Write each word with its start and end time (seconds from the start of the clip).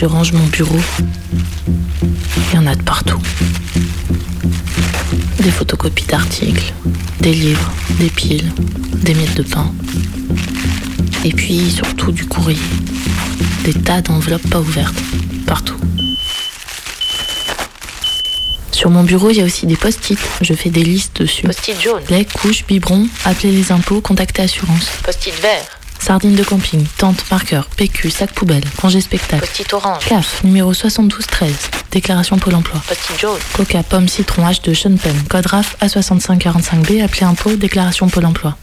je 0.00 0.06
range 0.06 0.30
mon 0.32 0.46
bureau, 0.46 0.78
il 2.36 2.54
y 2.54 2.56
en 2.56 2.68
a 2.68 2.76
de 2.76 2.82
partout. 2.82 3.20
Des 5.40 5.50
photocopies 5.50 6.06
d'articles, 6.06 6.72
des 7.18 7.32
livres, 7.32 7.72
des 7.98 8.08
piles, 8.08 8.52
des 8.94 9.12
miettes 9.14 9.36
de 9.36 9.42
pain. 9.42 9.74
Et 11.24 11.32
puis 11.32 11.68
surtout 11.72 12.12
du 12.12 12.26
courrier. 12.26 12.60
Des 13.64 13.74
tas 13.74 14.00
d'enveloppes 14.00 14.48
pas 14.48 14.60
ouvertes, 14.60 14.94
partout. 15.48 15.80
Sur 18.70 18.90
mon 18.90 19.02
bureau, 19.02 19.30
il 19.30 19.38
y 19.38 19.40
a 19.40 19.44
aussi 19.44 19.66
des 19.66 19.76
post-it. 19.76 20.20
Je 20.42 20.54
fais 20.54 20.70
des 20.70 20.84
listes 20.84 21.22
dessus. 21.22 21.42
Post-it 21.42 21.82
jaune. 21.82 22.02
Lait, 22.08 22.24
couche, 22.24 22.64
biberon, 22.64 23.08
appeler 23.24 23.50
les 23.50 23.72
impôts, 23.72 24.00
contacter 24.00 24.42
assurance. 24.42 24.90
Post-it 25.02 25.34
vert. 25.42 25.77
Sardines 25.98 26.36
de 26.36 26.42
camping, 26.44 26.86
tente, 26.96 27.24
marqueur, 27.30 27.66
PQ, 27.76 28.10
sac 28.10 28.32
poubelle, 28.32 28.64
congé 28.80 29.00
spectacle. 29.00 29.44
Post-it 29.46 29.72
orange. 29.72 30.04
CAF, 30.06 30.42
numéro 30.44 30.72
7213, 30.72 31.54
déclaration 31.90 32.38
Pôle 32.38 32.54
emploi. 32.54 32.80
Post-it 32.88 33.18
jaune. 33.18 33.38
Coca, 33.54 33.82
pomme, 33.82 34.08
citron, 34.08 34.46
H2, 34.48 34.74
Sean 34.74 34.96
Penn, 34.96 35.16
code 35.28 35.46
RAF 35.46 35.76
A6545B, 35.82 37.02
appelé 37.02 37.24
impôt, 37.24 37.56
déclaration 37.56 38.08
Pôle 38.08 38.26
emploi. 38.26 38.56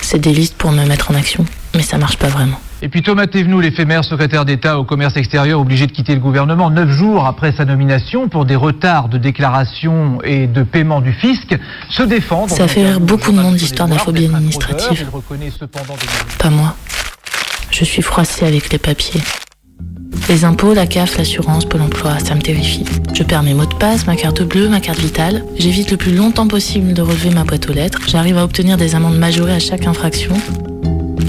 C'est 0.00 0.18
des 0.18 0.32
listes 0.32 0.56
pour 0.56 0.72
me 0.72 0.84
mettre 0.86 1.10
en 1.10 1.14
action, 1.14 1.44
mais 1.74 1.82
ça 1.82 1.98
marche 1.98 2.16
pas 2.16 2.28
vraiment. 2.28 2.60
Et 2.82 2.88
puis 2.88 3.02
Thomas 3.02 3.26
Thévenoud, 3.26 3.62
l'éphémère 3.62 4.04
secrétaire 4.04 4.44
d'État 4.46 4.78
au 4.78 4.84
commerce 4.84 5.16
extérieur, 5.16 5.60
obligé 5.60 5.86
de 5.86 5.92
quitter 5.92 6.14
le 6.14 6.20
gouvernement 6.20 6.70
neuf 6.70 6.88
jours 6.90 7.26
après 7.26 7.52
sa 7.52 7.66
nomination 7.66 8.28
pour 8.28 8.46
des 8.46 8.56
retards 8.56 9.08
de 9.10 9.18
déclaration 9.18 10.18
et 10.24 10.46
de 10.46 10.62
paiement 10.62 11.02
du 11.02 11.12
fisc, 11.12 11.56
se 11.90 12.02
défend. 12.02 12.46
dans 12.46 12.54
Ça 12.54 12.68
fait 12.68 12.86
rire 12.86 13.00
beaucoup 13.00 13.32
de 13.32 13.36
monde 13.36 13.42
journal 13.42 13.58
d'histoires 13.58 13.88
de 13.88 13.94
la 13.94 13.98
phobie 14.00 14.24
administrative. 14.26 14.98
elle 15.02 15.08
reconnaît 15.14 15.50
cependant 15.50 15.94
des- 15.94 16.36
Pas 16.38 16.48
moi. 16.50 16.74
Je 17.70 17.84
suis 17.84 18.02
froissée 18.02 18.46
avec 18.46 18.72
les 18.72 18.78
papiers. 18.78 19.20
Les 20.28 20.44
impôts, 20.44 20.72
la 20.74 20.86
CAF, 20.86 21.18
l'assurance, 21.18 21.66
Pôle 21.66 21.82
emploi, 21.82 22.18
ça 22.18 22.34
me 22.34 22.40
terrifie. 22.40 22.84
Je 23.14 23.22
perds 23.22 23.42
mes 23.42 23.54
mots 23.54 23.66
de 23.66 23.74
passe, 23.74 24.06
ma 24.06 24.16
carte 24.16 24.42
bleue, 24.42 24.68
ma 24.68 24.80
carte 24.80 24.98
vitale. 25.00 25.44
J'évite 25.58 25.90
le 25.90 25.96
plus 25.96 26.14
longtemps 26.14 26.48
possible 26.48 26.94
de 26.94 27.02
relever 27.02 27.30
ma 27.30 27.44
boîte 27.44 27.68
aux 27.68 27.72
lettres. 27.72 28.00
J'arrive 28.08 28.38
à 28.38 28.44
obtenir 28.44 28.76
des 28.76 28.94
amendes 28.94 29.18
majorées 29.18 29.54
à 29.54 29.58
chaque 29.58 29.86
infraction. 29.86 30.34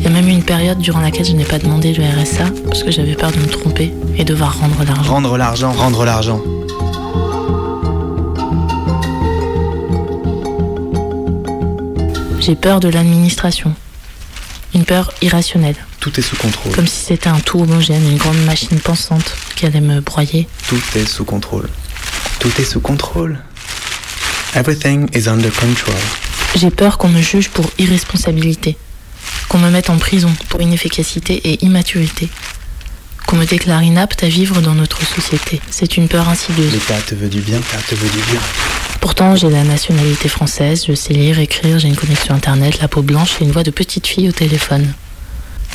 Il 0.01 0.05
y 0.05 0.07
a 0.07 0.09
même 0.09 0.27
eu 0.27 0.31
une 0.31 0.43
période 0.43 0.79
durant 0.79 0.99
laquelle 0.99 1.25
je 1.25 1.33
n'ai 1.33 1.45
pas 1.45 1.59
demandé 1.59 1.93
le 1.93 2.03
RSA 2.03 2.45
parce 2.65 2.81
que 2.83 2.89
j'avais 2.89 3.13
peur 3.13 3.31
de 3.31 3.37
me 3.37 3.45
tromper 3.47 3.93
et 4.17 4.23
devoir 4.23 4.57
rendre 4.59 4.83
l'argent. 4.83 5.11
Rendre 5.13 5.37
l'argent, 5.37 5.71
rendre 5.73 6.03
l'argent. 6.05 6.41
J'ai 12.39 12.55
peur 12.55 12.79
de 12.79 12.89
l'administration. 12.89 13.73
Une 14.73 14.85
peur 14.85 15.11
irrationnelle, 15.21 15.75
Tout 15.99 16.17
est 16.19 16.23
sous 16.23 16.35
contrôle. 16.37 16.73
comme 16.73 16.87
si 16.87 17.05
c'était 17.05 17.27
un 17.29 17.39
tout 17.39 17.59
homogène, 17.61 18.01
une 18.09 18.17
grande 18.17 18.41
machine 18.45 18.79
pensante 18.79 19.35
qui 19.55 19.65
allait 19.65 19.81
me 19.81 19.99
broyer. 19.99 20.47
Tout 20.67 20.81
est 20.95 21.05
sous 21.05 21.25
contrôle. 21.25 21.69
Tout 22.39 22.49
est 22.59 22.63
sous 22.63 22.79
contrôle. 22.79 23.39
Everything 24.55 25.07
is 25.15 25.27
under 25.29 25.51
control. 25.51 25.95
J'ai 26.55 26.69
peur 26.71 26.97
qu'on 26.97 27.09
me 27.09 27.21
juge 27.21 27.49
pour 27.49 27.69
irresponsabilité, 27.77 28.77
qu'on 29.51 29.59
me 29.59 29.69
mette 29.69 29.89
en 29.89 29.97
prison 29.97 30.33
pour 30.47 30.61
inefficacité 30.61 31.33
et 31.43 31.65
immaturité, 31.65 32.29
qu'on 33.27 33.35
me 33.35 33.45
déclare 33.45 33.83
inapte 33.83 34.23
à 34.23 34.29
vivre 34.29 34.61
dans 34.61 34.75
notre 34.75 35.05
société. 35.05 35.59
C'est 35.69 35.97
une 35.97 36.07
peur 36.07 36.29
insidieuse. 36.29 36.71
L'État 36.71 37.01
te 37.05 37.15
veut 37.15 37.27
du 37.27 37.41
bien, 37.41 37.57
l'État 37.57 37.79
te 37.85 37.95
veut 37.95 38.09
du 38.09 38.31
bien. 38.31 38.39
Pourtant, 39.01 39.35
j'ai 39.35 39.49
la 39.49 39.65
nationalité 39.65 40.29
française, 40.29 40.85
je 40.87 40.93
sais 40.93 41.11
lire, 41.11 41.37
écrire, 41.39 41.79
j'ai 41.79 41.89
une 41.89 41.97
connexion 41.97 42.33
internet, 42.33 42.79
la 42.79 42.87
peau 42.87 43.01
blanche 43.01 43.41
et 43.41 43.43
une 43.43 43.51
voix 43.51 43.63
de 43.63 43.71
petite 43.71 44.07
fille 44.07 44.29
au 44.29 44.31
téléphone. 44.31 44.87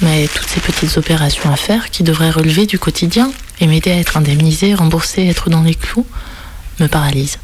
Mais 0.00 0.26
toutes 0.26 0.48
ces 0.48 0.60
petites 0.60 0.96
opérations 0.96 1.52
à 1.52 1.56
faire 1.56 1.90
qui 1.90 2.02
devraient 2.02 2.30
relever 2.30 2.64
du 2.64 2.78
quotidien 2.78 3.30
et 3.60 3.66
m'aider 3.66 3.90
à 3.90 3.98
être 3.98 4.16
indemnisé, 4.16 4.72
remboursé, 4.72 5.26
être 5.26 5.50
dans 5.50 5.62
les 5.62 5.74
clous, 5.74 6.06
me 6.80 6.86
paralysent. 6.86 7.38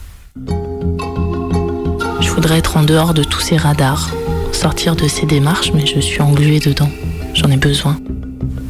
Je 2.20 2.30
voudrais 2.30 2.56
être 2.56 2.78
en 2.78 2.84
dehors 2.84 3.12
de 3.12 3.22
tous 3.22 3.40
ces 3.40 3.58
radars, 3.58 4.08
sortir 4.54 4.96
de 4.96 5.08
ces 5.08 5.26
démarches, 5.26 5.72
mais 5.74 5.86
je 5.86 6.00
suis 6.00 6.20
engluée 6.20 6.60
dedans. 6.60 6.90
J'en 7.34 7.50
ai 7.50 7.56
besoin. 7.56 7.98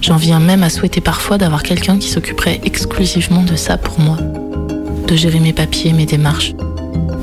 J'en 0.00 0.16
viens 0.16 0.40
même 0.40 0.62
à 0.62 0.70
souhaiter 0.70 1.00
parfois 1.00 1.38
d'avoir 1.38 1.62
quelqu'un 1.62 1.98
qui 1.98 2.08
s'occuperait 2.08 2.60
exclusivement 2.64 3.42
de 3.42 3.56
ça 3.56 3.78
pour 3.78 4.00
moi. 4.00 4.16
De 4.16 5.16
gérer 5.16 5.40
mes 5.40 5.52
papiers, 5.52 5.92
mes 5.92 6.06
démarches. 6.06 6.52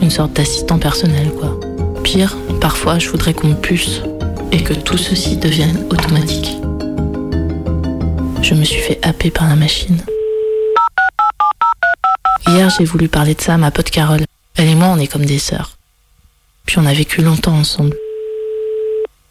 Une 0.02 0.10
sorte 0.10 0.34
d'assistant 0.34 0.80
personnel, 0.80 1.32
quoi. 1.32 1.60
Pire, 2.04 2.38
parfois 2.62 3.00
je 3.00 3.10
voudrais 3.10 3.34
qu'on 3.34 3.50
me 3.50 3.56
puce 3.56 4.02
et 4.52 4.64
que 4.64 4.74
tout 4.74 4.98
ceci 4.98 5.38
devienne 5.38 5.86
automatique. 5.90 6.56
Je 8.42 8.54
me 8.54 8.64
suis 8.64 8.82
fait 8.82 9.00
happer 9.06 9.30
par 9.30 9.48
la 9.48 9.56
machine. 9.56 9.98
Hier, 12.48 12.70
j'ai 12.70 12.86
voulu 12.86 13.10
parler 13.10 13.36
de 13.36 13.42
ça 13.42 13.56
à 13.56 13.58
ma 13.58 13.72
pote 13.72 13.90
Carole. 13.92 14.24
Elle 14.56 14.70
et 14.70 14.76
moi, 14.76 14.88
on 14.88 14.98
est 14.98 15.08
comme 15.08 15.26
des 15.26 15.38
sœurs. 15.38 15.78
Puis 16.66 16.80
on 16.80 16.86
a 16.86 16.94
vécu 16.94 17.22
longtemps 17.22 17.56
ensemble. 17.56 17.96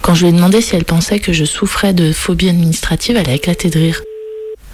Quand 0.03 0.14
je 0.14 0.22
lui 0.22 0.28
ai 0.31 0.32
demandé 0.32 0.60
si 0.60 0.75
elle 0.75 0.84
pensait 0.84 1.20
que 1.20 1.32
je 1.32 1.44
souffrais 1.44 1.92
de 1.92 2.12
phobie 2.12 2.48
administrative, 2.48 3.16
elle 3.16 3.28
a 3.28 3.34
éclaté 3.34 3.69
de 3.69 3.78
rire. 3.78 4.00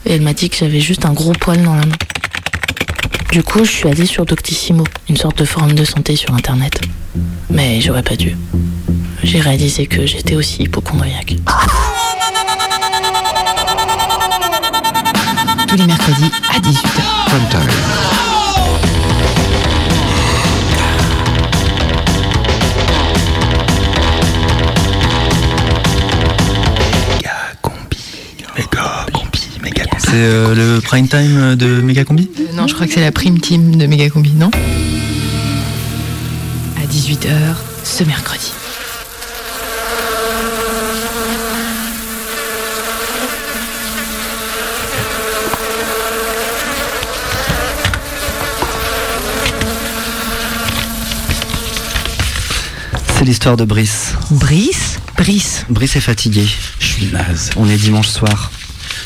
Et 0.07 0.15
elle 0.15 0.23
m'a 0.23 0.33
dit 0.35 0.51
que 0.51 0.57
j'avais 0.57 0.81
juste 0.81 1.05
un 1.07 1.13
gros 1.13 1.33
poil 1.33 1.63
dans 1.63 1.75
la 1.75 1.87
main. 1.87 1.97
Du 3.33 3.43
coup, 3.43 3.65
je 3.65 3.71
suis 3.71 3.89
allée 3.89 4.07
sur 4.07 4.25
Doctissimo, 4.27 4.85
une 5.09 5.17
sorte 5.17 5.39
de 5.39 5.45
forum 5.45 5.73
de 5.73 5.85
santé 5.85 6.15
sur 6.15 6.33
Internet. 6.35 6.81
Mais 7.51 7.81
j'aurais 7.81 8.03
pas 8.03 8.17
dû. 8.17 8.37
J'ai 9.23 9.41
réalisé 9.41 9.87
que 9.87 10.07
j'étais 10.07 10.37
aussi 10.37 10.63
hypochondriaque. 10.63 11.37
Tous 15.67 15.77
les 15.77 15.87
mercredis 15.87 16.31
à 16.55 16.61
18h. 16.61 18.24
C'est 30.15 30.21
euh, 30.21 30.55
le 30.55 30.81
prime 30.81 31.09
time 31.09 31.57
de 31.57 31.81
Megacombi 31.81 32.31
Euh, 32.39 32.53
non, 32.55 32.69
je 32.69 32.75
crois 32.75 32.87
que 32.87 32.93
c'est 32.93 33.01
la 33.01 33.11
prime 33.11 33.41
team 33.41 33.75
de 33.75 33.85
Megacombi, 33.87 34.31
non? 34.35 34.49
À 36.77 36.87
18h 36.87 37.57
ce 37.83 38.05
mercredi. 38.05 38.53
C'est 53.19 53.25
l'histoire 53.25 53.57
de 53.57 53.65
Brice. 53.65 54.15
Brice? 54.31 55.01
Brice? 55.17 55.67
Brice 55.69 55.97
est 55.97 56.01
fatigué. 56.01 56.47
Je 56.79 56.87
suis 56.87 57.07
naze. 57.07 57.51
On 57.57 57.69
est 57.69 57.77
dimanche 57.77 58.07
soir. 58.07 58.53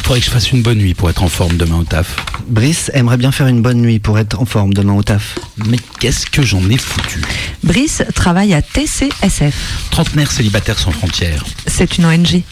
Faudrait 0.08 0.20
que 0.20 0.26
je 0.26 0.30
fasse 0.30 0.52
une 0.52 0.62
bonne 0.62 0.78
nuit 0.78 0.94
pour 0.94 1.10
être 1.10 1.22
en 1.22 1.28
forme 1.28 1.58
demain 1.58 1.80
au 1.80 1.84
taf. 1.84 2.16
Brice 2.46 2.90
aimerait 2.94 3.18
bien 3.18 3.30
faire 3.30 3.46
une 3.46 3.60
bonne 3.60 3.82
nuit 3.82 3.98
pour 3.98 4.18
être 4.18 4.40
en 4.40 4.46
forme 4.46 4.72
demain 4.72 4.94
au 4.94 5.02
taf. 5.02 5.38
Mais 5.66 5.76
qu'est-ce 6.00 6.24
que 6.24 6.40
j'en 6.40 6.66
ai 6.70 6.78
foutu? 6.78 7.20
Brice 7.62 8.02
travaille 8.14 8.54
à 8.54 8.62
TCSF. 8.62 9.90
Trentenaire 9.90 10.32
célibataire 10.32 10.78
sans 10.78 10.92
frontières. 10.92 11.44
C'est 11.66 11.98
une 11.98 12.06
ONG. 12.06 12.42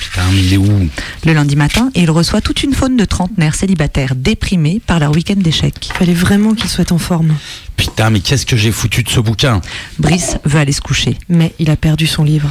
Putain, 0.00 0.22
mais 0.32 0.44
il 0.44 0.54
est 0.54 0.56
où? 0.56 0.88
Le 1.26 1.34
lundi 1.34 1.56
matin, 1.56 1.90
il 1.94 2.10
reçoit 2.10 2.40
toute 2.40 2.62
une 2.62 2.72
faune 2.72 2.96
de 2.96 3.04
trentenaires 3.04 3.54
célibataires 3.54 4.14
déprimés 4.14 4.80
par 4.86 4.98
leur 4.98 5.10
week-end 5.10 5.36
d'échecs. 5.36 5.90
Fallait 5.98 6.14
vraiment 6.14 6.54
qu'il 6.54 6.70
soit 6.70 6.90
en 6.90 6.98
forme. 6.98 7.36
Putain, 7.76 8.08
mais 8.08 8.20
qu'est-ce 8.20 8.46
que 8.46 8.56
j'ai 8.56 8.72
foutu 8.72 9.02
de 9.02 9.10
ce 9.10 9.20
bouquin? 9.20 9.60
Brice 9.98 10.38
veut 10.46 10.58
aller 10.58 10.72
se 10.72 10.80
coucher. 10.80 11.18
Mais 11.28 11.52
il 11.58 11.68
a 11.68 11.76
perdu 11.76 12.06
son 12.06 12.24
livre. 12.24 12.48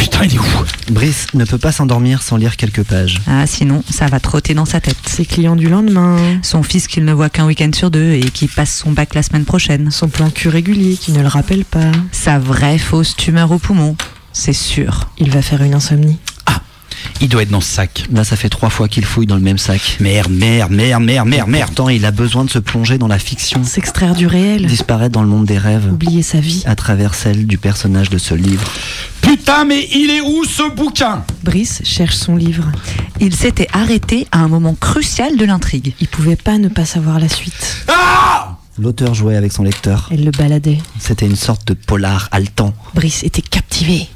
Putain, 0.00 0.24
il 0.24 0.34
est 0.34 0.38
où 0.38 0.44
Brice 0.92 1.26
ne 1.34 1.44
peut 1.44 1.58
pas 1.58 1.72
s'endormir 1.72 2.22
sans 2.22 2.38
lire 2.38 2.56
quelques 2.56 2.82
pages. 2.84 3.20
Ah, 3.26 3.46
sinon, 3.46 3.84
ça 3.90 4.06
va 4.06 4.18
trotter 4.18 4.54
dans 4.54 4.64
sa 4.64 4.80
tête. 4.80 4.96
Ses 5.06 5.26
clients 5.26 5.56
du 5.56 5.68
lendemain. 5.68 6.16
Son 6.42 6.62
fils 6.62 6.86
qu'il 6.86 7.04
ne 7.04 7.12
voit 7.12 7.28
qu'un 7.28 7.44
week-end 7.44 7.70
sur 7.74 7.90
deux 7.90 8.12
et 8.12 8.22
qui 8.22 8.48
passe 8.48 8.78
son 8.78 8.92
bac 8.92 9.14
la 9.14 9.22
semaine 9.22 9.44
prochaine. 9.44 9.90
Son 9.90 10.08
plan 10.08 10.30
cul 10.30 10.48
régulier 10.48 10.96
qui 10.96 11.12
ne 11.12 11.20
le 11.20 11.28
rappelle 11.28 11.66
pas. 11.66 11.92
Sa 12.12 12.38
vraie 12.38 12.78
fausse 12.78 13.14
tumeur 13.14 13.52
au 13.52 13.58
poumon. 13.58 13.94
C'est 14.32 14.54
sûr. 14.54 15.10
Il 15.18 15.30
va 15.30 15.42
faire 15.42 15.62
une 15.62 15.74
insomnie. 15.74 16.18
Il 17.20 17.28
doit 17.28 17.42
être 17.42 17.50
dans 17.50 17.60
ce 17.60 17.70
sac. 17.72 18.04
Là, 18.12 18.24
ça 18.24 18.36
fait 18.36 18.48
trois 18.48 18.70
fois 18.70 18.88
qu'il 18.88 19.04
fouille 19.04 19.26
dans 19.26 19.34
le 19.36 19.40
même 19.42 19.58
sac. 19.58 19.96
Merde, 20.00 20.30
merde, 20.30 20.70
merde, 20.72 21.02
merde, 21.02 21.28
merde, 21.28 21.48
merde. 21.48 21.66
Pourtant, 21.68 21.88
il 21.88 22.04
a 22.06 22.10
besoin 22.10 22.44
de 22.44 22.50
se 22.50 22.58
plonger 22.58 22.98
dans 22.98 23.08
la 23.08 23.18
fiction, 23.18 23.62
S'extraire 23.64 24.14
du 24.14 24.26
réel. 24.26 24.66
disparaître 24.66 25.12
dans 25.12 25.22
le 25.22 25.28
monde 25.28 25.44
des 25.46 25.58
rêves, 25.58 25.88
Oublier 25.92 26.22
sa 26.22 26.40
vie. 26.40 26.62
à 26.66 26.74
travers 26.76 27.14
celle 27.14 27.46
du 27.46 27.58
personnage 27.58 28.10
de 28.10 28.18
ce 28.18 28.34
livre. 28.34 28.64
Putain, 29.22 29.64
mais 29.64 29.86
il 29.94 30.10
est 30.10 30.20
où 30.22 30.44
ce 30.44 30.74
bouquin? 30.74 31.24
Brice 31.44 31.82
cherche 31.84 32.16
son 32.16 32.36
livre. 32.36 32.64
Il 33.20 33.34
s'était 33.34 33.68
arrêté 33.72 34.26
à 34.32 34.38
un 34.38 34.48
moment 34.48 34.74
crucial 34.74 35.36
de 35.36 35.44
l'intrigue. 35.44 35.94
Il 36.00 36.08
pouvait 36.08 36.36
pas 36.36 36.58
ne 36.58 36.68
pas 36.68 36.84
savoir 36.86 37.18
la 37.20 37.28
suite. 37.28 37.84
L'auteur 38.78 39.12
jouait 39.14 39.36
avec 39.36 39.52
son 39.52 39.62
lecteur. 39.62 40.08
Elle 40.10 40.24
le 40.24 40.30
baladait. 40.30 40.78
C'était 40.98 41.26
une 41.26 41.36
sorte 41.36 41.66
de 41.68 41.74
polar 41.74 42.28
haletant. 42.32 42.72
Brice 42.94 43.22
était 43.24 43.42
captivé. 43.42 44.08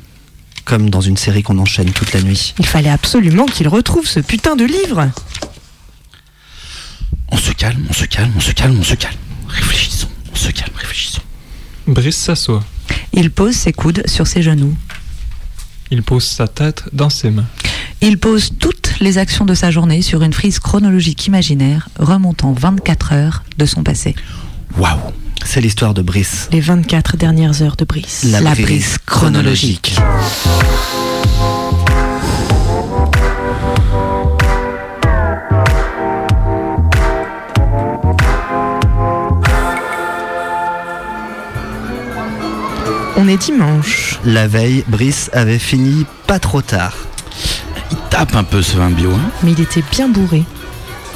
Comme 0.65 0.91
dans 0.91 1.01
une 1.01 1.17
série 1.17 1.43
qu'on 1.43 1.59
enchaîne 1.59 1.93
toute 1.93 2.13
la 2.13 2.23
nuit. 2.23 2.55
Il 2.59 2.67
fallait 2.67 2.91
absolument 2.91 3.47
qu'il 3.47 3.69
retrouve 3.69 4.07
ce 4.07 4.21
putain 4.21 4.57
de 4.57 4.65
livre. 4.65 5.11
On 7.31 7.37
se 7.37 7.53
calme, 7.53 7.85
on 7.89 7.93
se 7.93 8.05
calme, 8.05 8.33
on 8.37 8.41
se 8.41 8.53
calme, 8.53 8.77
on 8.79 8.85
se 8.85 8.95
calme. 8.95 9.17
Réfléchissons, 9.49 10.09
on 10.33 10.37
se 10.37 10.51
calme, 10.51 10.73
réfléchissons. 10.77 11.23
Brice 11.87 12.17
s'assoit. 12.17 12.65
Il 13.13 13.31
pose 13.31 13.55
ses 13.55 13.73
coudes 13.73 14.03
sur 14.07 14.27
ses 14.27 14.43
genoux. 14.43 14.75
Il 15.91 16.03
pose 16.03 16.25
sa 16.25 16.49
tête 16.49 16.85
dans 16.93 17.11
ses 17.11 17.31
mains. 17.31 17.47
Il 18.01 18.19
pose 18.19 18.51
toutes 18.59 18.95
les 19.01 19.19
actions 19.19 19.45
de 19.45 19.55
sa 19.55 19.71
journée 19.71 20.03
sur 20.03 20.23
une 20.23 20.33
frise 20.33 20.59
chronologique 20.59 21.27
imaginaire 21.27 21.89
remontant 21.99 22.53
24 22.53 23.13
heures 23.13 23.45
de 23.59 23.67
son 23.67 23.83
passé. 23.83 24.15
Waouh 24.77 24.99
C'est 25.45 25.61
l'histoire 25.61 25.95
de 25.95 26.03
Brice. 26.03 26.49
Les 26.51 26.61
24 26.61 27.17
dernières 27.17 27.63
heures 27.63 27.77
de 27.77 27.85
Brice. 27.85 28.25
La 28.25 28.41
brise 28.55 28.99
chronologique. 29.07 29.97
On 43.17 43.29
est 43.29 43.37
dimanche. 43.37 44.19
La 44.25 44.49
veille, 44.49 44.85
Brice 44.89 45.31
avait 45.33 45.61
fini 45.61 46.05
pas 46.27 46.41
trop 46.41 46.63
tard. 46.63 46.97
Il 47.93 47.97
tape 48.11 48.35
un 48.35 48.45
peu 48.45 48.61
ce 48.61 48.77
vin 48.77 48.91
bio, 48.91 49.13
hein 49.13 49.31
Mais 49.43 49.53
il 49.53 49.61
était 49.61 49.85
bien 49.93 50.09
bourré. 50.09 50.43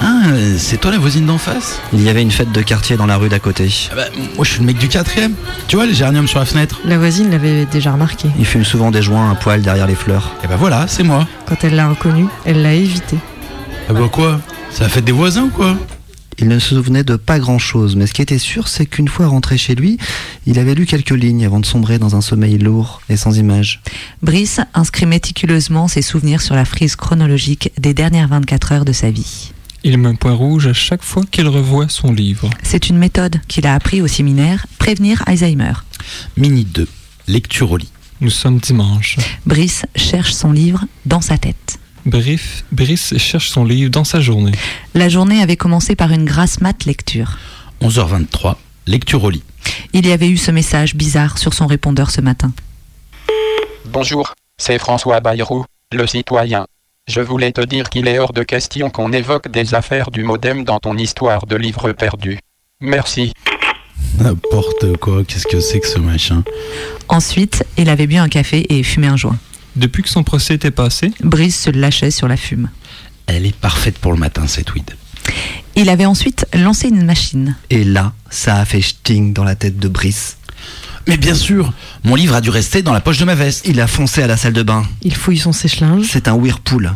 Ah, 0.00 0.22
c'est 0.58 0.80
toi 0.80 0.90
la 0.92 0.98
voisine 0.98 1.26
d'en 1.26 1.38
face? 1.38 1.80
Il 1.92 2.02
y 2.02 2.08
avait 2.08 2.22
une 2.22 2.30
fête 2.30 2.52
de 2.52 2.62
quartier 2.62 2.96
dans 2.96 3.06
la 3.06 3.16
rue 3.16 3.28
d'à 3.28 3.40
côté. 3.40 3.68
Ah 3.90 3.96
bah, 3.96 4.04
Moi 4.36 4.44
je 4.44 4.50
suis 4.50 4.60
le 4.60 4.66
mec 4.66 4.78
du 4.78 4.88
quatrième. 4.88 5.34
Tu 5.66 5.76
vois 5.76 5.86
les 5.86 5.94
géraniums 5.94 6.28
sur 6.28 6.38
la 6.38 6.44
fenêtre 6.44 6.80
La 6.84 6.98
voisine 6.98 7.30
l'avait 7.30 7.66
déjà 7.66 7.92
remarqué. 7.92 8.28
Il 8.38 8.46
fume 8.46 8.64
souvent 8.64 8.90
des 8.90 9.02
joints 9.02 9.30
à 9.30 9.34
poil 9.34 9.60
derrière 9.62 9.86
les 9.86 9.96
fleurs. 9.96 10.34
Et 10.44 10.46
bah 10.46 10.56
voilà, 10.56 10.86
c'est 10.86 11.02
moi. 11.02 11.26
Quand 11.46 11.64
elle 11.64 11.74
l'a 11.74 11.88
reconnu, 11.88 12.26
elle 12.44 12.62
l'a 12.62 12.74
évité. 12.74 13.16
Ah 13.88 13.92
bah 13.92 14.08
quoi? 14.10 14.40
C'est 14.70 14.82
la 14.82 14.88
fête 14.88 15.04
des 15.04 15.12
voisins 15.12 15.44
ou 15.44 15.50
quoi? 15.50 15.76
Il 16.40 16.46
ne 16.46 16.60
se 16.60 16.76
souvenait 16.76 17.02
de 17.02 17.16
pas 17.16 17.40
grand-chose, 17.40 17.96
mais 17.96 18.06
ce 18.06 18.14
qui 18.14 18.22
était 18.22 18.38
sûr, 18.38 18.68
c'est 18.68 18.86
qu'une 18.86 19.08
fois 19.08 19.26
rentré 19.26 19.58
chez 19.58 19.74
lui, 19.74 19.98
il 20.46 20.60
avait 20.60 20.74
lu 20.76 20.86
quelques 20.86 21.10
lignes 21.10 21.44
avant 21.44 21.58
de 21.58 21.66
sombrer 21.66 21.98
dans 21.98 22.14
un 22.14 22.20
sommeil 22.20 22.58
lourd 22.58 23.00
et 23.08 23.16
sans 23.16 23.36
image. 23.36 23.80
Brice 24.22 24.60
inscrit 24.72 25.06
méticuleusement 25.06 25.88
ses 25.88 26.02
souvenirs 26.02 26.40
sur 26.40 26.54
la 26.54 26.64
frise 26.64 26.94
chronologique 26.94 27.72
des 27.76 27.92
dernières 27.92 28.28
24 28.28 28.72
heures 28.72 28.84
de 28.84 28.92
sa 28.92 29.10
vie. 29.10 29.50
Il 29.84 29.96
met 29.96 30.08
un 30.08 30.14
point 30.16 30.34
rouge 30.34 30.66
à 30.66 30.72
chaque 30.72 31.02
fois 31.02 31.22
qu'il 31.30 31.46
revoit 31.46 31.88
son 31.88 32.12
livre. 32.12 32.50
C'est 32.64 32.88
une 32.88 32.98
méthode 32.98 33.40
qu'il 33.46 33.66
a 33.66 33.74
appris 33.74 34.02
au 34.02 34.08
séminaire 34.08 34.66
Prévenir 34.78 35.22
Alzheimer. 35.26 35.72
Mini 36.36 36.64
2, 36.64 36.88
lecture 37.28 37.70
au 37.70 37.76
lit. 37.76 37.90
Nous 38.20 38.30
sommes 38.30 38.58
dimanche. 38.58 39.18
Brice 39.46 39.86
cherche 39.94 40.32
son 40.32 40.50
livre 40.50 40.84
dans 41.06 41.20
sa 41.20 41.38
tête. 41.38 41.78
Brice, 42.06 42.64
Brice 42.72 43.16
cherche 43.18 43.50
son 43.50 43.64
livre 43.64 43.90
dans 43.90 44.02
sa 44.02 44.20
journée. 44.20 44.52
La 44.94 45.08
journée 45.08 45.42
avait 45.42 45.56
commencé 45.56 45.94
par 45.94 46.10
une 46.10 46.24
grasse 46.24 46.60
mat 46.60 46.84
lecture. 46.84 47.38
11h23, 47.80 48.56
lecture 48.88 49.22
au 49.22 49.30
lit. 49.30 49.44
Il 49.92 50.06
y 50.06 50.12
avait 50.12 50.28
eu 50.28 50.36
ce 50.36 50.50
message 50.50 50.96
bizarre 50.96 51.38
sur 51.38 51.54
son 51.54 51.68
répondeur 51.68 52.10
ce 52.10 52.20
matin. 52.20 52.52
Bonjour, 53.84 54.34
c'est 54.56 54.78
François 54.78 55.20
Bayrou, 55.20 55.64
le 55.92 56.06
citoyen. 56.06 56.66
Je 57.08 57.22
voulais 57.22 57.52
te 57.52 57.62
dire 57.62 57.88
qu'il 57.88 58.06
est 58.06 58.18
hors 58.18 58.34
de 58.34 58.42
question 58.42 58.90
qu'on 58.90 59.12
évoque 59.14 59.50
des 59.50 59.74
affaires 59.74 60.10
du 60.10 60.24
modem 60.24 60.64
dans 60.64 60.78
ton 60.78 60.94
histoire 60.98 61.46
de 61.46 61.56
livre 61.56 61.92
perdu. 61.92 62.38
Merci. 62.82 63.32
N'importe 64.18 64.98
quoi, 64.98 65.24
qu'est-ce 65.24 65.46
que 65.46 65.58
c'est 65.58 65.80
que 65.80 65.86
ce 65.86 65.98
machin? 65.98 66.44
Ensuite, 67.08 67.64
il 67.78 67.88
avait 67.88 68.06
bu 68.06 68.16
un 68.16 68.28
café 68.28 68.66
et 68.74 68.82
fumé 68.82 69.06
un 69.06 69.16
joint. 69.16 69.38
Depuis 69.74 70.02
que 70.02 70.10
son 70.10 70.22
procès 70.22 70.54
était 70.54 70.70
passé, 70.70 71.10
Brice 71.22 71.58
se 71.58 71.70
lâchait 71.70 72.10
sur 72.10 72.28
la 72.28 72.36
fume. 72.36 72.68
Elle 73.26 73.46
est 73.46 73.56
parfaite 73.56 73.98
pour 73.98 74.12
le 74.12 74.18
matin 74.18 74.46
cette 74.46 74.74
weed. 74.74 74.90
Il 75.76 75.88
avait 75.88 76.06
ensuite 76.06 76.46
lancé 76.52 76.88
une 76.88 77.04
machine. 77.04 77.56
Et 77.70 77.84
là, 77.84 78.12
ça 78.28 78.56
a 78.56 78.64
fait 78.66 78.82
sting 78.82 79.32
dans 79.32 79.44
la 79.44 79.54
tête 79.54 79.78
de 79.78 79.88
Brice. 79.88 80.37
Mais 81.08 81.16
bien 81.16 81.34
sûr, 81.34 81.72
mon 82.04 82.14
livre 82.14 82.34
a 82.34 82.42
dû 82.42 82.50
rester 82.50 82.82
dans 82.82 82.92
la 82.92 83.00
poche 83.00 83.16
de 83.16 83.24
ma 83.24 83.34
veste. 83.34 83.66
Il 83.66 83.80
a 83.80 83.86
foncé 83.86 84.22
à 84.22 84.26
la 84.26 84.36
salle 84.36 84.52
de 84.52 84.62
bain. 84.62 84.84
Il 85.00 85.14
fouille 85.14 85.38
son 85.38 85.52
sèche-linge. 85.52 86.06
C'est 86.06 86.28
un 86.28 86.34
Whirlpool. 86.34 86.92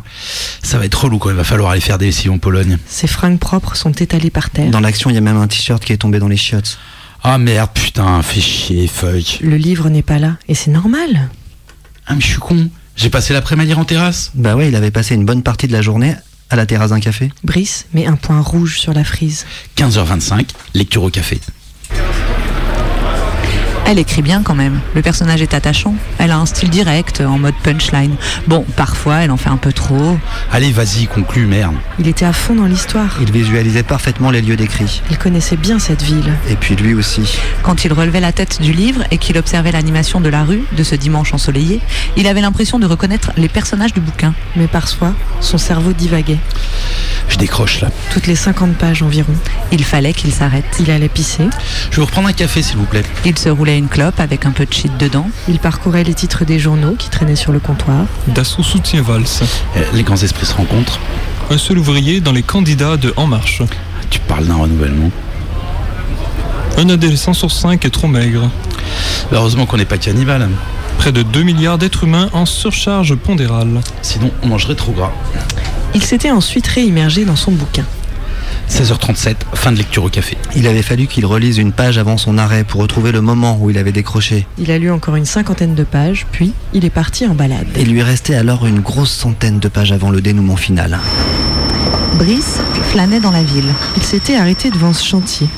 Ça 0.63 0.79
va 0.79 0.85
être 0.85 1.03
relou 1.03 1.17
quand 1.19 1.31
il 1.31 1.37
va 1.37 1.45
falloir 1.45 1.71
aller 1.71 1.81
faire 1.81 1.97
des 1.97 2.07
lessives 2.07 2.31
en 2.31 2.37
Pologne. 2.37 2.77
Ses 2.87 3.07
fringues 3.07 3.39
propres 3.39 3.75
sont 3.75 3.93
étalées 3.93 4.29
par 4.29 4.51
terre. 4.51 4.71
Dans 4.71 4.81
l'action, 4.81 5.09
il 5.09 5.15
y 5.15 5.17
a 5.17 5.23
même 5.23 5.39
un 5.39 5.47
t-shirt 5.47 5.83
qui 5.83 5.95
est 5.95 5.97
tombé 5.97 6.19
dans 6.19 6.29
les 6.29 6.37
chiottes. 6.37 6.79
Ah 7.23 7.39
merde, 7.39 7.71
putain, 7.73 8.21
fais 8.21 8.43
chier, 8.43 8.87
fuck. 8.87 9.39
Le 9.41 9.57
livre 9.57 9.89
n'est 9.89 10.03
pas 10.03 10.19
là. 10.19 10.37
Et 10.47 10.55
c'est 10.55 10.71
normal. 10.71 11.31
Ah 12.07 12.15
mais 12.15 12.21
je 12.21 12.27
suis 12.27 12.39
con. 12.39 12.69
J'ai 12.97 13.09
passé 13.09 13.33
l'après-midi 13.33 13.73
en 13.73 13.87
terrasse. 13.87 14.31
Bah 14.35 14.57
ouais, 14.57 14.69
il 14.69 14.77
avait 14.77 14.91
passé 14.91 15.15
une 15.15 15.25
bonne 15.25 15.43
partie 15.43 15.69
de 15.69 15.73
la 15.73 15.81
journée 15.81 16.15
à 16.51 16.57
la 16.57 16.67
terrasse 16.67 16.91
d'un 16.91 17.01
café. 17.01 17.33
Brice 17.45 17.87
met 17.95 18.07
un 18.07 18.17
point 18.17 18.41
rouge 18.41 18.79
sur 18.79 18.93
la 18.93 19.05
frise. 19.05 19.47
15h25, 19.79 20.51
lecture 20.75 21.03
au 21.03 21.09
café. 21.09 21.41
Elle 23.85 23.99
écrit 23.99 24.23
bien 24.23 24.43
quand 24.43 24.55
même. 24.55 24.81
Le 24.95 25.03
personnage 25.03 25.43
est 25.43 25.55
attachant. 25.55 25.95
Elle 26.19 26.31
a 26.31 26.39
un 26.39 26.47
style 26.47 26.71
direct, 26.71 27.21
en 27.21 27.39
mode 27.39 27.55
punchline. 27.63 28.15
Bon, 28.47 28.65
parfois, 28.77 29.17
elle 29.17 29.31
en 29.31 29.37
fait 29.37 29.51
un 29.51 29.57
peu 29.57 29.73
trop. 29.73 30.19
Allez, 30.51 30.71
vas-y, 30.71 31.07
conclue, 31.07 31.47
merde. 31.47 31.75
Il 31.99 32.09
était 32.09 32.25
à 32.25 32.33
fond 32.33 32.55
dans 32.55 32.67
l'histoire. 32.67 33.19
Il 33.21 33.31
visualisait 33.31 33.83
parfaitement 33.83 34.31
les 34.31 34.41
lieux 34.41 34.57
décrits. 34.57 35.03
Il 35.11 35.19
connaissait 35.19 35.57
bien 35.57 35.79
cette 35.79 36.03
ville. 36.03 36.33
Et 36.49 36.57
puis 36.57 36.77
lui 36.77 36.95
aussi. 36.95 37.39
Quand 37.63 37.85
il 37.85 37.93
relevait 37.93 38.21
la 38.21 38.33
tête 38.33 38.63
du 38.63 38.73
livre 38.73 39.03
et 39.11 39.19
qu'il 39.19 39.37
observait 39.37 39.73
l'animation 39.73 40.21
de 40.21 40.29
la 40.29 40.45
rue 40.45 40.63
de 40.77 40.83
ce 40.83 40.95
dimanche 40.95 41.35
ensoleillé, 41.35 41.81
il 42.17 42.27
avait 42.27 42.41
l'impression 42.41 42.79
de 42.79 42.87
reconnaître 42.87 43.33
les 43.37 43.49
personnages 43.49 43.93
du 43.93 44.01
bouquin. 44.01 44.33
Mais 44.57 44.69
parfois, 44.69 45.13
son 45.41 45.59
cerveau 45.59 45.93
divaguait. 45.93 46.39
Je 47.29 47.37
décroche 47.37 47.81
là. 47.81 47.91
Toutes 48.13 48.27
les 48.27 48.37
50 48.37 48.75
pages 48.77 49.03
environ. 49.03 49.35
Il 49.71 49.85
fallait 49.85 50.13
qu'il 50.13 50.33
s'arrête. 50.33 50.65
Il 50.81 50.91
allait 50.91 51.09
pisser. 51.09 51.45
Je 51.91 51.97
vais 51.97 52.03
vous 52.03 52.07
reprendre 52.07 52.29
un 52.29 52.33
café, 52.33 52.63
s'il 52.63 52.77
vous 52.77 52.85
plaît. 52.85 53.05
Il 53.25 53.39
se 53.39 53.49
roulait 53.49 53.72
une 53.77 53.89
clope 53.89 54.21
avec 54.21 54.47
un 54.47 54.51
peu 54.51 54.65
de 54.67 54.73
shit 54.73 54.97
dedans. 54.99 55.29
Il 55.49 55.59
parcourait 55.59 56.05
les 56.05 56.15
titres 56.15 56.45
des 56.45 56.59
journaux 56.59 56.95
qui 56.99 57.11
traînaient 57.11 57.37
sur 57.37 57.53
le 57.53 57.59
comptoir. 57.61 58.07
Dassault 58.29 58.63
soutient 58.63 59.03
Valls. 59.03 59.25
Euh, 59.77 59.81
Les 59.95 60.03
grands 60.03 60.17
esprits 60.17 60.47
se 60.47 60.55
rencontrent. 60.55 60.99
Un 61.51 61.59
seul 61.59 61.79
ouvrier 61.79 62.21
dans 62.21 62.33
les 62.33 62.43
candidats 62.43 62.97
de 62.97 63.13
En 63.17 63.27
Marche. 63.27 63.63
Tu 64.11 64.21
parles 64.21 64.47
d'un 64.47 64.57
renouvellement. 64.57 65.11
Un 66.79 66.89
adolescent 66.89 67.35
sur 67.35 67.51
cinq 67.51 67.85
est 67.85 67.91
trop 67.91 68.09
maigre. 68.09 68.49
Heureusement 69.33 69.67
qu'on 69.67 69.77
n'est 69.77 69.85
pas 69.85 69.99
cannibale. 69.99 70.49
Près 70.99 71.13
de 71.13 71.23
2 71.23 71.43
milliards 71.43 71.79
d'êtres 71.79 72.05
humains 72.05 72.29
en 72.33 72.47
surcharge 72.47 73.15
pondérale. 73.17 73.81
Sinon, 74.03 74.31
on 74.43 74.49
mangerait 74.49 74.75
trop 74.75 74.93
gras. 74.93 75.13
Il 75.95 76.03
s'était 76.03 76.31
ensuite 76.31 76.67
réimmergé 76.67 77.25
dans 77.25 77.37
son 77.37 77.53
bouquin. 77.53 77.85
16h37, 78.73 79.35
fin 79.53 79.71
de 79.71 79.77
lecture 79.77 80.03
au 80.05 80.09
café. 80.09 80.39
Il 80.57 80.67
avait 80.67 80.81
fallu 80.81 81.07
qu'il 81.07 81.27
relise 81.27 81.59
une 81.59 81.73
page 81.73 81.99
avant 81.99 82.17
son 82.17 82.39
arrêt 82.39 82.65
pour 82.65 82.81
retrouver 82.81 83.13
le 83.13 83.21
moment 83.21 83.59
où 83.61 83.69
il 83.69 83.77
avait 83.77 83.93
décroché. 83.93 84.47
Il 84.57 84.71
a 84.71 84.79
lu 84.79 84.91
encore 84.91 85.15
une 85.17 85.27
cinquantaine 85.27 85.75
de 85.75 85.85
pages, 85.85 86.27
puis 86.33 86.55
il 86.73 86.87
est 86.87 86.91
parti 86.91 87.27
en 87.27 87.35
balade. 87.35 87.67
Il 87.79 87.91
lui 87.93 88.03
restait 88.03 88.35
alors 88.35 88.65
une 88.67 88.81
grosse 88.81 89.13
centaine 89.13 89.59
de 89.59 89.69
pages 89.69 89.93
avant 89.93 90.11
le 90.11 90.23
dénouement 90.23 90.57
final. 90.57 90.99
Brice 92.15 92.61
flânait 92.91 93.21
dans 93.21 93.31
la 93.31 93.43
ville. 93.43 93.69
Il 93.99 94.03
s'était 94.03 94.37
arrêté 94.37 94.71
devant 94.71 94.95
ce 94.95 95.05
chantier. 95.05 95.49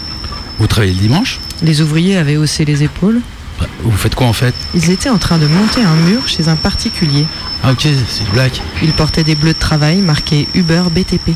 Vous 0.58 0.66
travaillez 0.66 0.92
le 0.92 0.98
dimanche? 0.98 1.38
Les 1.62 1.82
ouvriers 1.82 2.16
avaient 2.16 2.36
haussé 2.36 2.64
les 2.64 2.82
épaules. 2.82 3.20
Bah, 3.60 3.66
Vous 3.84 3.96
faites 3.96 4.16
quoi 4.16 4.26
en 4.26 4.32
fait? 4.32 4.54
Ils 4.74 4.90
étaient 4.90 5.08
en 5.10 5.18
train 5.18 5.38
de 5.38 5.46
monter 5.46 5.82
un 5.82 5.94
mur 6.10 6.26
chez 6.26 6.48
un 6.48 6.56
particulier. 6.56 7.26
Ah 7.62 7.70
ok, 7.70 7.82
c'est 8.08 8.24
une 8.24 8.32
blague. 8.32 8.52
Ils 8.82 8.92
portaient 8.92 9.22
des 9.22 9.36
bleus 9.36 9.52
de 9.52 9.58
travail 9.58 9.98
marqués 9.98 10.48
Uber 10.54 10.82
BTP. 10.90 11.30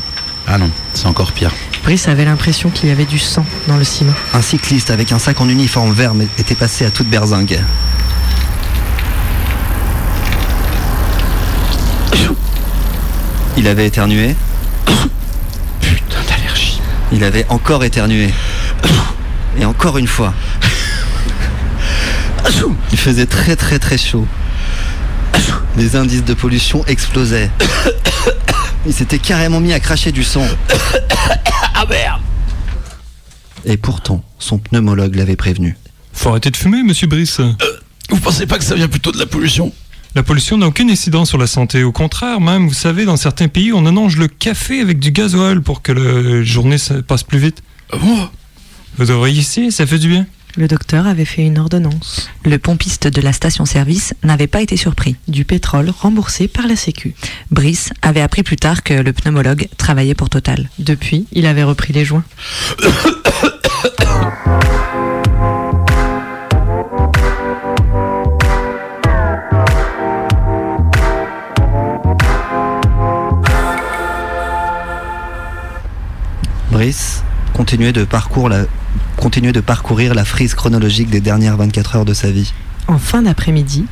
Ah 0.45 0.57
non, 0.57 0.69
c'est 0.93 1.05
encore 1.05 1.31
pire. 1.31 1.51
Brice 1.83 2.07
avait 2.07 2.25
l'impression 2.25 2.69
qu'il 2.69 2.89
y 2.89 2.91
avait 2.91 3.05
du 3.05 3.19
sang 3.19 3.45
dans 3.67 3.77
le 3.77 3.83
ciment. 3.83 4.13
Un 4.33 4.41
cycliste 4.41 4.91
avec 4.91 5.11
un 5.11 5.19
sac 5.19 5.41
en 5.41 5.49
uniforme 5.49 5.91
vert 5.93 6.13
était 6.37 6.55
passé 6.55 6.85
à 6.85 6.91
toute 6.91 7.07
berzingue. 7.07 7.59
Il 13.57 13.67
avait 13.67 13.87
éternué. 13.87 14.35
Putain 15.81 16.19
d'allergie. 16.29 16.79
Il 17.11 17.23
avait 17.23 17.45
encore 17.49 17.83
éternué. 17.83 18.33
Et 19.59 19.65
encore 19.65 19.97
une 19.97 20.07
fois. 20.07 20.33
Il 22.91 22.97
faisait 22.97 23.25
très 23.25 23.55
très 23.55 23.79
très 23.79 23.97
chaud. 23.97 24.25
Les 25.75 25.95
indices 25.95 26.23
de 26.23 26.33
pollution 26.33 26.85
explosaient. 26.87 27.49
Il 28.85 28.93
s'était 28.93 29.19
carrément 29.19 29.59
mis 29.59 29.73
à 29.73 29.79
cracher 29.79 30.11
du 30.11 30.23
sang. 30.23 30.45
Ah 31.81 31.85
merde 31.89 32.21
Et 33.63 33.77
pourtant, 33.77 34.21
son 34.37 34.57
pneumologue 34.57 35.15
l'avait 35.15 35.37
prévenu. 35.37 35.77
Faut 36.11 36.27
arrêter 36.27 36.51
de 36.51 36.57
fumer, 36.57 36.83
monsieur 36.83 37.07
Brice. 37.07 37.39
Vous 38.09 38.19
pensez 38.19 38.45
pas 38.45 38.57
que 38.57 38.65
ça 38.65 38.75
vient 38.75 38.89
plutôt 38.89 39.13
de 39.13 39.17
la 39.17 39.25
pollution? 39.25 39.71
La 40.13 40.21
pollution 40.21 40.57
n'a 40.57 40.67
aucune 40.67 40.91
incidence 40.91 41.29
sur 41.29 41.37
la 41.37 41.47
santé. 41.47 41.85
Au 41.85 41.93
contraire, 41.93 42.41
même, 42.41 42.67
vous 42.67 42.73
savez, 42.73 43.05
dans 43.05 43.15
certains 43.15 43.47
pays, 43.47 43.71
on 43.71 43.85
annonce 43.85 44.17
le 44.17 44.27
café 44.27 44.81
avec 44.81 44.99
du 44.99 45.11
gasoil 45.11 45.61
pour 45.61 45.81
que 45.81 45.93
la 45.93 46.43
journée 46.43 46.77
se 46.79 46.95
passe 46.95 47.23
plus 47.23 47.39
vite. 47.39 47.63
Ah 47.93 47.97
bon? 47.97 48.29
Vous 48.97 49.05
devriez 49.05 49.39
essayer, 49.39 49.71
ça 49.71 49.85
fait 49.85 49.99
du 49.99 50.09
bien. 50.09 50.27
Le 50.57 50.67
docteur 50.67 51.07
avait 51.07 51.25
fait 51.25 51.43
une 51.45 51.57
ordonnance. 51.59 52.29
Le 52.43 52.57
pompiste 52.57 53.07
de 53.07 53.21
la 53.21 53.31
station-service 53.33 54.13
n'avait 54.23 54.47
pas 54.47 54.61
été 54.61 54.75
surpris. 54.77 55.15
Du 55.27 55.45
pétrole 55.45 55.89
remboursé 55.89 56.47
par 56.47 56.67
la 56.67 56.75
Sécu. 56.75 57.13
Brice 57.51 57.91
avait 58.01 58.21
appris 58.21 58.43
plus 58.43 58.57
tard 58.57 58.83
que 58.83 58.93
le 58.93 59.13
pneumologue 59.13 59.67
travaillait 59.77 60.15
pour 60.15 60.29
Total. 60.29 60.69
Depuis, 60.79 61.27
il 61.31 61.45
avait 61.45 61.63
repris 61.63 61.93
les 61.93 62.03
joints. 62.03 62.23
Brice 76.71 77.23
continuait 77.53 77.91
de, 77.91 78.03
parcours 78.03 78.49
la- 78.49 78.65
continuait 79.19 79.51
de 79.51 79.59
parcourir 79.59 80.15
la 80.15 80.25
frise 80.25 80.55
chronologique 80.55 81.09
des 81.09 81.19
dernières 81.19 81.57
24 81.57 81.97
heures 81.97 82.05
de 82.05 82.13
sa 82.13 82.31
vie. 82.31 82.53
En 82.87 82.97
fin 82.97 83.21
d'après-midi, 83.21 83.85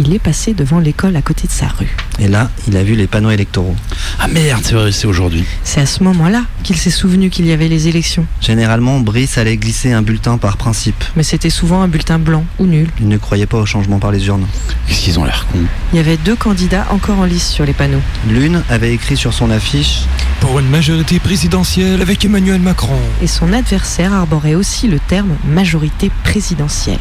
il 0.00 0.14
est 0.14 0.18
passé 0.18 0.54
devant 0.54 0.78
l'école 0.78 1.14
à 1.14 1.22
côté 1.22 1.46
de 1.46 1.52
sa 1.52 1.68
rue. 1.68 1.94
Et 2.18 2.28
là, 2.28 2.50
il 2.66 2.76
a 2.76 2.82
vu 2.82 2.94
les 2.94 3.06
panneaux 3.06 3.30
électoraux. 3.30 3.76
Ah 4.18 4.28
merde, 4.28 4.62
c'est 4.64 4.74
vrai, 4.74 4.92
c'est 4.92 5.06
aujourd'hui. 5.06 5.44
C'est 5.62 5.80
à 5.80 5.86
ce 5.86 6.02
moment-là 6.04 6.44
qu'il 6.62 6.76
s'est 6.76 6.90
souvenu 6.90 7.30
qu'il 7.30 7.46
y 7.46 7.52
avait 7.52 7.68
les 7.68 7.88
élections. 7.88 8.26
Généralement, 8.40 9.00
Brice 9.00 9.36
allait 9.38 9.56
glisser 9.56 9.92
un 9.92 10.02
bulletin 10.02 10.38
par 10.38 10.56
principe. 10.56 11.04
Mais 11.16 11.22
c'était 11.22 11.50
souvent 11.50 11.82
un 11.82 11.88
bulletin 11.88 12.18
blanc 12.18 12.44
ou 12.58 12.66
nul. 12.66 12.88
Il 13.00 13.08
ne 13.08 13.18
croyait 13.18 13.46
pas 13.46 13.58
au 13.58 13.66
changement 13.66 13.98
par 13.98 14.10
les 14.10 14.26
urnes. 14.26 14.46
Qu'est-ce 14.86 15.00
qu'ils 15.00 15.18
ont 15.18 15.24
l'air 15.24 15.46
cons 15.52 15.58
Il 15.92 15.96
y 15.96 16.00
avait 16.00 16.16
deux 16.16 16.36
candidats 16.36 16.86
encore 16.90 17.18
en 17.18 17.24
lice 17.24 17.48
sur 17.48 17.64
les 17.66 17.72
panneaux. 17.74 18.02
L'une 18.28 18.62
avait 18.70 18.92
écrit 18.92 19.16
sur 19.16 19.32
son 19.32 19.50
affiche 19.50 20.00
Pour 20.40 20.58
une 20.58 20.68
majorité 20.68 21.18
présidentielle 21.18 22.00
avec 22.00 22.24
Emmanuel 22.24 22.60
Macron. 22.60 22.98
Et 23.22 23.26
son 23.26 23.52
adversaire 23.52 24.12
arborait 24.14 24.54
aussi 24.54 24.88
le 24.88 24.98
terme 24.98 25.36
majorité 25.46 26.10
présidentielle. 26.24 26.98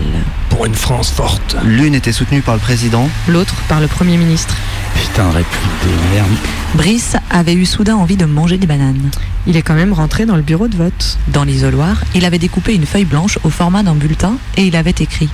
Pour 0.49 0.65
une 0.65 0.75
France 0.75 1.11
forte. 1.11 1.55
L'une 1.63 1.95
était 1.95 2.11
soutenue 2.11 2.41
par 2.41 2.55
le 2.55 2.61
président, 2.61 2.88
L'autre 3.27 3.53
par 3.67 3.79
le 3.79 3.87
Premier 3.87 4.17
ministre. 4.17 4.55
Putain, 4.95 5.29
république 5.29 5.69
des 5.83 6.15
merdes. 6.15 6.31
Brice 6.73 7.15
avait 7.29 7.53
eu 7.53 7.65
soudain 7.65 7.95
envie 7.95 8.17
de 8.17 8.25
manger 8.25 8.57
des 8.57 8.65
bananes. 8.65 9.11
Il 9.45 9.55
est 9.57 9.61
quand 9.61 9.75
même 9.75 9.93
rentré 9.93 10.25
dans 10.25 10.35
le 10.35 10.41
bureau 10.41 10.67
de 10.67 10.75
vote. 10.75 11.19
Dans 11.27 11.43
l'isoloir, 11.43 12.03
il 12.15 12.25
avait 12.25 12.39
découpé 12.39 12.73
une 12.73 12.87
feuille 12.87 13.05
blanche 13.05 13.37
au 13.43 13.51
format 13.51 13.83
d'un 13.83 13.93
bulletin 13.93 14.37
et 14.57 14.65
il 14.65 14.75
avait 14.75 14.89
écrit 14.89 15.29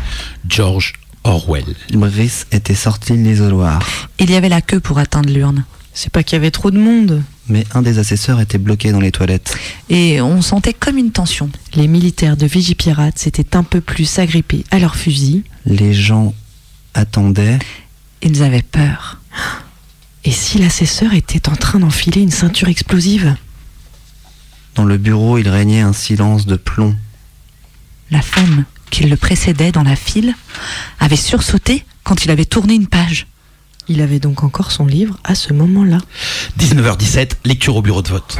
George 0.49 0.93
Orwell. 1.23 1.63
Brice 1.93 2.45
était 2.51 2.75
sorti 2.75 3.13
de 3.13 3.23
l'isoloir. 3.23 3.79
Il 4.19 4.29
y 4.29 4.35
avait 4.35 4.49
la 4.49 4.61
queue 4.61 4.81
pour 4.81 4.99
atteindre 4.99 5.29
l'urne. 5.29 5.63
C'est 5.93 6.11
pas 6.11 6.23
qu'il 6.23 6.35
y 6.35 6.39
avait 6.39 6.51
trop 6.51 6.71
de 6.71 6.77
monde. 6.77 7.23
Mais 7.47 7.63
un 7.73 7.81
des 7.81 7.99
assesseurs 7.99 8.41
était 8.41 8.57
bloqué 8.57 8.91
dans 8.91 8.99
les 8.99 9.11
toilettes. 9.11 9.57
Et 9.89 10.19
on 10.19 10.41
sentait 10.41 10.73
comme 10.73 10.97
une 10.97 11.11
tension. 11.11 11.49
Les 11.73 11.87
militaires 11.87 12.35
de 12.35 12.47
Vigipirate 12.47 13.17
s'étaient 13.17 13.55
un 13.55 13.63
peu 13.63 13.79
plus 13.79 14.19
agrippés 14.19 14.65
à 14.71 14.79
leurs 14.79 14.97
fusils. 14.97 15.43
Les 15.65 15.93
gens 15.93 16.33
attendaient. 16.95 17.59
Ils 18.21 18.41
avaient 18.41 18.63
peur. 18.63 19.19
Et 20.23 20.31
si 20.31 20.57
l'assesseur 20.57 21.13
était 21.13 21.49
en 21.49 21.55
train 21.55 21.79
d'enfiler 21.79 22.21
une 22.21 22.31
ceinture 22.31 22.67
explosive? 22.67 23.35
Dans 24.73 24.85
le 24.85 24.97
bureau, 24.97 25.37
il 25.37 25.47
régnait 25.47 25.81
un 25.81 25.93
silence 25.93 26.47
de 26.47 26.55
plomb. 26.55 26.95
La 28.09 28.21
femme 28.21 28.65
qui 28.89 29.03
le 29.03 29.17
précédait 29.17 29.71
dans 29.71 29.83
la 29.83 29.95
file 29.95 30.33
avait 30.99 31.15
sursauté 31.15 31.85
quand 32.03 32.25
il 32.25 32.31
avait 32.31 32.45
tourné 32.45 32.73
une 32.73 32.87
page. 32.87 33.27
Il 33.87 34.01
avait 34.01 34.19
donc 34.19 34.43
encore 34.43 34.71
son 34.71 34.85
livre 34.85 35.17
à 35.23 35.35
ce 35.35 35.53
moment-là. 35.53 35.99
19h17, 36.59 37.33
lecture 37.45 37.75
au 37.75 37.81
bureau 37.81 38.01
de 38.01 38.09
vote. 38.09 38.39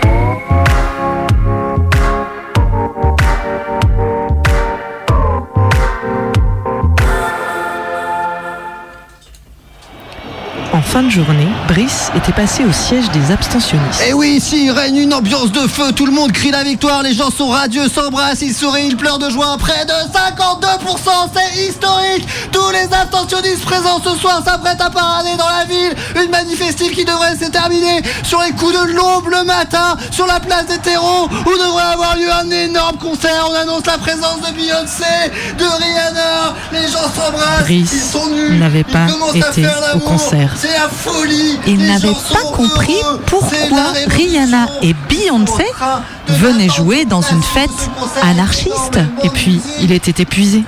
Fin 10.86 11.04
de 11.04 11.10
journée, 11.10 11.48
Brice 11.68 12.10
était 12.16 12.32
passé 12.32 12.64
au 12.64 12.72
siège 12.72 13.10
des 13.12 13.32
abstentionnistes. 13.32 14.02
Et 14.08 14.14
oui, 14.14 14.36
ici 14.38 14.66
il 14.66 14.72
règne 14.72 14.98
une 14.98 15.14
ambiance 15.14 15.52
de 15.52 15.68
feu, 15.68 15.92
tout 15.92 16.06
le 16.06 16.12
monde 16.12 16.32
crie 16.32 16.52
la 16.52 16.64
victoire, 16.64 17.04
les 17.04 17.14
gens 17.14 17.30
sont 17.32 17.48
radieux, 17.50 17.90
s'embrassent, 17.90 18.42
ils 18.42 18.54
sourient, 18.54 18.88
ils 18.88 18.96
pleurent 18.98 19.20
de 19.20 19.30
joie. 19.30 19.58
Près 19.60 19.86
de 19.86 19.92
52%, 19.92 21.10
c'est 21.34 21.70
historique 21.70 22.28
Tous 22.52 22.70
les 22.72 22.88
abstentionnistes 22.96 23.66
présents 23.66 24.00
ce 24.04 24.16
soir 24.18 24.42
s'apprêtent 24.46 24.82
à 24.82 24.90
parader 24.90 25.36
dans 25.38 25.50
la 25.50 25.66
ville. 25.66 25.94
Une 26.24 26.30
manifestive 26.32 26.92
qui 26.92 27.04
devrait 27.04 27.36
se 27.36 27.50
terminer 27.50 28.02
sur 28.24 28.42
les 28.42 28.52
coups 28.52 28.74
de 28.74 28.94
l'aube 28.94 29.28
le 29.30 29.44
matin, 29.44 29.98
sur 30.12 30.28
la 30.28 30.40
place 30.40 30.68
des 30.68 30.78
terreaux, 30.78 31.28
où 31.30 31.52
devrait 31.58 31.92
avoir 31.94 32.16
lieu 32.16 32.32
un 32.32 32.50
énorme 32.52 32.98
concert. 32.98 33.48
On 33.52 33.56
annonce 33.56 33.86
la 33.86 33.98
présence 33.98 34.40
de 34.42 34.54
Beyoncé, 34.54 35.04
de 35.58 35.64
Rihanna, 35.66 36.54
les 36.72 36.88
gens 36.88 37.10
s'embrassent, 37.14 37.70
ils 37.70 37.88
sont 37.88 38.28
nus, 38.28 38.58
n'avait 38.60 38.80
ils 38.88 38.94
pas 38.94 39.08
commencent 39.08 39.36
à 39.36 39.50
été 39.50 39.64
faire 39.64 39.78
au 39.78 39.82
l'amour. 39.82 40.06
concert. 40.06 40.52
C'est 40.58 40.75
la 40.76 40.90
folie 40.90 41.60
Il 41.68 41.78
n'avait 41.78 42.14
pas 42.32 42.52
compris 42.54 43.02
pourquoi. 43.26 43.94
Rihanna 44.08 44.68
et 44.82 44.94
Beyoncé 45.08 45.66
venaient 46.28 46.70
jouer 46.70 47.06
dans 47.06 47.22
une 47.22 47.42
fête 47.42 47.70
anarchiste. 48.22 49.00
Et 49.24 49.30
puis, 49.30 49.62
il 49.82 49.92
était 49.92 50.22
épuisé. 50.22 50.64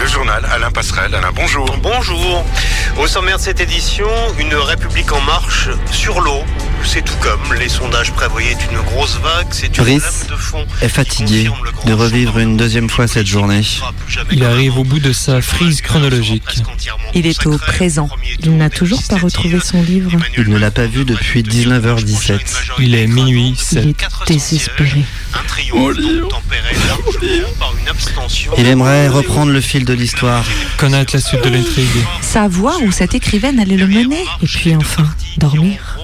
Le 0.00 0.06
journal 0.06 0.46
Alain 0.52 0.70
Passerelle. 0.70 1.14
Alain, 1.14 1.32
bonjour. 1.34 1.66
Bonjour. 1.82 2.44
Au 2.98 3.06
sommaire 3.06 3.38
de 3.38 3.42
cette 3.42 3.60
édition, 3.60 4.08
une 4.38 4.54
République 4.54 5.12
en 5.12 5.20
marche 5.20 5.68
sur 5.90 6.20
l'eau. 6.20 6.44
C'est 6.86 7.04
tout 7.04 7.16
comme. 7.20 7.52
Les 7.58 7.68
sondages 7.68 8.12
prévoyaient 8.12 8.56
une 8.70 8.78
grosse 8.82 9.18
vague. 9.22 9.48
C'est 9.50 9.76
une 9.76 9.84
Brice 9.84 10.02
lame 10.02 10.30
de 10.30 10.36
fond. 10.36 10.66
est 10.80 10.88
fatigué 10.88 11.50
de 11.84 11.92
revivre 11.92 12.38
une 12.38 12.56
deuxième 12.56 12.88
fois 12.88 13.06
cette 13.06 13.26
journée. 13.26 13.62
Il 14.30 14.44
arrive 14.44 14.78
au 14.78 14.84
bout 14.84 14.98
de 15.00 15.12
sa 15.12 15.42
frise 15.42 15.80
chronologique. 15.82 16.62
Il 17.14 17.26
est 17.26 17.44
au 17.46 17.58
présent. 17.58 18.08
Il 18.40 18.56
n'a 18.56 18.70
toujours 18.70 19.02
pas 19.08 19.16
retrouvé 19.16 19.58
son 19.60 19.82
livre. 19.82 20.12
Il 20.38 20.48
ne 20.48 20.56
l'a 20.56 20.70
pas 20.70 20.86
vu 20.86 21.04
depuis 21.04 21.42
19h17. 21.42 22.40
Il 22.78 22.94
est 22.94 23.06
minuit 23.06 23.50
Il 23.50 23.56
7. 23.56 23.86
est 23.86 23.96
désespéré. 24.28 25.04
Un 25.34 25.42
triomphe 25.46 25.96
donc 25.96 26.28
tempéré 26.30 26.74
largement 26.88 27.52
par 27.58 27.74
une 27.80 27.88
abstention. 27.88 28.52
Il 28.58 28.66
aimerait 28.66 29.08
reprendre 29.08 29.52
le 29.52 29.60
fil 29.60 29.84
de 29.84 29.92
l'histoire. 29.92 30.44
Connaître 30.78 31.14
la 31.14 31.20
suite 31.20 31.42
de 31.42 31.50
l'intrigue. 31.50 31.88
Savoir 32.22 32.80
où 32.82 32.90
cette 32.92 33.14
écrivaine 33.14 33.58
allait 33.58 33.76
le 33.76 33.86
mener. 33.88 34.24
Et 34.42 34.46
puis 34.46 34.74
enfin, 34.76 35.06
dormir. 35.36 35.98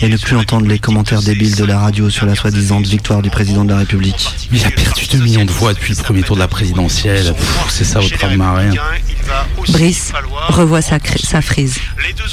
Et 0.00 0.08
ne 0.08 0.16
plus 0.20 0.36
entendre 0.36 0.66
les 0.66 0.78
commentaires 0.78 1.22
débiles 1.22 1.56
de 1.56 1.64
la 1.64 1.78
radio 1.78 2.10
sur 2.10 2.26
la 2.26 2.34
soi-disant 2.34 2.80
victoire 2.80 3.22
du 3.22 3.30
président 3.30 3.64
de 3.64 3.70
la 3.70 3.78
République. 3.78 4.30
Il 4.52 4.64
a 4.64 4.70
perdu 4.70 5.06
2 5.06 5.18
millions 5.18 5.44
de 5.44 5.50
voix 5.50 5.74
depuis 5.74 5.94
le 5.94 6.02
premier 6.02 6.22
tour 6.22 6.36
de 6.36 6.40
la 6.40 6.48
présidentielle. 6.48 7.34
C'est 7.68 7.84
ça 7.84 8.00
votre 8.00 8.24
âme 8.24 8.36
marée. 8.36 8.70
Brice 9.68 10.12
revoit 10.48 10.82
sa, 10.82 10.98
sa 11.22 11.42
frise. 11.42 11.78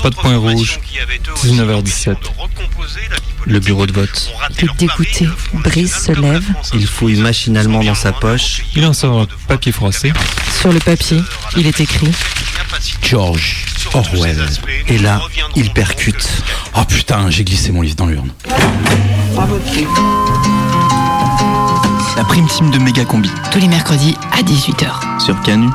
Pas 0.01 0.09
de 0.09 0.15
point 0.15 0.37
rouge. 0.37 0.79
19h17. 1.43 2.15
Le 3.45 3.59
bureau 3.59 3.85
de 3.85 3.91
vote. 3.91 4.31
Il 4.59 4.65
est 4.65 4.77
dégoûté. 4.77 5.27
Brice 5.53 6.05
se 6.05 6.11
lève. 6.11 6.43
Il 6.73 6.87
fouille 6.87 7.19
machinalement 7.19 7.83
dans 7.83 7.95
sa 7.95 8.11
poche. 8.11 8.63
Il 8.75 8.85
en 8.85 8.93
sort 8.93 9.21
un 9.21 9.27
papier 9.47 9.71
froissé. 9.71 10.13
Sur 10.59 10.71
le 10.71 10.79
papier, 10.79 11.21
il 11.55 11.67
est 11.67 11.79
écrit 11.79 12.11
George 13.01 13.65
Orwell. 13.93 14.45
Et 14.87 14.97
là, 14.97 15.21
il 15.55 15.71
percute. 15.71 16.27
Oh 16.75 16.83
putain, 16.87 17.29
j'ai 17.29 17.43
glissé 17.43 17.71
mon 17.71 17.81
livre 17.81 17.95
dans 17.95 18.07
l'urne. 18.07 18.31
La 22.17 22.23
prime 22.23 22.47
team 22.47 22.71
de 22.71 22.79
Méga 22.79 23.05
Combi 23.05 23.29
Tous 23.51 23.59
les 23.59 23.67
mercredis 23.67 24.15
à 24.31 24.41
18h. 24.41 25.21
sur 25.23 25.39
Canu. 25.41 25.69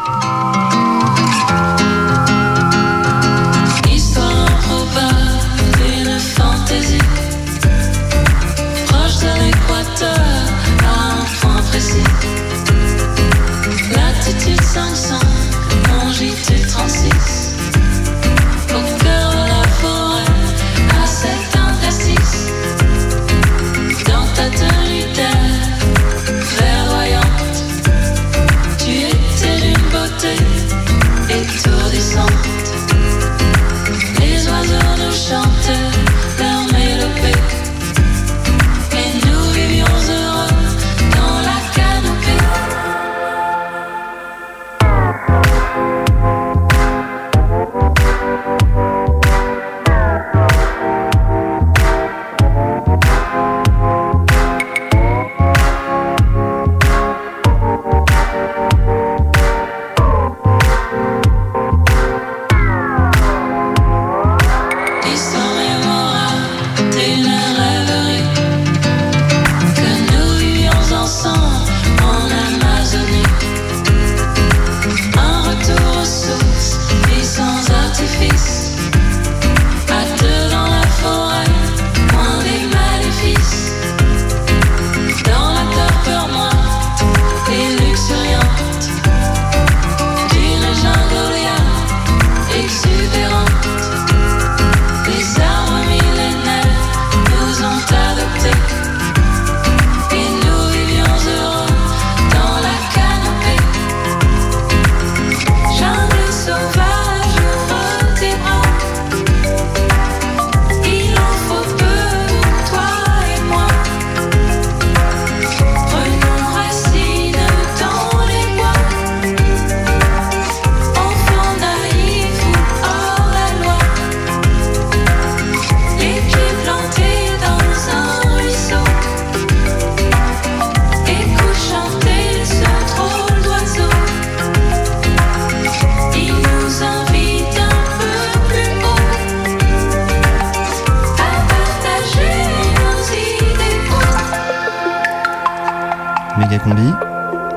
Combi, 146.58 146.92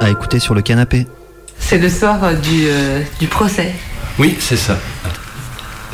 à 0.02 0.10
écouter 0.10 0.40
sur 0.40 0.54
le 0.54 0.62
canapé. 0.62 1.08
C'est 1.60 1.78
le 1.78 1.90
soir 1.90 2.24
euh, 2.24 2.34
du, 2.34 2.66
euh, 2.68 3.02
du 3.20 3.28
procès. 3.28 3.72
Oui, 4.20 4.38
c'est 4.40 4.58
ça. 4.58 4.78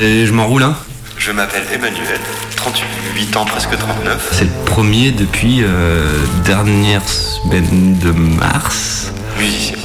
Et 0.00 0.26
je 0.26 0.32
m'enroule, 0.32 0.62
hein 0.62 0.76
Je 1.16 1.30
m'appelle 1.32 1.62
Emmanuel, 1.72 2.18
38 2.56 3.36
ans, 3.36 3.44
presque 3.44 3.76
39. 3.76 4.28
C'est 4.32 4.44
le 4.44 4.64
premier 4.64 5.12
depuis 5.12 5.62
euh, 5.62 6.04
dernière 6.44 7.06
semaine 7.08 7.96
de 7.98 8.10
mars. 8.10 9.12
Musicien. 9.38 9.76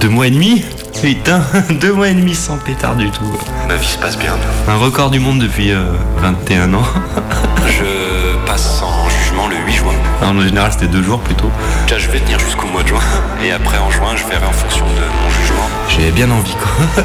Deux 0.00 0.08
mois 0.08 0.26
et 0.26 0.30
demi? 0.30 0.64
Putain, 1.02 1.42
deux 1.80 1.92
mois 1.92 2.08
et 2.08 2.14
demi 2.14 2.34
sans 2.34 2.56
pétard 2.56 2.96
du 2.96 3.10
tout. 3.10 3.24
Ma 3.68 3.76
vie 3.76 3.86
se 3.86 3.98
passe 3.98 4.16
bien. 4.16 4.36
Un 4.68 4.76
record 4.76 5.10
du 5.10 5.20
monde 5.20 5.40
depuis 5.40 5.72
euh, 5.72 5.84
21 6.18 6.72
ans. 6.74 6.84
je 7.66 8.36
passe 8.46 8.80
en 8.82 9.04
le 9.48 9.56
8 9.66 9.72
juin. 9.72 9.92
En 10.22 10.40
général, 10.40 10.72
c'était 10.72 10.86
deux 10.86 11.02
jours 11.02 11.20
plutôt. 11.20 11.50
Déjà, 11.86 11.98
je 11.98 12.08
vais 12.10 12.20
tenir 12.20 12.38
jusqu'au 12.38 12.66
mois 12.66 12.82
de 12.82 12.88
juin. 12.88 13.00
Et 13.42 13.50
après, 13.52 13.78
en 13.78 13.90
juin, 13.90 14.14
je 14.16 14.24
verrai 14.24 14.46
en 14.46 14.52
fonction 14.52 14.86
de 14.86 15.22
mon 15.22 15.30
jugement. 15.30 15.68
J'ai 15.88 16.10
bien 16.10 16.30
envie, 16.30 16.54
quoi. 16.54 17.04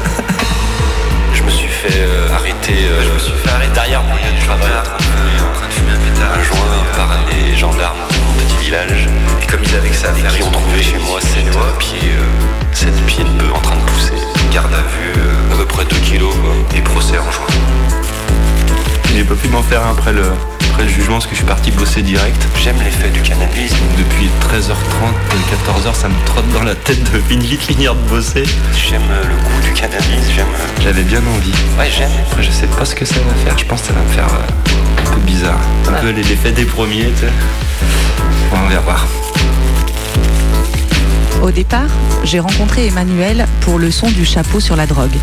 Je 1.34 1.42
me 1.44 1.50
suis 1.50 1.68
fait 1.68 2.00
euh, 2.00 2.34
arrêter. 2.34 2.74
euh, 2.74 3.02
je 3.02 3.14
me 3.14 3.18
suis 3.18 3.32
fait 3.32 3.48
arrêter 3.50 3.72
derrière 3.72 4.02
mon 4.02 4.14
lieu 4.14 4.32
du 4.38 4.44
travail 4.44 4.68
en 4.78 4.82
train 4.82 4.96
de 4.98 5.02
fumer, 5.02 5.40
en 5.40 5.52
train 5.56 5.66
de 5.68 5.72
fumer 5.72 5.92
un 5.92 6.12
pétard. 6.12 6.32
Un 6.38 6.42
joint 6.42 6.84
par 6.96 7.08
les 7.30 7.56
gendarmes 7.56 7.98
de 8.10 8.18
mon 8.26 8.32
petit 8.44 8.64
village. 8.64 9.08
Et 9.42 9.46
comme 9.46 9.60
ils 9.62 9.74
avaient 9.76 9.88
que 9.88 9.94
ça 9.96 10.10
à 10.10 10.12
faire, 10.12 10.32
ils 10.36 10.42
ont 10.44 10.50
trouvé 10.50 10.82
chez 10.82 10.98
moi 10.98 11.20
sept 11.20 11.46
pieds, 11.78 12.10
euh, 12.12 12.74
sept 12.74 12.94
pieds 13.06 13.24
de 13.24 13.30
bœuf 13.30 13.52
en 13.54 13.60
train 13.60 13.76
de 13.76 13.80
pousser. 13.82 14.12
Garde 14.52 14.72
à 14.74 14.82
vue, 14.82 15.12
euh, 15.16 15.54
à 15.54 15.56
peu 15.56 15.64
près 15.66 15.84
2 15.84 15.96
kilos, 15.98 16.34
quoi. 16.34 16.52
Et 16.76 16.82
procès 16.82 17.16
en 17.18 17.30
juin. 17.30 17.46
J'ai 19.14 19.24
pas 19.24 19.34
pu 19.34 19.48
m'en 19.48 19.62
faire 19.62 19.86
après 19.86 20.12
le, 20.12 20.24
après 20.80 20.88
le 20.88 20.94
jugement 20.94 21.16
parce 21.16 21.26
que 21.26 21.32
je 21.32 21.36
suis 21.36 21.46
parti 21.46 21.70
bosser 21.72 22.00
direct. 22.00 22.42
J'aime 22.62 22.78
l'effet 22.82 23.10
du 23.10 23.20
cannabis. 23.20 23.70
Depuis 23.98 24.30
13h30, 24.48 24.72
14h, 25.52 25.94
ça 25.94 26.08
me 26.08 26.14
trotte 26.24 26.48
dans 26.52 26.62
la 26.62 26.74
tête 26.74 27.02
de 27.12 27.18
vite 27.18 27.42
vite 27.42 27.60
finir 27.60 27.94
de 27.94 28.00
bosser. 28.08 28.44
J'aime 28.88 29.02
euh, 29.10 29.22
le 29.24 29.34
goût 29.34 29.60
du 29.62 29.72
cannabis, 29.74 30.30
j'aime. 30.34 30.46
J'avais 30.82 31.02
bien 31.02 31.20
envie. 31.36 31.52
Ouais, 31.78 31.90
j'aime. 31.94 32.10
Après, 32.26 32.42
je 32.42 32.50
sais 32.50 32.66
pas 32.66 32.86
ce 32.86 32.94
que 32.94 33.04
ça 33.04 33.16
va 33.16 33.34
faire. 33.44 33.58
Je 33.58 33.64
pense 33.66 33.82
que 33.82 33.88
ça 33.88 33.92
va 33.92 34.00
me 34.00 34.08
faire 34.08 34.26
euh, 34.26 35.06
un 35.06 35.14
peu 35.14 35.20
bizarre. 35.20 35.60
Un 35.86 35.92
peu 36.00 36.10
l'effet 36.10 36.52
des 36.52 36.64
premiers, 36.64 37.10
tu 37.12 37.26
sais. 37.26 37.32
On 38.52 38.68
va 38.68 38.80
voir. 38.80 39.06
Au 41.42 41.50
départ, 41.50 41.90
j'ai 42.24 42.40
rencontré 42.40 42.86
Emmanuel 42.86 43.46
pour 43.60 43.78
le 43.78 43.90
son 43.90 44.10
du 44.10 44.24
chapeau 44.24 44.60
sur 44.60 44.76
la 44.76 44.86
drogue. 44.86 45.16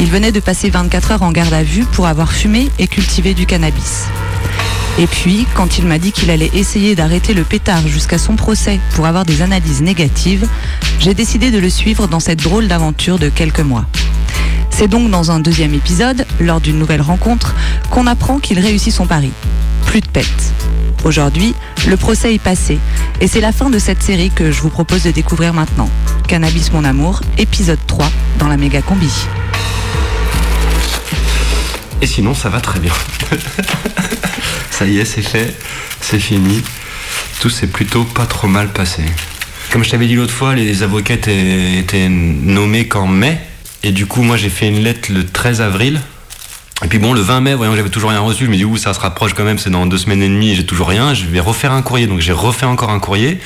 Il 0.00 0.10
venait 0.10 0.32
de 0.32 0.40
passer 0.40 0.68
24 0.68 1.12
heures 1.12 1.22
en 1.22 1.30
garde 1.30 1.54
à 1.54 1.62
vue 1.62 1.84
pour 1.84 2.08
avoir 2.08 2.32
fumé 2.32 2.70
et 2.80 2.88
cultivé 2.88 3.34
du 3.34 3.46
cannabis. 3.46 4.06
Et 4.98 5.06
puis, 5.06 5.46
quand 5.54 5.76
il 5.76 5.86
m'a 5.86 5.98
dit 5.98 6.10
qu'il 6.10 6.30
allait 6.30 6.50
essayer 6.54 6.94
d'arrêter 6.94 7.34
le 7.34 7.44
pétard 7.44 7.86
jusqu'à 7.86 8.16
son 8.16 8.34
procès 8.34 8.80
pour 8.94 9.04
avoir 9.06 9.26
des 9.26 9.42
analyses 9.42 9.82
négatives, 9.82 10.48
j'ai 11.00 11.12
décidé 11.12 11.50
de 11.50 11.58
le 11.58 11.68
suivre 11.68 12.08
dans 12.08 12.20
cette 12.20 12.42
drôle 12.42 12.66
d'aventure 12.66 13.18
de 13.18 13.28
quelques 13.28 13.60
mois. 13.60 13.84
C'est 14.70 14.88
donc 14.88 15.10
dans 15.10 15.30
un 15.30 15.38
deuxième 15.38 15.74
épisode, 15.74 16.26
lors 16.40 16.62
d'une 16.62 16.78
nouvelle 16.78 17.02
rencontre, 17.02 17.54
qu'on 17.90 18.06
apprend 18.06 18.38
qu'il 18.38 18.58
réussit 18.58 18.92
son 18.92 19.06
pari. 19.06 19.32
Plus 19.84 20.00
de 20.00 20.08
pète. 20.08 20.52
Aujourd'hui, 21.04 21.54
le 21.86 21.96
procès 21.98 22.34
est 22.34 22.42
passé 22.42 22.78
et 23.20 23.28
c'est 23.28 23.40
la 23.40 23.52
fin 23.52 23.68
de 23.68 23.78
cette 23.78 24.02
série 24.02 24.30
que 24.30 24.50
je 24.50 24.60
vous 24.62 24.70
propose 24.70 25.02
de 25.02 25.10
découvrir 25.10 25.52
maintenant. 25.52 25.90
Cannabis 26.26 26.72
mon 26.72 26.84
amour, 26.84 27.20
épisode 27.36 27.78
3 27.86 28.10
dans 28.38 28.48
la 28.48 28.56
méga 28.56 28.80
combi. 28.80 29.12
Et 32.00 32.06
sinon, 32.06 32.34
ça 32.34 32.48
va 32.48 32.60
très 32.60 32.80
bien. 32.80 32.92
ça 34.78 34.84
y 34.84 34.98
est, 34.98 35.06
c'est 35.06 35.22
fait, 35.22 35.54
c'est 36.02 36.18
fini. 36.18 36.62
Tout 37.40 37.48
s'est 37.48 37.66
plutôt 37.66 38.04
pas 38.04 38.26
trop 38.26 38.46
mal 38.46 38.68
passé. 38.68 39.02
Comme 39.72 39.82
je 39.82 39.88
t'avais 39.88 40.06
dit 40.06 40.16
l'autre 40.16 40.34
fois, 40.34 40.54
les 40.54 40.82
avocats 40.82 41.14
étaient, 41.14 42.08
nommés 42.10 42.86
qu'en 42.86 43.06
mai. 43.06 43.40
Et 43.82 43.90
du 43.90 44.04
coup, 44.04 44.20
moi, 44.20 44.36
j'ai 44.36 44.50
fait 44.50 44.68
une 44.68 44.80
lettre 44.80 45.10
le 45.10 45.24
13 45.24 45.62
avril. 45.62 46.02
Et 46.84 46.88
puis 46.88 46.98
bon, 46.98 47.14
le 47.14 47.22
20 47.22 47.40
mai, 47.40 47.54
voyons, 47.54 47.74
j'avais 47.74 47.88
toujours 47.88 48.10
rien 48.10 48.20
reçu. 48.20 48.44
Je 48.44 48.50
me 48.50 48.56
dis, 48.56 48.66
ouh, 48.66 48.76
ça 48.76 48.92
se 48.92 49.00
rapproche 49.00 49.32
quand 49.32 49.44
même, 49.44 49.58
c'est 49.58 49.70
dans 49.70 49.86
deux 49.86 49.96
semaines 49.96 50.22
et 50.22 50.28
demie, 50.28 50.54
j'ai 50.54 50.66
toujours 50.66 50.88
rien. 50.88 51.14
Je 51.14 51.24
vais 51.24 51.40
refaire 51.40 51.72
un 51.72 51.80
courrier. 51.80 52.06
Donc 52.06 52.20
j'ai 52.20 52.32
refait 52.32 52.66
encore 52.66 52.90
un 52.90 53.00
courrier. 53.00 53.40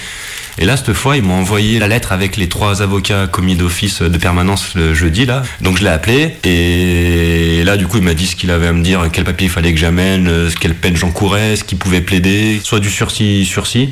Et 0.58 0.66
là, 0.66 0.76
cette 0.76 0.92
fois, 0.92 1.16
ils 1.16 1.22
m'ont 1.22 1.34
envoyé 1.40 1.78
la 1.78 1.88
lettre 1.88 2.12
avec 2.12 2.36
les 2.36 2.48
trois 2.48 2.82
avocats 2.82 3.26
commis 3.26 3.54
d'office 3.56 4.02
de 4.02 4.18
permanence 4.18 4.74
le 4.74 4.92
jeudi, 4.94 5.24
là. 5.26 5.42
Donc 5.60 5.78
je 5.78 5.82
l'ai 5.84 5.88
appelé. 5.90 6.36
Et 6.44 7.62
là, 7.64 7.76
du 7.76 7.86
coup, 7.86 7.96
il 7.98 8.02
m'a 8.02 8.14
dit 8.14 8.26
ce 8.26 8.36
qu'il 8.36 8.50
avait 8.50 8.66
à 8.66 8.72
me 8.72 8.82
dire, 8.82 9.08
quel 9.12 9.24
papier 9.24 9.46
il 9.46 9.50
fallait 9.50 9.72
que 9.72 9.78
j'amène, 9.78 10.28
euh, 10.28 10.50
quelle 10.60 10.74
peine 10.74 10.96
j'encourais, 10.96 11.56
ce 11.56 11.64
qu'il 11.64 11.78
pouvait 11.78 12.00
plaider. 12.02 12.60
Soit 12.62 12.80
du 12.80 12.90
sursis, 12.90 13.44
sursis. 13.46 13.90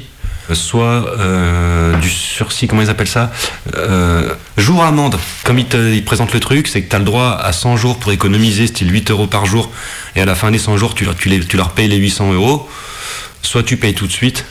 Soit 0.55 1.14
euh, 1.18 1.94
du 1.99 2.09
sursis, 2.09 2.66
comment 2.68 2.81
ils 2.81 2.88
appellent 2.88 3.07
ça? 3.07 3.31
Euh, 3.77 4.33
Jour 4.57 4.83
amende. 4.83 5.18
Comme 5.44 5.59
ils 5.59 5.66
te, 5.66 6.01
présentent 6.01 6.33
le 6.33 6.40
truc, 6.40 6.68
c'est 6.68 6.81
que 6.83 6.88
tu 6.88 6.97
as 6.97 6.99
le 6.99 7.05
droit 7.05 7.33
à 7.42 7.53
100 7.53 7.77
jours 7.77 7.99
pour 7.99 8.12
économiser, 8.12 8.66
style 8.66 8.90
8 8.90 9.11
euros 9.11 9.27
par 9.27 9.44
jour. 9.44 9.71
Et 10.16 10.23
à 10.23 10.25
la 10.25 10.35
fin 10.35 10.51
des 10.51 10.59
100 10.59 10.79
jours, 10.79 10.94
tu, 10.94 11.05
leur- 11.05 11.14
tu, 11.16 11.29
les- 11.29 11.40
tu 11.40 11.59
leur 11.59 11.73
payes 11.73 11.88
les 11.88 11.97
800 11.99 12.33
euros. 12.33 12.66
Soit 13.42 13.62
tu 13.62 13.77
payes 13.77 13.92
tout 13.94 14.07
de 14.07 14.12
suite. 14.12 14.47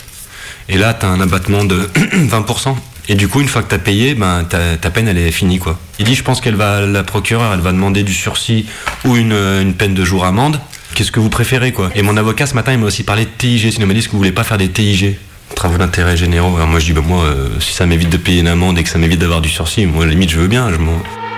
Et 0.70 0.78
là, 0.78 0.94
tu 0.94 1.06
un 1.06 1.22
abattement 1.22 1.64
de 1.64 1.90
20%. 1.96 2.76
Et 3.10 3.16
du 3.16 3.28
coup, 3.28 3.40
une 3.40 3.48
fois 3.48 3.64
que 3.64 3.70
tu 3.70 3.76
as 3.76 3.80
payé, 3.80 4.16
ben, 4.16 4.44
ta, 4.44 4.90
peine, 4.90 5.08
elle 5.08 5.18
est 5.18 5.32
finie. 5.32 5.60
quoi. 5.60 5.80
Il 5.98 6.06
dit, 6.06 6.16
je 6.16 6.24
pense 6.24 6.42
qu'elle 6.42 6.56
va, 6.56 6.82
la 6.82 7.04
procureure, 7.04 7.54
elle 7.54 7.62
va 7.62 7.72
demander 7.72 8.04
du 8.04 8.14
sursis 8.14 8.66
ou 9.06 9.16
une, 9.16 9.32
une 9.32 9.74
peine 9.74 9.94
de 9.94 10.04
jour 10.04 10.26
amende. 10.26 10.60
Qu'est-ce 10.94 11.12
que 11.12 11.20
vous 11.20 11.30
préférez 11.30 11.72
quoi? 11.72 11.90
Et 11.96 12.02
mon 12.02 12.18
avocat, 12.18 12.48
ce 12.48 12.56
matin, 12.56 12.74
il 12.74 12.80
m'a 12.80 12.88
aussi 12.88 13.04
parlé 13.04 13.24
de 13.24 13.30
TIG. 13.38 13.72
Sinon, 13.72 13.86
il 13.86 13.88
m'a 13.88 13.94
dit, 13.94 14.00
est-ce 14.00 14.08
que 14.08 14.14
vous 14.14 14.18
voulez 14.18 14.32
pas 14.32 14.44
faire 14.44 14.58
des 14.58 14.70
TIG 14.70 15.18
Travaux 15.56 15.78
d'intérêt 15.78 16.18
généraux. 16.18 16.56
Alors 16.56 16.68
moi, 16.68 16.80
je 16.80 16.86
dis, 16.86 16.94
bah, 16.94 17.02
moi, 17.06 17.24
euh, 17.24 17.48
si 17.60 17.74
ça 17.74 17.86
m'évite 17.86 18.10
de 18.10 18.18
payer 18.18 18.42
une 18.42 18.48
amende 18.48 18.78
et 18.78 18.84
que 18.84 18.90
ça 18.90 18.98
m'évite 18.98 19.20
d'avoir 19.20 19.42
du 19.42 19.50
sursis, 19.50 19.86
moi, 19.86 20.04
à 20.04 20.08
limite, 20.08 20.30
je 20.30 20.40
veux 20.40 20.48
bien. 20.48 20.70
Je 20.72 20.78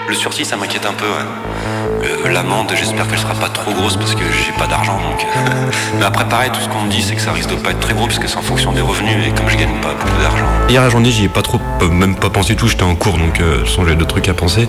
le 0.10 0.16
sursis, 0.16 0.44
ça 0.44 0.58
m'inquiète 0.58 0.86
un 0.86 0.94
peu. 0.94 1.06
Euh, 1.06 2.32
L'amende, 2.32 2.74
j'espère 2.76 3.08
qu'elle 3.08 3.20
sera 3.20 3.36
pas 3.36 3.50
trop 3.50 3.72
grosse 3.72 3.96
parce 3.96 4.16
que 4.16 4.24
j'ai 4.24 4.52
pas 4.58 4.68
d'argent. 4.68 5.00
Donc... 5.00 5.26
Mais 6.00 6.06
après, 6.06 6.28
pareil, 6.28 6.50
tout 6.52 6.60
ce 6.60 6.68
qu'on 6.68 6.82
me 6.82 6.90
dit, 6.90 7.02
c'est 7.02 7.16
que 7.16 7.22
ça 7.22 7.32
risque 7.32 7.50
de 7.50 7.56
pas 7.56 7.72
être 7.72 7.80
très 7.80 7.94
gros 7.94 8.08
parce 8.08 8.20
que 8.20 8.28
c'est 8.28 8.38
en 8.38 8.42
fonction 8.42 8.74
des 8.74 8.82
revenus 8.82 9.28
et 9.28 9.32
comme 9.32 9.48
je 9.48 9.58
gagne 9.58 9.80
pas 9.82 9.94
beaucoup 9.94 10.22
d'argent. 10.22 10.46
Hier 10.68 10.82
la 10.82 10.90
journée, 10.90 11.12
j'y 11.12 11.26
ai 11.26 11.30
pas 11.30 11.44
trop, 11.44 11.60
euh, 11.82 11.90
même 11.90 12.16
pas 12.16 12.30
pensé 12.30 12.56
tout. 12.56 12.68
J'étais 12.68 12.84
en 12.84 12.96
cours, 12.96 13.18
donc 13.18 13.40
euh, 13.40 13.64
façon, 13.66 13.84
j'avais 13.84 13.96
d'autres 13.96 14.12
trucs 14.12 14.30
à 14.30 14.34
penser. 14.34 14.68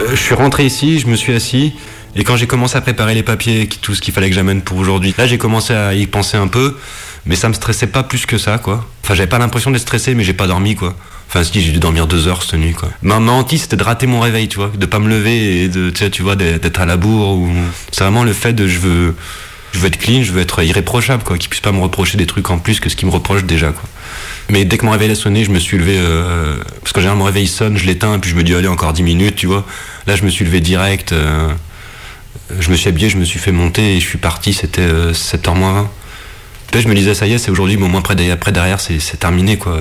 Euh, 0.00 0.10
je 0.10 0.20
suis 0.20 0.34
rentré 0.34 0.66
ici, 0.66 0.98
je 0.98 1.06
me 1.06 1.16
suis 1.16 1.34
assis. 1.34 1.74
Et 2.14 2.24
quand 2.24 2.36
j'ai 2.36 2.46
commencé 2.46 2.76
à 2.76 2.80
préparer 2.82 3.14
les 3.14 3.22
papiers, 3.22 3.68
tout 3.80 3.94
ce 3.94 4.00
qu'il 4.00 4.12
fallait 4.12 4.28
que 4.28 4.34
j'amène 4.34 4.62
pour 4.62 4.78
aujourd'hui, 4.78 5.14
là 5.18 5.26
j'ai 5.26 5.38
commencé 5.38 5.74
à 5.74 5.92
y 5.94 6.06
penser 6.06 6.36
un 6.36 6.48
peu, 6.48 6.76
mais 7.26 7.36
ça 7.36 7.48
me 7.48 7.54
stressait 7.54 7.88
pas 7.88 8.02
plus 8.02 8.24
que 8.24 8.38
ça, 8.38 8.58
quoi. 8.58 8.86
Enfin, 9.02 9.14
j'avais 9.14 9.28
pas 9.28 9.38
l'impression 9.38 9.70
d'être 9.70 9.82
stressé, 9.82 10.14
mais 10.14 10.24
j'ai 10.24 10.32
pas 10.32 10.46
dormi, 10.46 10.74
quoi. 10.76 10.94
Enfin, 11.28 11.42
si, 11.42 11.60
j'ai 11.60 11.72
dû 11.72 11.78
dormir 11.80 12.06
deux 12.06 12.28
heures 12.28 12.42
cette 12.42 12.58
nuit, 12.58 12.72
quoi. 12.72 12.90
Ma, 13.02 13.18
ma 13.18 13.44
c'était 13.48 13.76
de 13.76 13.82
rater 13.82 14.06
mon 14.06 14.20
réveil, 14.20 14.48
tu 14.48 14.56
vois, 14.56 14.70
de 14.74 14.86
pas 14.86 14.98
me 15.00 15.08
lever 15.08 15.62
et 15.64 15.68
de, 15.68 15.90
tu 15.90 16.22
vois, 16.22 16.36
d'être 16.36 16.80
à 16.80 16.86
la 16.86 16.96
bourre. 16.96 17.36
Ou... 17.36 17.50
C'est 17.90 18.04
vraiment 18.04 18.24
le 18.24 18.32
fait 18.32 18.52
de 18.52 18.66
je 18.68 18.78
veux, 18.78 19.14
être 19.84 19.98
clean, 19.98 20.22
je 20.22 20.32
veux 20.32 20.40
être 20.40 20.62
irréprochable, 20.62 21.22
quoi, 21.24 21.36
qu'ils 21.36 21.48
puissent 21.50 21.60
pas 21.60 21.72
me 21.72 21.80
reprocher 21.80 22.16
des 22.16 22.26
trucs 22.26 22.48
en 22.50 22.58
plus 22.58 22.80
que 22.80 22.88
ce 22.88 22.96
qu'ils 22.96 23.08
me 23.08 23.12
reprochent 23.12 23.44
déjà. 23.44 23.72
Mais 24.48 24.64
dès 24.64 24.78
que 24.78 24.84
mon 24.86 24.92
réveil 24.92 25.10
a 25.10 25.14
sonné, 25.16 25.44
je 25.44 25.50
me 25.50 25.58
suis 25.58 25.76
levé. 25.76 25.96
euh, 25.98 26.56
parce 26.80 26.92
qu'en 26.92 27.00
général, 27.00 27.18
mon 27.18 27.24
réveil 27.24 27.48
sonne, 27.48 27.76
je 27.76 27.84
l'éteins, 27.86 28.18
puis 28.20 28.30
je 28.30 28.36
me 28.36 28.44
dis, 28.44 28.54
allez, 28.54 28.68
encore 28.68 28.92
10 28.92 29.02
minutes, 29.02 29.34
tu 29.36 29.46
vois. 29.46 29.66
Là, 30.06 30.14
je 30.16 30.22
me 30.22 30.30
suis 30.30 30.44
levé 30.44 30.60
direct. 30.60 31.12
euh, 31.12 31.48
je 32.60 32.70
me 32.70 32.76
suis 32.76 32.88
habillé, 32.88 33.10
je 33.10 33.16
me 33.16 33.24
suis 33.24 33.40
fait 33.40 33.50
monter 33.52 33.96
et 33.96 34.00
je 34.00 34.06
suis 34.06 34.18
parti, 34.18 34.52
c'était 34.54 34.80
euh, 34.82 35.12
7h 35.12 35.54
moins 35.56 35.72
20. 35.72 35.90
Puis 36.70 36.80
je 36.82 36.88
me 36.88 36.94
disais, 36.94 37.14
ça 37.14 37.26
y 37.26 37.32
est, 37.32 37.38
c'est 37.38 37.50
aujourd'hui, 37.50 37.76
au 37.76 37.88
moins 37.88 38.00
après, 38.00 38.14
derrière- 38.14 38.34
après 38.34 38.52
derrière, 38.52 38.80
c'est 38.80 39.00
terminé, 39.18 39.56
quoi. 39.58 39.80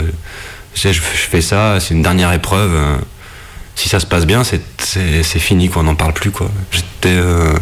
Je, 0.76 0.90
fais 0.92 1.42
ça, 1.42 1.80
c'est 1.80 1.94
une 1.94 2.02
dernière 2.04 2.32
épreuve. 2.34 2.72
euh, 2.74 2.96
si 3.76 3.90
ça 3.90 4.00
se 4.00 4.06
passe 4.06 4.26
bien, 4.26 4.44
c'est- 4.44 4.62
fini, 5.40 5.70
on 5.76 5.84
n'en 5.84 5.96
parle 5.96 6.14
plus. 6.14 6.32
J'étais 6.72 7.10
euh, 7.18 7.54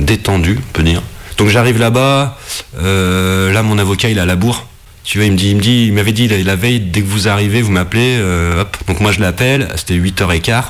détendu, 0.00 0.58
on 0.58 0.72
peut 0.72 0.82
dire. 0.82 1.02
Donc 1.36 1.48
j'arrive 1.48 1.78
là-bas, 1.78 2.38
euh, 2.78 3.52
là, 3.52 3.62
mon 3.62 3.78
avocat, 3.78 4.08
il 4.08 4.18
à 4.18 4.24
la 4.26 4.36
bourre. 4.36 4.66
Tu 5.02 5.18
vois, 5.18 5.26
il 5.26 5.32
me 5.32 5.36
dit, 5.36 5.86
il 5.86 5.92
m'avait 5.92 6.12
dit 6.12 6.28
la, 6.28 6.38
la 6.38 6.56
veille, 6.56 6.80
dès 6.80 7.02
que 7.02 7.06
vous 7.06 7.28
arrivez, 7.28 7.60
vous 7.60 7.72
m'appelez. 7.72 8.18
Donc 8.86 9.00
moi 9.00 9.12
je 9.12 9.20
l'appelle, 9.20 9.68
c'était 9.76 9.94
8h15. 9.98 10.62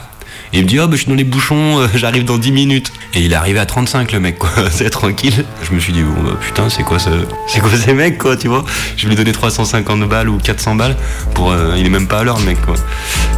Il 0.57 0.62
me 0.62 0.69
dit, 0.69 0.79
oh, 0.79 0.87
bah, 0.87 0.93
je 0.93 0.99
suis 0.99 1.09
dans 1.09 1.17
les 1.17 1.25
bouchons, 1.25 1.81
euh, 1.81 1.88
j'arrive 1.97 2.25
dans 2.25 2.38
10 2.38 2.53
minutes. 2.53 2.93
Et 3.12 3.21
il 3.21 3.33
est 3.33 3.35
arrivé 3.35 3.59
à 3.59 3.67
35, 3.67 4.12
le 4.12 4.21
mec, 4.21 4.38
quoi. 4.38 4.51
c'est 4.71 4.88
tranquille. 4.88 5.45
Je 5.62 5.75
me 5.75 5.81
suis 5.81 5.93
dit, 5.93 6.03
bon, 6.03 6.23
bah, 6.23 6.38
putain, 6.40 6.71
c'est 6.71 6.85
quoi 6.85 7.01
ce, 7.01 7.11
c'est 7.49 7.59
quoi 7.59 7.71
ces 7.77 7.93
mecs, 7.93 8.19
quoi, 8.19 8.37
tu 8.37 8.47
vois. 8.47 8.64
Je 8.97 9.07
lui 9.07 9.14
ai 9.14 9.17
donné 9.17 9.33
350 9.33 10.09
balles 10.09 10.29
ou 10.29 10.38
400 10.38 10.77
balles 10.77 10.97
pour, 11.35 11.51
euh, 11.51 11.75
il 11.77 11.85
est 11.85 11.90
même 11.90 12.07
pas 12.07 12.21
à 12.21 12.25
l'heure, 12.25 12.38
le 12.38 12.45
mec, 12.45 12.62
quoi. 12.64 12.77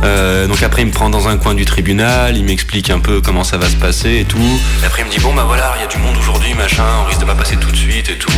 Euh, 0.05 0.47
donc 0.47 0.63
après, 0.63 0.83
il 0.83 0.89
me 0.89 0.93
prend 0.93 1.09
dans 1.09 1.27
un 1.27 1.39
coin 1.39 1.55
du 1.55 1.65
tribunal, 1.65 2.37
il 2.37 2.45
m'explique 2.45 2.91
un 2.91 2.99
peu 2.99 3.23
comment 3.23 3.45
ça 3.45 3.57
va 3.57 3.71
se 3.71 3.77
passer 3.77 4.19
et 4.19 4.25
tout. 4.25 4.37
Et 4.83 4.87
après, 4.87 5.01
il 5.01 5.07
me 5.07 5.11
dit, 5.11 5.19
bon, 5.19 5.33
bah 5.33 5.45
voilà, 5.47 5.73
il 5.79 5.81
y 5.81 5.85
a 5.85 5.89
du 5.89 5.97
monde 5.97 6.17
aujourd'hui, 6.19 6.53
machin, 6.53 6.85
on 7.03 7.09
risque 7.09 7.21
de 7.21 7.25
pas 7.25 7.35
passer 7.35 7.57
tout 7.57 7.71
de 7.71 7.77
suite 7.77 8.11
et 8.11 8.19
tout. 8.19 8.31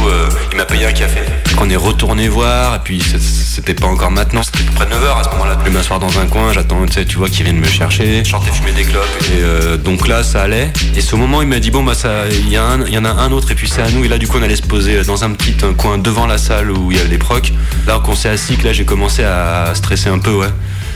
Il 0.52 0.56
m'a 0.56 0.64
payé 0.64 0.86
un 0.86 0.92
café. 0.92 1.18
On 1.60 1.68
est 1.68 1.74
retourné 1.74 2.28
voir, 2.28 2.76
et 2.76 2.78
puis 2.84 3.02
c'était 3.02 3.74
pas 3.74 3.88
encore 3.88 4.12
maintenant, 4.12 4.44
c'était 4.44 4.62
près 4.76 4.86
de 4.86 4.92
9h 4.92 5.20
à 5.20 5.24
ce 5.24 5.30
moment-là. 5.30 5.56
Je 5.58 5.64
vais 5.64 5.76
m'asseoir 5.76 5.98
dans 5.98 6.20
un 6.20 6.26
coin, 6.26 6.52
j'attends, 6.52 6.86
tu 6.86 6.92
sais, 6.92 7.04
tu 7.04 7.16
vois, 7.16 7.28
qu'ils 7.28 7.42
viennent 7.42 7.58
me 7.58 7.66
chercher. 7.66 8.22
Et 8.68 9.42
euh, 9.42 9.76
donc 9.76 10.06
là, 10.06 10.22
ça 10.22 10.42
allait. 10.42 10.70
Et 10.94 11.00
ce 11.00 11.16
moment, 11.16 11.42
il 11.42 11.48
m'a 11.48 11.58
dit 11.58 11.70
bon 11.70 11.82
bah 11.82 11.94
ça, 11.94 12.28
il 12.28 12.48
y, 12.50 12.58
en 12.58 13.04
a 13.04 13.10
un 13.10 13.32
autre 13.32 13.50
et 13.50 13.54
puis 13.54 13.68
c'est 13.68 13.82
à 13.82 13.90
nous. 13.90 14.04
Et 14.04 14.08
là, 14.08 14.18
du 14.18 14.28
coup, 14.28 14.36
on 14.38 14.42
allait 14.42 14.56
se 14.56 14.62
poser 14.62 15.02
dans 15.04 15.24
un 15.24 15.32
petit 15.32 15.54
coin 15.76 15.98
devant 15.98 16.26
la 16.26 16.38
salle 16.38 16.70
où 16.70 16.90
il 16.90 16.96
y 16.96 17.00
avait 17.00 17.08
les 17.08 17.18
procs. 17.18 17.52
Là, 17.86 18.00
qu'on 18.04 18.14
s'est 18.14 18.28
assis, 18.28 18.56
que 18.56 18.64
là, 18.64 18.72
j'ai 18.72 18.84
commencé 18.84 19.24
à 19.24 19.72
stresser 19.74 20.08
un 20.08 20.18
peu, 20.18 20.32
ouais. 20.32 20.48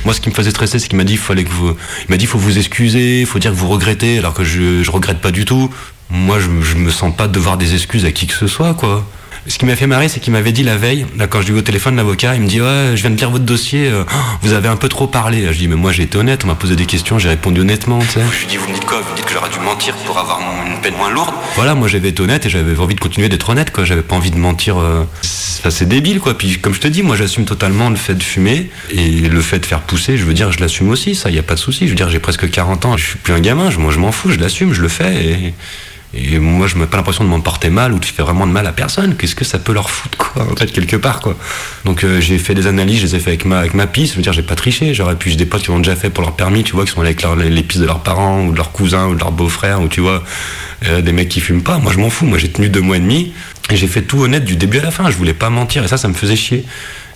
Moi, 0.05 0.13
ce 0.15 0.21
qui 0.21 0.29
me 0.29 0.35
faisait 0.35 0.51
stresser, 0.51 0.79
c'est 0.79 0.89
qu'il 0.89 0.99
m'a 0.99 1.05
dit, 1.05 1.15
il 1.15 1.19
fallait 1.19 1.45
que 1.45 1.51
vous, 1.51 1.71
il 1.71 2.11
m'a 2.11 2.17
dit, 2.17 2.27
faut 2.27 2.39
vous 2.39 2.59
excuser, 2.59 3.25
faut 3.25 3.39
dire 3.39 3.53
que 3.53 3.57
vous 3.57 3.69
regrettez, 3.69 4.19
alors 4.19 4.35
que 4.35 4.45
je, 4.45 4.83
je 4.83 4.91
regrette 4.91 5.21
pas 5.21 5.31
du 5.31 5.45
tout. 5.45 5.71
Moi, 6.11 6.39
je, 6.41 6.49
je 6.61 6.77
me 6.77 6.91
sens 6.91 7.15
pas 7.15 7.29
devoir 7.29 7.57
des 7.57 7.75
excuses 7.75 8.05
à 8.05 8.13
qui 8.13 8.27
que 8.27 8.35
ce 8.35 8.47
soit, 8.47 8.75
quoi. 8.75 9.07
Ce 9.49 9.59
qui 9.59 9.67
m'a 9.67 9.75
fait 9.75 9.89
marrer, 9.89 10.09
c'est 10.09 10.21
qu'il 10.21 10.33
m'avait 10.33 10.53
dit 10.53 10.63
la 10.63 10.77
veille, 10.77 11.05
là, 11.19 11.27
quand 11.27 11.41
je 11.41 11.47
lui 11.47 11.53
ai 11.53 11.57
eu 11.57 11.59
au 11.59 11.63
téléphone, 11.63 11.97
l'avocat, 11.97 12.37
il 12.37 12.43
me 12.43 12.47
dit, 12.47 12.61
ouais, 12.61 12.93
je 12.95 13.01
viens 13.01 13.11
de 13.11 13.17
lire 13.17 13.29
votre 13.31 13.45
dossier, 13.45 13.89
euh, 13.89 14.05
oh, 14.07 14.17
vous 14.43 14.53
avez 14.53 14.69
un 14.69 14.77
peu 14.77 14.89
trop 14.89 15.09
parlé. 15.09 15.53
Je 15.53 15.59
dis, 15.59 15.67
mais 15.67 15.75
moi, 15.75 15.91
j'ai 15.91 16.05
été 16.05 16.17
honnête, 16.17 16.43
on 16.45 16.47
m'a 16.47 16.55
posé 16.55 16.77
des 16.77 16.87
questions, 16.87 17.19
j'ai 17.19 17.29
répondu 17.29 17.61
honnêtement, 17.61 17.99
tu 17.99 18.07
sais. 18.07 18.21
Je 18.33 18.39
lui 18.39 18.47
dis, 18.47 18.57
vous 18.57 18.69
me 18.69 18.75
dites 18.75 18.85
quoi? 18.85 19.01
Vous 19.01 19.11
me 19.11 19.17
dites 19.17 19.25
que 19.27 19.33
j'aurais 19.33 19.51
dû 19.51 19.59
mentir 19.59 19.97
pour 20.07 20.17
avoir 20.17 20.39
une 20.65 20.81
peine 20.81 20.95
moins 20.97 21.11
lourde 21.11 21.35
Voilà, 21.57 21.75
moi, 21.75 21.89
j'avais 21.89 22.11
été 22.11 22.23
honnête 22.23 22.47
et 22.47 22.51
j'avais 22.51 22.79
envie 22.79 22.95
de 22.95 23.01
continuer 23.01 23.29
d'être 23.29 23.51
honnête, 23.51 23.73
quoi. 23.73 23.83
J'avais 23.85 24.03
pas 24.03 24.15
envie 24.15 24.31
de 24.31 24.39
mentir. 24.39 24.79
euh, 24.79 25.03
c'est 25.23 25.59
enfin, 25.59 25.71
c'est 25.71 25.89
débile, 25.89 26.21
quoi. 26.21 26.39
Puis, 26.39 26.61
comme 26.61 26.73
je 26.75 26.81
te 26.81 26.87
dis, 26.87 27.03
moi, 27.03 27.17
j'assume 27.17 27.45
totalement 27.45 27.91
le 27.91 27.97
fait 27.97 28.15
de 28.15 28.23
fumer 28.23 28.71
et 28.91 29.29
le 29.29 29.41
fait 29.41 29.59
de 29.59 29.67
faire 29.67 29.81
pousser, 29.81 30.19
je 30.19 30.25
veux 30.25 30.35
dire, 30.35 30.53
je 30.53 30.61
l'assume 30.61 30.89
aussi, 30.89 31.17
ça, 31.17 31.31
y 31.31 31.39
a 31.41 31.43
pas 31.43 31.55
de 31.55 31.59
souci. 31.61 31.87
Je 31.87 31.91
veux 31.91 31.97
dire, 31.97 32.09
j'ai 32.09 32.21
presque 32.21 32.49
40 32.49 32.85
ans, 32.87 32.97
je 32.97 33.05
suis 33.05 33.19
plus 33.19 33.33
un 33.35 33.41
gamin, 33.41 33.71
je, 33.73 33.79
moi, 33.79 33.91
je 33.93 33.99
m'en 33.99 34.13
fous, 34.13 34.31
je 34.31 34.39
l'assume, 34.39 34.73
je 34.73 34.83
le 34.83 34.89
fais 34.89 35.25
et. 35.25 35.55
Et 36.15 36.39
moi, 36.39 36.67
je 36.67 36.77
n'ai 36.77 36.87
pas 36.87 36.99
l'impression 36.99 37.25
de 37.25 37.29
m'en 37.31 37.41
porter 37.41 37.71
mal 37.71 37.93
ou 37.95 37.99
de 37.99 38.05
faire 38.05 38.27
vraiment 38.27 38.47
de 38.47 38.53
mal 38.53 38.67
à 38.67 38.73
personne. 38.73 39.17
Qu'est-ce 39.17 39.35
que 39.35 39.45
ça 39.45 39.59
peut 39.59 39.73
leur 39.73 39.89
foutre, 39.89 40.19
quoi, 40.19 40.47
en 40.51 40.55
fait, 40.55 40.71
quelque 40.71 40.97
part, 40.97 41.21
quoi. 41.21 41.37
Donc, 41.85 42.05
euh, 42.05 42.21
j'ai 42.21 42.37
fait 42.39 42.55
des 42.55 42.67
analyses, 42.67 42.99
je 43.01 43.07
les 43.07 43.17
ai 43.17 43.19
fait 43.19 43.31
avec 43.31 43.47
ma, 43.47 43.61
avec 43.61 43.73
ma 43.73 43.87
piste. 43.87 44.13
Je 44.13 44.17
veux 44.19 44.23
dire, 44.23 44.35
j'ai 44.35 44.43
pas 44.43 44.55
triché. 44.55 44.93
J'aurais 44.93 45.17
pu, 45.17 45.31
j'ai 45.31 45.37
des 45.37 45.47
potes 45.47 45.63
qui 45.63 45.69
l'ont 45.69 45.79
déjà 45.79 45.97
fait 45.97 46.11
pour 46.11 46.23
leur 46.23 46.37
permis, 46.37 46.65
tu 46.65 46.73
vois, 46.75 46.85
qui 46.85 46.93
sont 46.93 47.01
avec 47.01 47.23
les 47.23 47.63
pistes 47.63 47.81
de 47.81 47.87
leurs 47.87 48.01
parents 48.01 48.45
ou 48.45 48.53
de 48.53 48.57
leurs 48.57 48.73
cousins 48.73 49.07
ou 49.07 49.15
de 49.15 49.21
leurs 49.21 49.33
beaux-frères, 49.33 49.81
ou 49.81 49.89
tu 49.89 50.01
vois, 50.01 50.23
euh, 50.87 51.01
des 51.01 51.13
mecs 51.13 51.31
qui 51.31 51.41
fument 51.41 51.63
pas. 51.63 51.79
Moi, 51.79 51.93
je 51.93 51.99
m'en 51.99 52.11
fous. 52.11 52.27
Moi, 52.27 52.37
j'ai 52.37 52.51
tenu 52.51 52.69
deux 52.69 52.83
mois 52.83 52.99
et 52.99 53.01
demi 53.01 53.33
et 53.71 53.77
j'ai 53.77 53.87
fait 53.87 54.03
tout 54.03 54.21
honnête 54.21 54.45
du 54.45 54.57
début 54.57 54.79
à 54.81 54.83
la 54.83 54.91
fin. 54.91 55.11
Je 55.11 55.17
voulais 55.17 55.35
pas 55.35 55.49
mentir 55.49 55.83
et 55.83 55.89
ça, 55.89 55.97
ça 55.97 56.09
me 56.09 56.15
faisait 56.15 56.37
chier. 56.37 56.67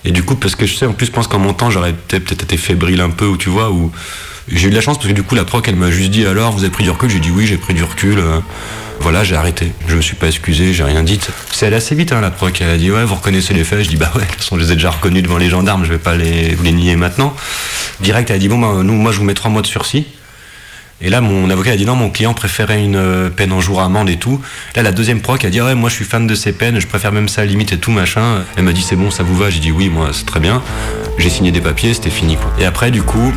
Et 0.07 0.11
du 0.11 0.23
coup, 0.23 0.37
parce 0.37 0.55
que 0.55 0.67
je 0.67 0.75
sais, 0.75 0.87
en 0.87 0.93
plus, 0.93 1.07
je 1.07 1.11
pense 1.11 1.27
qu'en 1.27 1.41
montant, 1.41 1.71
j'aurais 1.71 1.93
peut-être 1.93 2.25
peut-être 2.25 2.45
été 2.45 2.57
fébrile 2.57 3.01
un 3.01 3.11
peu, 3.11 3.27
ou 3.27 3.37
tu 3.37 3.51
vois, 3.51 3.71
ou 3.71 3.93
j'ai 4.49 4.69
eu 4.69 4.71
de 4.71 4.75
la 4.75 4.81
chance 4.81 4.97
parce 4.97 5.09
que 5.09 5.13
du 5.13 5.23
coup, 5.23 5.35
la 5.35 5.45
proc, 5.45 5.67
elle 5.69 5.77
m'a 5.77 5.91
juste 5.91 6.11
dit 6.11 6.27
alors, 6.27 6.53
vous 6.53 6.63
avez 6.63 6.71
pris 6.71 6.85
du 6.85 6.91
recul? 6.91 7.11
J'ai 7.11 7.19
dit 7.19 7.31
oui, 7.31 7.47
j'ai 7.47 7.57
pris 7.57 7.75
du 7.75 7.83
recul. 7.83 8.19
euh, 8.19 8.41
voilà, 9.01 9.25
j'ai 9.25 9.37
arrêté. 9.37 9.73
Je 9.89 9.97
me 9.97 10.01
suis 10.01 10.17
pas 10.17 10.27
excusé, 10.27 10.73
j'ai 10.73 10.83
rien 10.83 11.03
dit. 11.03 11.21
C'est 11.53 11.67
allé 11.67 11.77
assez 11.77 11.95
vite, 11.95 12.13
hein, 12.13 12.21
la 12.21 12.31
proc. 12.31 12.59
Elle 12.61 12.71
a 12.71 12.77
dit 12.79 12.91
ouais, 12.91 13.05
vous 13.05 13.15
reconnaissez 13.15 13.53
les 13.55 13.65
faits. 13.65 13.83
Je 13.83 13.89
dis 13.89 13.97
bah 13.97 14.11
ouais, 14.15 14.23
de 14.23 14.27
toute 14.27 14.37
façon, 14.37 14.57
je 14.57 14.63
les 14.63 14.73
ai 14.73 14.75
déjà 14.75 14.91
reconnus 14.91 15.23
devant 15.23 15.39
les 15.39 15.51
gendarmes, 15.51 15.85
je 15.85 15.91
vais 15.91 15.99
pas 15.99 16.17
les, 16.17 16.55
vous 16.55 16.65
les 16.65 16.73
nier 16.73 16.97
maintenant. 16.97 17.35
Direct, 18.01 18.31
elle 18.31 18.37
a 18.37 18.39
dit 18.39 18.49
bon, 18.49 18.59
bah, 18.59 18.83
nous, 18.83 18.95
moi, 18.95 19.13
je 19.13 19.19
vous 19.19 19.25
mets 19.25 19.35
trois 19.35 19.51
mois 19.51 19.63
de 19.63 19.67
sursis. 19.67 20.07
Et 21.03 21.11
là, 21.11 21.21
mon 21.21 21.51
avocat 21.51 21.73
a 21.73 21.77
dit 21.77 21.85
non, 21.85 21.95
mon 21.95 22.09
client 22.09 22.33
préférait 22.33 22.83
une 22.83 22.97
euh, 22.97 23.29
peine 23.29 23.53
en 23.53 23.61
jour 23.61 23.83
amende 23.83 24.09
et 24.09 24.17
tout. 24.17 24.41
Là, 24.75 24.83
la 24.83 24.93
deuxième 24.93 25.21
proc 25.21 25.45
a 25.45 25.51
dit 25.51 25.61
ouais, 25.61 25.75
moi 25.75 25.91
je 25.91 25.95
suis 25.95 26.07
fan 26.07 26.27
de 26.27 26.35
ces 26.35 26.53
peines, 26.53 26.81
je 26.81 26.87
préfère 26.87 27.13
même 27.13 27.29
ça 27.29 27.45
limite 27.45 27.75
et 27.75 27.79
tout 27.79 27.91
machin. 27.91 28.45
Elle 28.57 28.65
m'a 28.65 28.73
dit 28.73 28.81
c'est 28.81 28.97
bon, 28.97 29.11
ça 29.11 29.23
vous 29.23 29.37
va? 29.37 29.51
J'ai 29.51 29.61
dit 29.61 29.71
oui, 29.71 29.91
moi 29.91 30.09
c'est 30.15 30.25
très 30.25 30.41
bien. 30.41 30.63
J'ai 31.19 31.29
signé 31.29 31.53
des 31.53 31.61
papiers, 31.61 31.93
c'était 31.93 32.09
fini 32.09 32.37
quoi. 32.37 32.51
Et 32.59 32.65
après, 32.65 32.91
du 32.91 33.03
coup, 33.03 33.31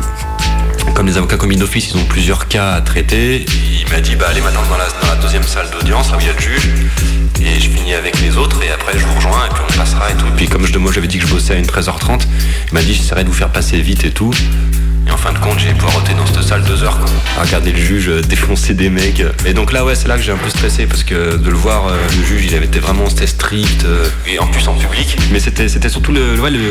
comme 0.94 1.06
les 1.06 1.16
avocats 1.16 1.36
commis 1.36 1.56
d'office, 1.56 1.90
ils 1.90 1.96
ont 1.96 2.04
plusieurs 2.04 2.48
cas 2.48 2.72
à 2.72 2.80
traiter. 2.80 3.44
Il 3.80 3.90
m'a 3.90 4.00
dit 4.00 4.16
bah 4.16 4.26
allez 4.30 4.40
maintenant 4.40 4.62
dans 4.68 4.76
la, 4.76 5.16
deuxième 5.20 5.42
salle 5.42 5.68
d'audience, 5.70 6.10
là 6.10 6.16
où 6.16 6.20
il 6.20 6.26
y 6.26 6.30
a 6.30 6.32
le 6.32 6.40
juge. 6.40 6.68
Et 7.40 7.60
je 7.60 7.68
finis 7.70 7.94
avec 7.94 8.20
les 8.20 8.36
autres 8.36 8.62
et 8.62 8.70
après 8.70 8.98
je 8.98 9.04
vous 9.04 9.14
rejoins 9.14 9.46
et 9.46 9.54
puis 9.54 9.62
on 9.68 9.78
passera 9.78 10.10
et 10.10 10.14
tout. 10.14 10.26
Puis 10.36 10.48
comme 10.48 10.66
je, 10.66 10.76
moi 10.78 10.92
j'avais 10.92 11.06
dit 11.06 11.18
que 11.18 11.26
je 11.26 11.32
bossais 11.32 11.54
à 11.54 11.56
une 11.56 11.66
13h30, 11.66 12.22
il 12.68 12.74
m'a 12.74 12.82
dit 12.82 12.94
j'essaierai 12.94 13.24
de 13.24 13.28
vous 13.28 13.34
faire 13.34 13.50
passer 13.50 13.80
vite 13.80 14.04
et 14.04 14.10
tout. 14.10 14.32
Et 15.10 15.12
en 15.12 15.16
fin 15.16 15.32
de 15.32 15.38
compte, 15.38 15.58
j'ai 15.58 15.74
poireauté 15.74 16.14
dans 16.14 16.24
cette 16.24 16.42
salle 16.42 16.62
deux 16.62 16.84
heures, 16.84 16.98
quoi. 16.98 17.08
À 17.38 17.42
regarder 17.42 17.72
le 17.72 17.78
juge 17.78 18.08
euh, 18.08 18.20
défoncer 18.20 18.74
des 18.74 18.90
mecs. 18.90 19.22
Et 19.44 19.54
donc 19.54 19.72
là, 19.72 19.84
ouais, 19.84 19.96
c'est 19.96 20.06
là 20.06 20.16
que 20.16 20.22
j'ai 20.22 20.30
un 20.30 20.36
peu 20.36 20.48
stressé 20.48 20.86
parce 20.86 21.02
que 21.02 21.36
de 21.36 21.50
le 21.50 21.56
voir, 21.56 21.88
euh, 21.88 21.96
le 22.16 22.24
juge, 22.24 22.44
il 22.46 22.54
avait 22.54 22.66
été 22.66 22.78
vraiment 22.78 23.08
c'était 23.08 23.26
strict 23.26 23.84
euh, 23.84 24.08
et 24.28 24.38
en 24.38 24.46
plus 24.46 24.68
en 24.68 24.74
public. 24.74 25.16
Mais 25.32 25.40
c'était, 25.40 25.68
c'était 25.68 25.88
surtout 25.88 26.12
le, 26.12 26.38
ouais, 26.40 26.50
le, 26.50 26.70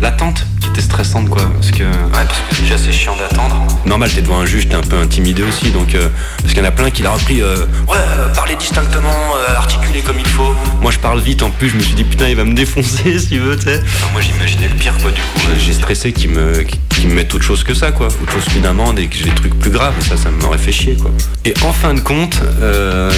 l'attente 0.00 0.46
qui 0.60 0.68
était 0.68 0.80
stressante, 0.80 1.28
quoi. 1.28 1.42
Parce 1.54 1.72
que, 1.72 1.82
ouais, 1.82 2.10
parce 2.12 2.38
que 2.50 2.62
déjà 2.62 2.78
c'est 2.78 2.92
chiant 2.92 3.16
d'attendre. 3.16 3.66
Normal, 3.84 4.10
t'es 4.14 4.22
devant 4.22 4.38
un 4.38 4.46
juge, 4.46 4.68
t'es 4.68 4.76
un 4.76 4.80
peu 4.80 4.96
intimidé 4.96 5.42
aussi, 5.42 5.70
donc 5.70 5.94
euh, 5.96 6.08
parce 6.38 6.54
qu'il 6.54 6.62
y 6.62 6.64
en 6.64 6.68
a 6.68 6.72
plein 6.72 6.90
qui 6.90 7.02
l'a 7.02 7.10
repris. 7.10 7.42
euh, 7.42 7.66
ouais, 7.88 7.96
euh, 7.96 8.28
parlez 8.34 8.54
distinctement, 8.54 9.34
articulez 9.56 10.02
comme 10.02 10.18
il 10.20 10.26
faut. 10.26 10.54
Moi, 10.80 10.92
je 10.92 10.98
parle 10.98 11.20
vite 11.20 11.42
en 11.42 11.50
plus. 11.50 11.70
Je 11.70 11.76
me 11.76 11.82
suis 11.82 11.94
dit 11.94 12.04
putain, 12.04 12.28
il 12.28 12.36
va 12.36 12.44
me 12.44 12.54
défoncer 12.54 13.18
s'il 13.18 13.40
veut, 13.40 13.56
tu 13.56 13.64
sais. 13.64 13.82
Moi, 14.12 14.20
j'imaginais 14.20 14.68
le 14.68 14.74
pire, 14.74 14.94
quoi. 15.02 15.10
Du 15.10 15.20
coup, 15.20 15.40
j'ai 15.58 15.72
stressé 15.72 16.12
qu'il 16.12 16.30
me, 16.30 16.64
qu'il 16.98 17.08
me 17.08 17.14
mette 17.14 17.34
autre 17.34 17.44
chose 17.44 17.64
que 17.64 17.74
ça, 17.74 17.92
quoi. 17.92 18.06
Autre 18.08 18.32
chose 18.32 18.44
qu'une 18.46 18.66
amende 18.66 18.98
et 18.98 19.06
que 19.08 19.16
j'ai 19.16 19.24
des 19.24 19.34
trucs 19.34 19.58
plus 19.58 19.70
graves. 19.70 19.94
Ça, 20.06 20.16
ça 20.16 20.30
m'aurait 20.30 20.58
fait 20.58 20.72
chier, 20.72 20.96
quoi. 20.96 21.10
Et 21.44 21.54
en 21.62 21.72
fin 21.72 21.94
de 21.94 22.00
compte, 22.00 22.40
euh, 22.60 23.10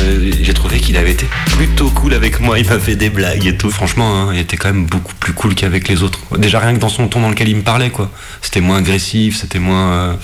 j'ai 0.42 0.54
trouvé 0.54 0.78
qu'il 0.80 0.96
avait 0.96 1.12
été 1.12 1.26
plutôt 1.56 1.90
cool 1.90 2.14
avec 2.14 2.40
moi. 2.40 2.58
Il 2.58 2.68
m'a 2.68 2.78
fait 2.78 2.96
des 2.96 3.10
blagues 3.10 3.46
et 3.46 3.56
tout. 3.56 3.70
Franchement, 3.70 4.22
hein, 4.28 4.30
il 4.34 4.40
était 4.40 4.56
quand 4.56 4.68
même 4.72 4.87
beaucoup 4.87 5.14
plus 5.14 5.32
cool 5.32 5.54
qu'avec 5.54 5.88
les 5.88 6.02
autres. 6.02 6.20
Déjà 6.38 6.58
rien 6.58 6.74
que 6.74 6.78
dans 6.80 6.88
son 6.88 7.08
ton 7.08 7.20
dans 7.20 7.30
lequel 7.30 7.48
il 7.48 7.56
me 7.56 7.62
parlait, 7.62 7.90
quoi. 7.90 8.10
C'était 8.42 8.60
moins 8.60 8.78
agressif, 8.78 9.37
c'était 9.40 9.58
moins. 9.58 9.92
euh, 9.92 10.14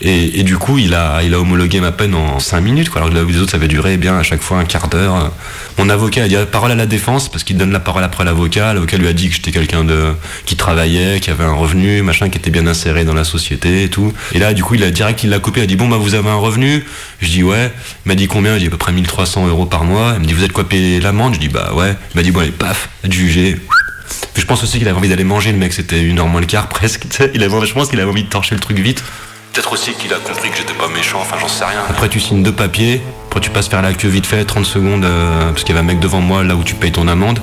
et, 0.00 0.42
du 0.42 0.58
coup, 0.58 0.78
il 0.78 0.92
a, 0.92 1.22
il 1.22 1.32
a 1.34 1.40
homologué 1.40 1.80
ma 1.80 1.92
peine 1.92 2.14
en 2.14 2.38
5 2.38 2.60
minutes, 2.60 2.90
quoi, 2.90 3.00
alors 3.00 3.12
que 3.12 3.32
les 3.32 3.40
autres, 3.40 3.52
ça 3.52 3.56
avait 3.56 3.68
duré 3.68 3.96
bien 3.96 4.18
à 4.18 4.22
chaque 4.22 4.42
fois 4.42 4.58
un 4.58 4.64
quart 4.64 4.88
d'heure. 4.88 5.32
Mon 5.78 5.88
avocat 5.88 6.24
a 6.24 6.28
dit 6.28 6.36
parole 6.50 6.72
à 6.72 6.74
la 6.74 6.86
défense, 6.86 7.28
parce 7.28 7.44
qu'il 7.44 7.56
donne 7.56 7.72
la 7.72 7.80
parole 7.80 8.04
après 8.04 8.24
l'avocat. 8.24 8.74
L'avocat 8.74 8.98
lui 8.98 9.08
a 9.08 9.12
dit 9.12 9.28
que 9.28 9.36
j'étais 9.36 9.52
quelqu'un 9.52 9.84
de 9.84 10.12
qui 10.46 10.56
travaillait, 10.56 11.20
qui 11.20 11.30
avait 11.30 11.44
un 11.44 11.54
revenu, 11.54 12.02
machin, 12.02 12.28
qui 12.28 12.38
était 12.38 12.50
bien 12.50 12.66
inséré 12.66 13.04
dans 13.04 13.14
la 13.14 13.24
société 13.24 13.84
et 13.84 13.88
tout. 13.88 14.12
Et 14.32 14.38
là, 14.38 14.52
du 14.52 14.62
coup, 14.62 14.74
il 14.74 14.82
a 14.82 14.90
direct, 14.90 15.22
il 15.22 15.30
l'a 15.30 15.38
coupé, 15.38 15.60
il 15.60 15.64
a 15.64 15.66
dit 15.66 15.76
bon, 15.76 15.88
bah, 15.88 15.96
vous 15.96 16.14
avez 16.14 16.28
un 16.28 16.36
revenu 16.36 16.84
Je 17.20 17.28
dis 17.28 17.42
ouais. 17.42 17.72
Il 18.04 18.08
m'a 18.08 18.14
dit 18.14 18.26
combien? 18.26 18.58
Dis 18.58 18.66
à 18.66 18.70
peu 18.70 18.76
près 18.76 18.92
1300 18.92 19.46
euros 19.46 19.66
par 19.66 19.84
mois. 19.84 20.14
Il 20.16 20.20
me 20.20 20.26
dit 20.26 20.34
vous 20.34 20.44
êtes 20.44 20.52
quoi 20.52 20.68
payer 20.68 21.00
l'amende? 21.00 21.34
Je 21.34 21.40
dis 21.40 21.48
bah 21.48 21.72
ouais. 21.74 21.94
Il 22.14 22.16
m'a 22.16 22.22
dit 22.22 22.30
bon, 22.30 22.40
allez, 22.40 22.50
paf, 22.50 22.90
jugé. 23.08 23.56
Je 24.36 24.44
pense 24.44 24.62
aussi 24.62 24.78
qu'il 24.78 24.88
avait 24.88 24.96
envie 24.98 25.08
d'aller 25.08 25.24
manger, 25.24 25.52
le 25.52 25.58
mec, 25.58 25.72
c'était 25.72 26.02
une 26.02 26.18
heure 26.18 26.26
moins 26.26 26.40
le 26.40 26.46
quart 26.46 26.68
presque. 26.68 27.04
Il 27.34 27.42
avait, 27.42 27.66
je 27.66 27.72
pense 27.72 27.88
qu'il 27.88 28.00
avait 28.00 28.10
envie 28.10 28.24
de 28.24 28.28
torcher 28.28 28.54
le 28.54 28.60
truc 28.60 28.78
vite. 28.78 29.02
Peut-être 29.54 29.72
aussi 29.72 29.92
qu'il 29.92 30.12
a 30.12 30.16
compris 30.16 30.50
que 30.50 30.56
j'étais 30.56 30.74
pas 30.74 30.88
méchant, 30.88 31.18
enfin 31.20 31.36
j'en 31.40 31.46
sais 31.48 31.64
rien. 31.64 31.78
Après 31.88 32.08
tu 32.08 32.18
signes 32.18 32.42
deux 32.42 32.52
papiers, 32.52 33.00
après 33.28 33.38
tu 33.40 33.50
passes 33.50 33.68
faire 33.68 33.82
la 33.82 33.92
queue 33.94 34.08
vite 34.08 34.26
fait, 34.26 34.44
30 34.44 34.64
secondes, 34.66 35.04
euh, 35.04 35.50
parce 35.50 35.62
qu'il 35.62 35.74
y 35.74 35.78
avait 35.78 35.84
un 35.84 35.88
mec 35.88 36.00
devant 36.00 36.20
moi 36.20 36.42
là 36.42 36.56
où 36.56 36.64
tu 36.64 36.74
payes 36.74 36.90
ton 36.90 37.06
amende. 37.06 37.38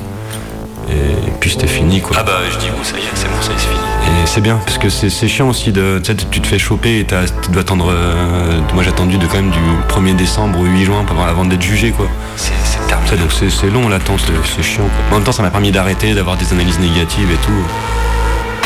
Et 0.90 1.32
puis 1.40 1.52
c'était 1.52 1.68
fini 1.68 2.02
quoi. 2.02 2.18
Ah 2.20 2.24
bah 2.24 2.40
je 2.52 2.58
dis 2.58 2.68
bon 2.70 2.84
ça 2.84 2.98
y 2.98 3.02
est, 3.02 3.04
c'est 3.16 3.30
bon, 3.30 3.42
ça 3.42 3.52
y 3.52 3.56
est, 3.56 3.60
c'est 3.60 3.68
fini. 3.68 3.80
Et 4.24 4.26
c'est 4.28 4.42
bien, 4.42 4.58
parce 4.66 4.78
que 4.78 4.90
c'est 4.90 5.10
c'est 5.10 5.30
chiant 5.30 5.48
aussi 5.48 5.72
de. 5.72 6.02
Tu 6.04 6.12
sais, 6.12 6.18
tu 6.30 6.42
te 6.42 6.48
fais 6.48 6.60
choper 6.60 7.00
et 7.00 7.06
t'as- 7.06 7.28
tu 7.44 7.50
dois 7.52 7.62
attendre. 7.62 7.88
euh, 7.90 8.60
moi 8.74 8.84
j'ai 8.84 8.90
attendu 8.90 9.18
de 9.18 9.26
quand 9.26 9.36
même 9.38 9.52
du 9.52 9.60
1er 9.88 10.14
décembre 10.14 10.60
au 10.60 10.66
8 10.66 10.84
juin 10.84 11.06
avant- 11.10 11.24
avant 11.24 11.46
d'être 11.46 11.62
jugé 11.62 11.92
quoi. 11.92 12.08
C'est 12.36 12.52
terminé. 12.90 13.16
Donc 13.18 13.32
c'est 13.32 13.70
long 13.70 13.88
l'attente, 13.88 14.20
c'est 14.28 14.34
c'est 14.54 14.64
chiant 14.64 14.84
quoi. 14.84 15.12
En 15.12 15.16
même 15.20 15.24
temps 15.24 15.32
ça 15.32 15.44
m'a 15.44 15.50
permis 15.52 15.72
d'arrêter, 15.72 16.14
d'avoir 16.14 16.36
des 16.36 16.52
analyses 16.52 16.80
négatives 16.80 17.32
et 17.32 17.38
tout. 17.46 17.64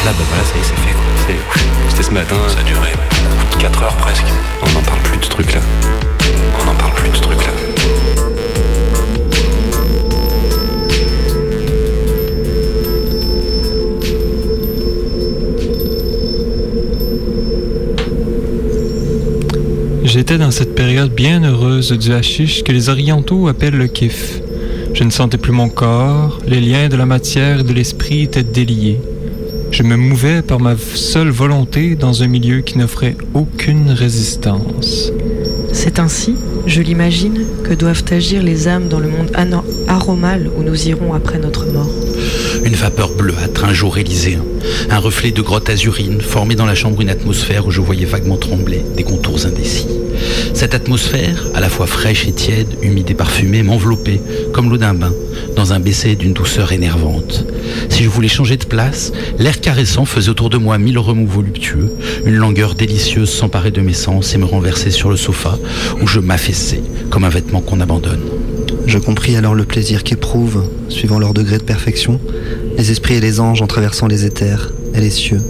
Là 0.05 0.11
bah 0.11 0.23
voilà, 0.29 0.43
ça 0.43 0.55
y 0.55 0.59
est, 0.59 0.63
c'est 0.63 0.75
fait 1.33 1.35
C'était 1.89 2.03
ce 2.03 2.11
matin. 2.11 2.35
Ça 2.47 2.59
a 2.59 2.63
duré 2.63 2.89
4 3.57 3.81
heures 3.81 3.95
presque. 3.95 4.27
On 4.61 4.71
n'en 4.71 4.83
parle 4.83 4.99
plus 5.01 5.17
de 5.17 5.25
ce 5.25 5.29
truc 5.31 5.51
là. 5.51 5.61
On 6.61 6.65
n'en 6.65 6.75
parle 6.75 6.93
plus 6.93 7.09
de 7.09 7.15
ce 7.15 7.21
truc 7.23 7.39
là. 7.39 7.53
J'étais 20.03 20.37
dans 20.37 20.51
cette 20.51 20.75
période 20.75 21.15
bien 21.15 21.43
heureuse 21.43 21.93
du 21.93 22.13
hashish 22.13 22.63
que 22.63 22.71
les 22.71 22.89
orientaux 22.89 23.47
appellent 23.47 23.75
le 23.75 23.87
kiff. 23.87 24.39
Je 24.93 25.03
ne 25.03 25.09
sentais 25.09 25.39
plus 25.39 25.51
mon 25.51 25.67
corps, 25.67 26.37
les 26.45 26.61
liens 26.61 26.89
de 26.89 26.95
la 26.95 27.07
matière 27.07 27.61
et 27.61 27.63
de 27.63 27.73
l'esprit 27.73 28.21
étaient 28.21 28.43
déliés. 28.43 28.99
Je 29.77 29.83
me 29.83 29.97
mouvais 29.97 30.41
par 30.41 30.61
ma 30.61 30.77
seule 30.77 31.27
volonté 31.27 31.95
dans 31.95 32.23
un 32.23 32.27
milieu 32.27 32.61
qui 32.61 32.77
n'offrait 32.77 33.17
aucune 33.33 33.91
résistance. 33.91 35.11
C'est 35.73 35.99
ainsi, 35.99 36.35
je 36.65 36.81
l'imagine, 36.81 37.41
que 37.61 37.73
doivent 37.73 38.05
agir 38.09 38.41
les 38.41 38.69
âmes 38.69 38.87
dans 38.87 39.01
le 39.01 39.09
monde 39.09 39.33
aromal 39.89 40.49
où 40.57 40.63
nous 40.63 40.87
irons 40.87 41.13
après 41.13 41.39
notre 41.39 41.65
mort. 41.65 41.89
Une 42.65 42.73
vapeur 42.73 43.11
bleuâtre, 43.11 43.63
un 43.63 43.73
jour 43.73 43.99
élyséen. 43.99 44.43
Un 44.89 44.97
reflet 44.97 45.29
de 45.29 45.43
grotte 45.43 45.69
azurine 45.69 46.19
formait 46.19 46.55
dans 46.55 46.65
la 46.65 46.73
chambre 46.73 46.99
une 46.99 47.11
atmosphère 47.11 47.67
où 47.67 47.71
je 47.71 47.79
voyais 47.79 48.05
vaguement 48.05 48.37
trembler 48.37 48.81
des 48.97 49.03
contours 49.03 49.45
indécis. 49.45 49.85
Cette 50.55 50.73
atmosphère, 50.73 51.45
à 51.53 51.59
la 51.59 51.69
fois 51.69 51.85
fraîche 51.85 52.27
et 52.27 52.31
tiède, 52.31 52.75
humide 52.81 53.11
et 53.11 53.13
parfumée, 53.13 53.61
m'enveloppait, 53.61 54.19
comme 54.51 54.71
l'eau 54.71 54.77
d'un 54.77 54.95
bain, 54.95 55.13
dans 55.55 55.73
un 55.73 55.79
baisset 55.79 56.15
d'une 56.15 56.33
douceur 56.33 56.71
énervante. 56.71 57.45
Si 57.89 58.03
je 58.03 58.09
voulais 58.09 58.27
changer 58.27 58.57
de 58.57 58.65
place, 58.65 59.11
l'air 59.37 59.61
caressant 59.61 60.05
faisait 60.05 60.31
autour 60.31 60.49
de 60.49 60.57
moi 60.57 60.79
mille 60.79 60.97
remous 60.97 61.27
voluptueux, 61.27 61.91
une 62.25 62.37
langueur 62.37 62.73
délicieuse 62.73 63.29
s'emparait 63.29 63.69
de 63.69 63.81
mes 63.81 63.93
sens 63.93 64.33
et 64.33 64.39
me 64.39 64.45
renversait 64.45 64.89
sur 64.89 65.11
le 65.11 65.17
sofa, 65.17 65.59
où 66.01 66.07
je 66.07 66.19
m'affaissais, 66.19 66.81
comme 67.11 67.25
un 67.25 67.29
vêtement 67.29 67.61
qu'on 67.61 67.79
abandonne. 67.79 68.23
Je 68.85 68.97
compris 68.97 69.35
alors 69.35 69.55
le 69.55 69.65
plaisir 69.65 70.03
qu'éprouvent, 70.03 70.69
suivant 70.89 71.19
leur 71.19 71.33
degré 71.33 71.57
de 71.57 71.63
perfection, 71.63 72.19
les 72.77 72.91
esprits 72.91 73.15
et 73.15 73.19
les 73.19 73.39
anges 73.39 73.61
en 73.61 73.67
traversant 73.67 74.07
les 74.07 74.25
éthers 74.25 74.71
et 74.93 74.99
les 75.01 75.09
cieux, 75.09 75.41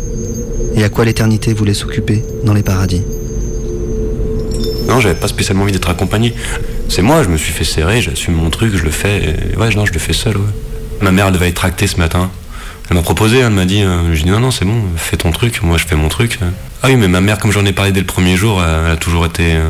et 0.76 0.84
à 0.84 0.90
quoi 0.90 1.06
l'éternité 1.06 1.54
voulait 1.54 1.74
s'occuper 1.74 2.24
dans 2.46 2.54
les 2.54 2.64
paradis. 2.64 3.04
Non, 4.88 5.00
j'avais 5.00 5.16
pas 5.16 5.28
spécialement 5.28 5.64
envie 5.64 5.72
d'être 5.72 5.90
accompagné. 5.90 6.34
C'est 6.90 7.02
moi, 7.02 7.24
je 7.24 7.30
me 7.30 7.38
suis 7.38 7.52
fait 7.52 7.64
serrer, 7.64 8.02
j'assume 8.02 8.36
mon 8.36 8.50
truc, 8.50 8.76
je 8.76 8.84
le 8.84 8.92
fais. 8.92 9.36
et 9.54 9.58
ouais, 9.58 9.70
non, 9.76 9.86
je 9.86 9.94
le 9.94 10.00
fais 10.00 10.14
seul, 10.14 10.38
ouais. 10.38 10.44
Ma 11.02 11.12
mère, 11.12 11.28
elle 11.28 11.34
devait 11.34 11.50
être 11.50 11.56
tractée 11.56 11.88
ce 11.88 11.98
matin. 11.98 12.30
Elle 12.90 12.96
m'a 12.98 13.02
proposé, 13.02 13.40
elle 13.40 13.50
m'a 13.50 13.66
dit, 13.66 13.82
euh, 13.84 14.14
dit 14.14 14.30
non, 14.30 14.40
non, 14.40 14.52
c'est 14.52 14.64
bon, 14.66 14.82
fais 14.96 15.18
ton 15.18 15.32
truc, 15.32 15.64
moi 15.64 15.78
je 15.78 15.86
fais 15.86 15.96
mon 15.96 16.08
truc. 16.08 16.40
Ah 16.84 16.88
oui, 16.88 16.96
mais 16.96 17.08
ma 17.08 17.20
mère, 17.20 17.40
comme 17.40 17.52
j'en 17.52 17.66
ai 17.66 17.74
parlé 17.74 17.92
dès 17.92 18.00
le 18.00 18.06
premier 18.06 18.38
jour, 18.38 18.62
elle 18.64 18.92
a 18.92 18.96
toujours 18.96 19.26
été. 19.26 19.56
euh, 19.56 19.70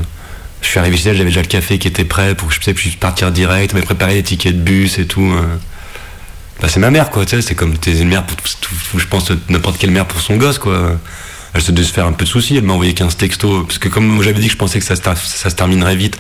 je 0.66 0.72
suis 0.72 0.80
arrivé 0.80 0.98
chez 0.98 1.10
elle, 1.10 1.18
j'avais 1.18 1.30
déjà 1.30 1.42
le 1.42 1.48
café 1.48 1.78
qui 1.80 1.88
était 1.88 2.06
prêt 2.06 2.36
pour 2.36 2.48
que 2.50 2.54
je 2.54 2.60
puisse 2.72 2.96
partir 2.96 3.32
direct, 3.32 3.72
elle 3.74 3.80
m'a 3.80 3.86
préparé 3.86 4.16
les 4.16 4.24
tickets 4.24 4.56
de 4.56 4.62
bus 4.62 4.98
et 5.00 5.06
tout. 5.06 5.22
euh. 5.22 5.58
Bah, 6.62 6.68
c'est 6.70 6.80
ma 6.80 6.90
mère, 6.90 7.10
quoi, 7.10 7.26
tu 7.26 7.32
sais, 7.36 7.42
c'est 7.42 7.56
comme 7.56 7.78
t'es 7.78 8.00
une 8.00 8.08
mère 8.08 8.24
pour 8.26 8.38
tout, 8.38 8.74
je 8.98 9.06
pense 9.06 9.30
n'importe 9.50 9.78
quelle 9.78 9.92
mère 9.92 10.06
pour 10.06 10.22
son 10.22 10.38
gosse, 10.38 10.58
quoi. 10.58 10.98
Elle 11.54 11.62
se 11.62 11.72
devait 11.72 11.88
se 11.88 11.94
faire 11.94 12.06
un 12.06 12.12
peu 12.14 12.26
de 12.26 12.30
soucis, 12.30 12.58
elle 12.58 12.64
m'a 12.64 12.74
envoyé 12.74 12.94
15 12.94 13.16
textos, 13.18 13.66
parce 13.66 13.78
que 13.78 13.88
comme 13.90 14.22
j'avais 14.24 14.40
dit 14.40 14.48
que 14.48 14.52
je 14.54 14.58
pensais 14.58 14.80
que 14.80 14.86
ça 14.86 14.96
se, 14.96 15.02
ter- 15.02 15.18
ça 15.18 15.50
se 15.50 15.56
terminerait 15.56 15.96
vite, 15.96 16.18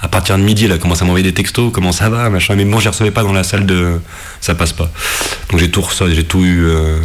à 0.00 0.08
partir 0.08 0.36
de 0.38 0.42
midi, 0.42 0.64
elle 0.66 0.72
a 0.72 0.78
commencé 0.78 1.02
à 1.02 1.04
m'envoyer 1.06 1.24
des 1.24 1.34
textos, 1.34 1.72
comment 1.72 1.90
ça 1.92 2.08
va, 2.10 2.28
machin, 2.30 2.54
mais 2.54 2.64
bon, 2.64 2.78
je 2.78 2.84
les 2.84 2.90
recevais 2.90 3.10
pas 3.10 3.22
dans 3.22 3.32
la 3.32 3.42
salle 3.44 3.66
de. 3.66 4.00
ça 4.40 4.54
passe 4.54 4.72
pas. 4.72 4.90
Donc 5.50 5.58
j'ai 5.60 5.70
tout 5.70 5.80
reçu, 5.80 6.04
j'ai 6.14 6.24
tout 6.24 6.44
eu. 6.44 6.64
euh, 6.66 6.98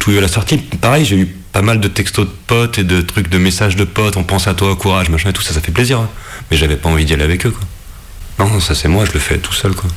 tout 0.00 0.12
eu 0.12 0.18
à 0.18 0.20
la 0.20 0.28
sortie. 0.28 0.58
Pareil, 0.58 1.04
j'ai 1.04 1.16
eu 1.16 1.36
pas 1.52 1.62
mal 1.62 1.80
de 1.80 1.88
textos 1.88 2.26
de 2.26 2.32
potes 2.46 2.78
et 2.78 2.84
de 2.84 3.00
trucs, 3.02 3.28
de 3.28 3.38
messages 3.38 3.76
de 3.76 3.84
potes, 3.84 4.16
on 4.16 4.24
pense 4.24 4.48
à 4.48 4.54
toi, 4.54 4.74
courage, 4.76 5.08
machin 5.10 5.30
et 5.30 5.32
tout, 5.32 5.42
ça, 5.42 5.52
ça 5.52 5.60
fait 5.60 5.72
plaisir. 5.72 6.00
hein. 6.00 6.08
Mais 6.50 6.56
j'avais 6.56 6.76
pas 6.76 6.88
envie 6.88 7.04
d'y 7.04 7.12
aller 7.14 7.24
avec 7.24 7.44
eux, 7.46 7.50
quoi. 7.50 8.46
Non, 8.46 8.60
ça 8.60 8.74
c'est 8.74 8.88
moi, 8.88 9.04
je 9.04 9.12
le 9.12 9.20
fais 9.20 9.38
tout 9.38 9.52
seul, 9.52 9.74
quoi. 9.74 9.88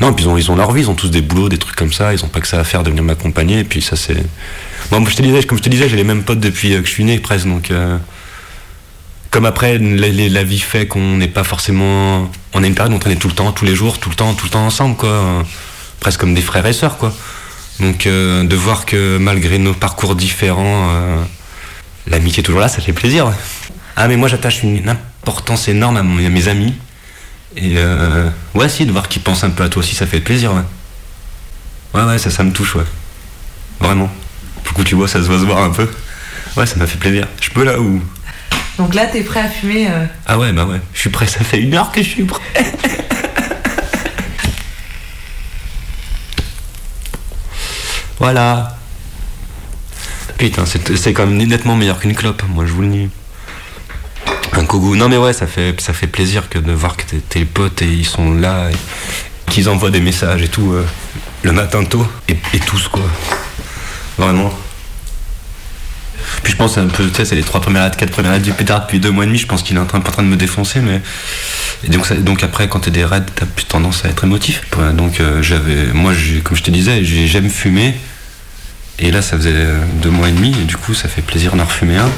Non, 0.00 0.12
puis 0.14 0.24
ils 0.24 0.28
ont, 0.28 0.38
ils 0.38 0.50
ont 0.50 0.56
leur 0.56 0.72
vie, 0.72 0.82
ils 0.82 0.90
ont 0.90 0.94
tous 0.94 1.10
des 1.10 1.20
boulots, 1.20 1.48
des 1.48 1.58
trucs 1.58 1.76
comme 1.76 1.92
ça, 1.92 2.14
ils 2.14 2.24
ont 2.24 2.28
pas 2.28 2.40
que 2.40 2.46
ça 2.48 2.58
à 2.58 2.64
faire 2.64 2.82
de 2.82 2.88
venir 2.88 3.02
m'accompagner, 3.02 3.58
et 3.58 3.64
puis 3.64 3.82
ça 3.82 3.96
c'est. 3.96 4.16
Disais, 5.22 5.42
comme 5.44 5.58
je 5.58 5.62
te 5.62 5.68
disais, 5.68 5.88
j'ai 5.88 5.96
les 5.96 6.04
mêmes 6.04 6.22
potes 6.22 6.40
depuis 6.40 6.72
euh, 6.74 6.80
que 6.80 6.86
je 6.86 6.92
suis 6.92 7.04
né, 7.04 7.18
presque, 7.18 7.46
donc. 7.46 7.70
euh, 7.70 7.98
Comme 9.30 9.44
après, 9.46 9.78
la 9.78 10.42
vie 10.42 10.58
fait 10.58 10.86
qu'on 10.86 11.16
n'est 11.16 11.28
pas 11.28 11.44
forcément. 11.44 12.30
On 12.54 12.62
a 12.62 12.66
une 12.66 12.74
période 12.74 12.92
où 12.92 12.96
on 12.96 12.98
traînait 12.98 13.16
tout 13.16 13.28
le 13.28 13.34
temps, 13.34 13.52
tous 13.52 13.64
les 13.64 13.74
jours, 13.76 13.98
tout 13.98 14.08
le 14.10 14.16
temps, 14.16 14.32
tout 14.34 14.46
le 14.46 14.50
temps 14.50 14.64
ensemble, 14.66 14.96
quoi. 14.96 15.08
euh, 15.10 15.42
Presque 16.00 16.20
comme 16.20 16.34
des 16.34 16.40
frères 16.40 16.64
et 16.66 16.72
sœurs, 16.72 16.96
quoi. 16.96 17.12
Donc 17.80 18.06
euh, 18.06 18.44
de 18.44 18.56
voir 18.56 18.84
que 18.86 19.18
malgré 19.18 19.58
nos 19.58 19.72
parcours 19.74 20.14
différents, 20.14 20.90
euh, 20.90 21.22
l'amitié 22.06 22.40
est 22.40 22.44
toujours 22.44 22.60
là, 22.60 22.68
ça 22.68 22.80
fait 22.80 22.92
plaisir. 22.92 23.32
Ah 23.96 24.06
mais 24.08 24.16
moi 24.16 24.28
j'attache 24.28 24.62
une 24.62 24.88
importance 24.88 25.68
énorme 25.68 25.96
à, 25.96 26.02
mon- 26.02 26.24
à 26.24 26.28
mes 26.28 26.48
amis. 26.48 26.74
Et 27.56 27.74
euh, 27.76 28.28
ouais 28.54 28.68
si, 28.68 28.86
de 28.86 28.92
voir 28.92 29.08
qu'ils 29.08 29.22
pensent 29.22 29.44
un 29.44 29.50
peu 29.50 29.64
à 29.64 29.68
toi 29.68 29.80
aussi, 29.80 29.94
ça 29.94 30.06
fait 30.06 30.20
plaisir. 30.20 30.52
Ouais, 30.52 30.62
ouais, 31.94 32.04
ouais, 32.06 32.18
ça, 32.18 32.30
ça 32.30 32.44
me 32.44 32.52
touche, 32.52 32.76
ouais. 32.76 32.84
Vraiment. 33.80 34.10
Que 34.76 34.82
tu 34.82 34.94
vois, 34.94 35.08
ça 35.08 35.20
se 35.20 35.26
voit 35.26 35.38
se 35.38 35.44
voir 35.44 35.62
un 35.64 35.70
peu. 35.70 35.88
Ouais, 36.56 36.64
ça 36.64 36.76
m'a 36.76 36.86
fait 36.86 36.96
plaisir. 36.98 37.26
Je 37.40 37.50
peux 37.50 37.64
là 37.64 37.80
où 37.80 38.00
Donc 38.78 38.94
là, 38.94 39.06
t'es 39.06 39.22
prêt 39.22 39.40
à 39.40 39.48
fumer 39.48 39.88
euh, 39.90 40.04
Ah 40.26 40.38
ouais, 40.38 40.52
bah 40.52 40.64
ouais. 40.64 40.80
Je 40.94 41.00
suis 41.00 41.10
prêt, 41.10 41.26
ça 41.26 41.40
fait 41.40 41.60
une 41.60 41.74
heure 41.74 41.90
que 41.90 42.02
je 42.02 42.08
suis 42.08 42.24
prêt. 42.24 42.40
Voilà. 48.20 48.76
Putain, 50.36 50.64
c'est 50.66 51.12
quand 51.12 51.26
même 51.26 51.36
nettement 51.36 51.74
meilleur 51.74 51.98
qu'une 51.98 52.14
clope, 52.14 52.42
moi 52.48 52.64
je 52.66 52.72
vous 52.72 52.82
le 52.82 52.88
dis. 52.88 53.08
Un 54.52 54.64
kogu. 54.64 54.96
Non 54.96 55.08
mais 55.08 55.16
ouais, 55.16 55.32
ça 55.32 55.46
fait, 55.46 55.72
plaisir 56.06 56.48
que 56.48 56.58
de 56.58 56.72
voir 56.72 56.96
que 56.96 57.02
tes, 57.04 57.18
tes 57.18 57.44
potes 57.44 57.82
et 57.82 57.86
ils 57.86 58.06
sont 58.06 58.34
là, 58.34 58.68
qu'ils 59.46 59.68
envoient 59.68 59.90
des 59.90 60.00
messages 60.00 60.42
et 60.42 60.48
tout 60.48 60.72
euh, 60.72 60.86
le 61.42 61.52
matin 61.52 61.84
tôt, 61.84 62.06
et, 62.28 62.36
et 62.54 62.58
tous 62.60 62.88
quoi. 62.88 63.02
Vraiment. 64.18 64.52
Puis 66.42 66.52
je 66.52 66.56
pense 66.56 66.78
un 66.78 66.86
peu, 66.86 67.06
tu 67.08 67.14
sais, 67.14 67.24
c'est 67.24 67.34
les 67.34 67.42
trois 67.42 67.60
premières 67.60 67.84
lettres, 67.84 67.96
quatre 67.98 68.10
premières 68.12 68.32
lettres 68.32 68.44
du 68.44 68.52
pétard 68.52 68.82
depuis 68.82 68.98
deux 68.98 69.10
mois 69.10 69.24
et 69.24 69.26
demi, 69.26 69.38
je 69.38 69.46
pense 69.46 69.62
qu'il 69.62 69.76
est 69.76 69.80
en 69.80 69.84
train, 69.86 70.00
de 70.00 70.28
me 70.28 70.36
défoncer, 70.36 70.80
mais. 70.80 71.00
Et 71.84 71.88
donc, 71.88 72.12
donc 72.22 72.42
après, 72.42 72.68
quand 72.68 72.80
t'es 72.80 72.90
des 72.90 73.04
raids, 73.04 73.22
t'as 73.34 73.46
plus 73.46 73.64
tendance 73.66 74.04
à 74.04 74.08
être 74.08 74.24
émotif. 74.24 74.62
Donc 74.94 75.20
euh, 75.20 75.42
j'avais. 75.42 75.86
Moi, 75.92 76.12
comme 76.44 76.56
je 76.56 76.62
te 76.62 76.70
disais, 76.70 77.04
j'ai- 77.04 77.26
j'aime 77.26 77.50
fumer. 77.50 77.94
Et 78.98 79.10
là, 79.10 79.22
ça 79.22 79.36
faisait 79.36 79.52
euh, 79.54 79.78
deux 80.02 80.10
mois 80.10 80.28
et 80.28 80.32
demi, 80.32 80.50
et 80.60 80.64
du 80.64 80.76
coup, 80.76 80.92
ça 80.94 81.08
fait 81.08 81.22
plaisir 81.22 81.56
d'en 81.56 81.64
refumer 81.64 81.96
un. 81.96 82.10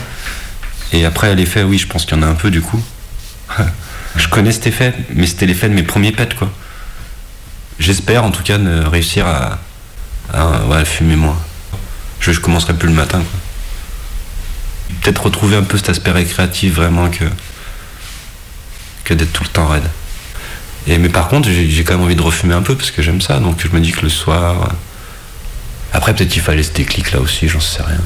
Et 0.93 1.05
après, 1.05 1.35
l'effet, 1.35 1.63
oui, 1.63 1.79
je 1.79 1.87
pense 1.87 2.05
qu'il 2.05 2.17
y 2.17 2.21
en 2.21 2.23
a 2.23 2.27
un 2.27 2.35
peu, 2.35 2.51
du 2.51 2.61
coup. 2.61 2.83
je 4.17 4.29
connais 4.29 4.53
cet 4.53 4.67
effet, 4.67 4.93
mais 5.15 5.27
c'était 5.27 5.47
l'effet 5.47 5.69
de 5.69 5.75
mes 5.75 5.85
premiers 5.85 6.13
pets, 6.13 6.35
quoi. 6.35 6.51
J'espère, 7.79 8.25
en 8.25 8.31
tout 8.31 8.43
cas, 8.43 8.59
de 8.59 8.85
réussir 8.85 9.27
à, 9.27 9.59
à, 10.33 10.85
fumer 10.85 11.17
moins. 11.17 11.39
Je, 12.21 12.33
je 12.33 12.41
commencerai 12.41 12.75
plus 12.75 12.89
le 12.89 12.95
matin, 12.95 13.19
quoi. 13.19 13.41
Peut-être 15.01 15.25
retrouver 15.25 15.57
un 15.57 15.63
peu 15.63 15.77
cet 15.79 15.89
aspect 15.89 16.11
récréatif, 16.13 16.75
vraiment, 16.75 17.09
que, 17.09 17.25
que 19.05 19.15
d'être 19.15 19.33
tout 19.33 19.43
le 19.45 19.49
temps 19.49 19.67
raide. 19.67 19.89
Et, 20.87 20.99
mais 20.99 21.09
par 21.09 21.29
contre, 21.29 21.49
j'ai 21.51 21.85
quand 21.85 21.95
même 21.95 22.05
envie 22.05 22.17
de 22.17 22.23
refumer 22.23 22.55
un 22.55 22.63
peu, 22.63 22.77
parce 22.77 22.91
que 22.91 23.03
j'aime 23.03 23.21
ça, 23.21 23.39
donc 23.41 23.61
je 23.63 23.69
me 23.75 23.81
dis 23.81 23.93
que 23.93 24.03
le 24.03 24.09
soir. 24.09 24.63
euh, 24.63 24.73
Après, 25.93 26.15
peut-être 26.15 26.31
qu'il 26.31 26.43
fallait 26.43 26.63
ce 26.63 26.73
déclic 26.73 27.13
là 27.13 27.21
aussi, 27.21 27.49
j'en 27.49 27.61
sais 27.61 27.83
rien. 27.83 28.01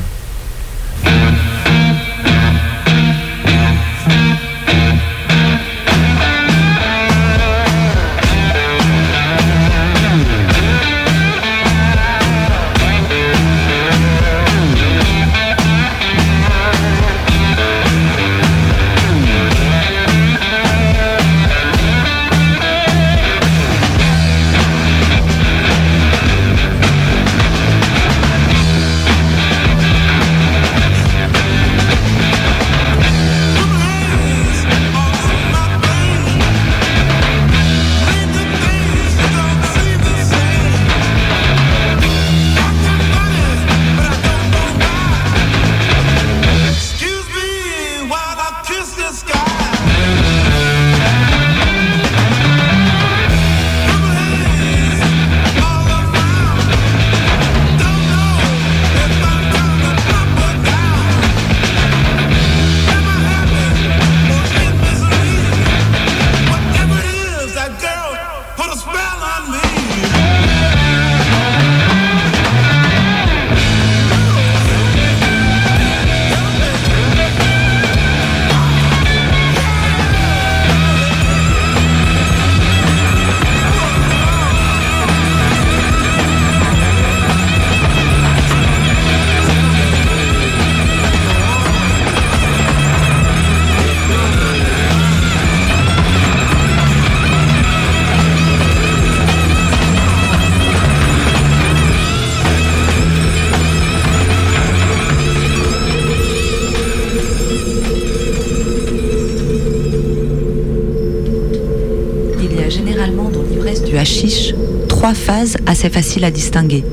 Faciles 115.90 116.24
à 116.24 116.30
distinguer. 116.30 116.84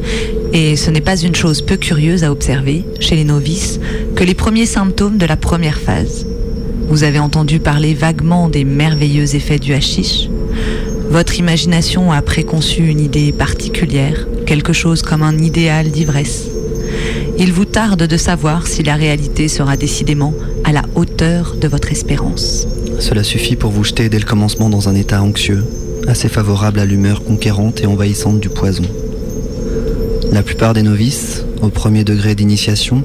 Et 0.53 0.75
ce 0.75 0.91
n'est 0.91 1.01
pas 1.01 1.17
une 1.17 1.35
chose 1.35 1.61
peu 1.61 1.77
curieuse 1.77 2.23
à 2.23 2.31
observer 2.31 2.83
chez 2.99 3.15
les 3.15 3.23
novices 3.23 3.79
que 4.15 4.23
les 4.23 4.35
premiers 4.35 4.65
symptômes 4.65 5.17
de 5.17 5.25
la 5.25 5.37
première 5.37 5.79
phase. 5.79 6.25
Vous 6.89 7.03
avez 7.03 7.19
entendu 7.19 7.59
parler 7.59 7.93
vaguement 7.93 8.49
des 8.49 8.65
merveilleux 8.65 9.35
effets 9.35 9.59
du 9.59 9.73
hashish. 9.73 10.29
Votre 11.09 11.39
imagination 11.39 12.11
a 12.11 12.21
préconçu 12.21 12.87
une 12.87 12.99
idée 12.99 13.31
particulière, 13.31 14.27
quelque 14.45 14.73
chose 14.73 15.01
comme 15.01 15.23
un 15.23 15.37
idéal 15.37 15.89
d'ivresse. 15.89 16.47
Il 17.39 17.51
vous 17.51 17.65
tarde 17.65 18.03
de 18.03 18.17
savoir 18.17 18.67
si 18.67 18.83
la 18.83 18.95
réalité 18.95 19.47
sera 19.47 19.75
décidément 19.75 20.33
à 20.63 20.71
la 20.71 20.83
hauteur 20.95 21.55
de 21.59 21.67
votre 21.67 21.91
espérance. 21.91 22.67
Cela 22.99 23.23
suffit 23.23 23.55
pour 23.55 23.71
vous 23.71 23.83
jeter 23.83 24.09
dès 24.09 24.19
le 24.19 24.25
commencement 24.25 24.69
dans 24.69 24.87
un 24.87 24.95
état 24.95 25.21
anxieux, 25.21 25.63
assez 26.07 26.29
favorable 26.29 26.79
à 26.79 26.85
l'humeur 26.85 27.23
conquérante 27.23 27.81
et 27.81 27.85
envahissante 27.85 28.39
du 28.39 28.49
poison. 28.49 28.83
La 30.31 30.43
plupart 30.43 30.73
des 30.73 30.81
novices, 30.81 31.45
au 31.61 31.69
premier 31.69 32.03
degré 32.03 32.35
d'initiation, 32.35 33.03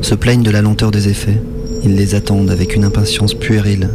se 0.00 0.14
plaignent 0.14 0.42
de 0.42 0.50
la 0.50 0.62
lenteur 0.62 0.90
des 0.90 1.08
effets. 1.08 1.40
Ils 1.84 1.96
les 1.96 2.14
attendent 2.14 2.50
avec 2.50 2.74
une 2.74 2.84
impatience 2.84 3.34
puérile. 3.34 3.90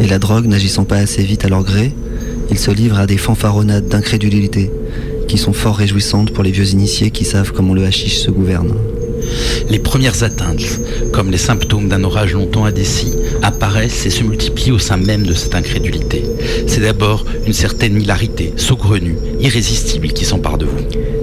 Et 0.00 0.06
la 0.06 0.18
drogue 0.18 0.46
n'agissant 0.46 0.84
pas 0.84 0.96
assez 0.96 1.22
vite 1.22 1.44
à 1.44 1.48
leur 1.48 1.64
gré, 1.64 1.92
ils 2.50 2.58
se 2.58 2.70
livrent 2.70 2.98
à 2.98 3.06
des 3.06 3.16
fanfaronnades 3.16 3.88
d'incrédulité, 3.88 4.70
qui 5.26 5.38
sont 5.38 5.52
fort 5.52 5.76
réjouissantes 5.76 6.32
pour 6.32 6.44
les 6.44 6.50
vieux 6.50 6.70
initiés 6.70 7.10
qui 7.10 7.24
savent 7.24 7.52
comment 7.52 7.74
le 7.74 7.84
hashish 7.84 8.18
se 8.18 8.30
gouverne. 8.30 8.74
Les 9.68 9.78
premières 9.78 10.22
atteintes, 10.22 10.80
comme 11.12 11.30
les 11.30 11.38
symptômes 11.38 11.88
d'un 11.88 12.04
orage 12.04 12.32
longtemps 12.32 12.64
indécis, 12.64 13.12
apparaissent 13.42 14.06
et 14.06 14.10
se 14.10 14.22
multiplient 14.22 14.72
au 14.72 14.78
sein 14.78 14.96
même 14.96 15.24
de 15.24 15.34
cette 15.34 15.54
incrédulité. 15.54 16.24
C'est 16.66 16.80
d'abord 16.80 17.24
une 17.46 17.52
certaine 17.52 18.00
hilarité, 18.00 18.52
saugrenue, 18.56 19.16
irrésistible 19.40 20.08
qui 20.08 20.24
s'empare 20.24 20.58
de 20.58 20.66
vous. 20.66 20.78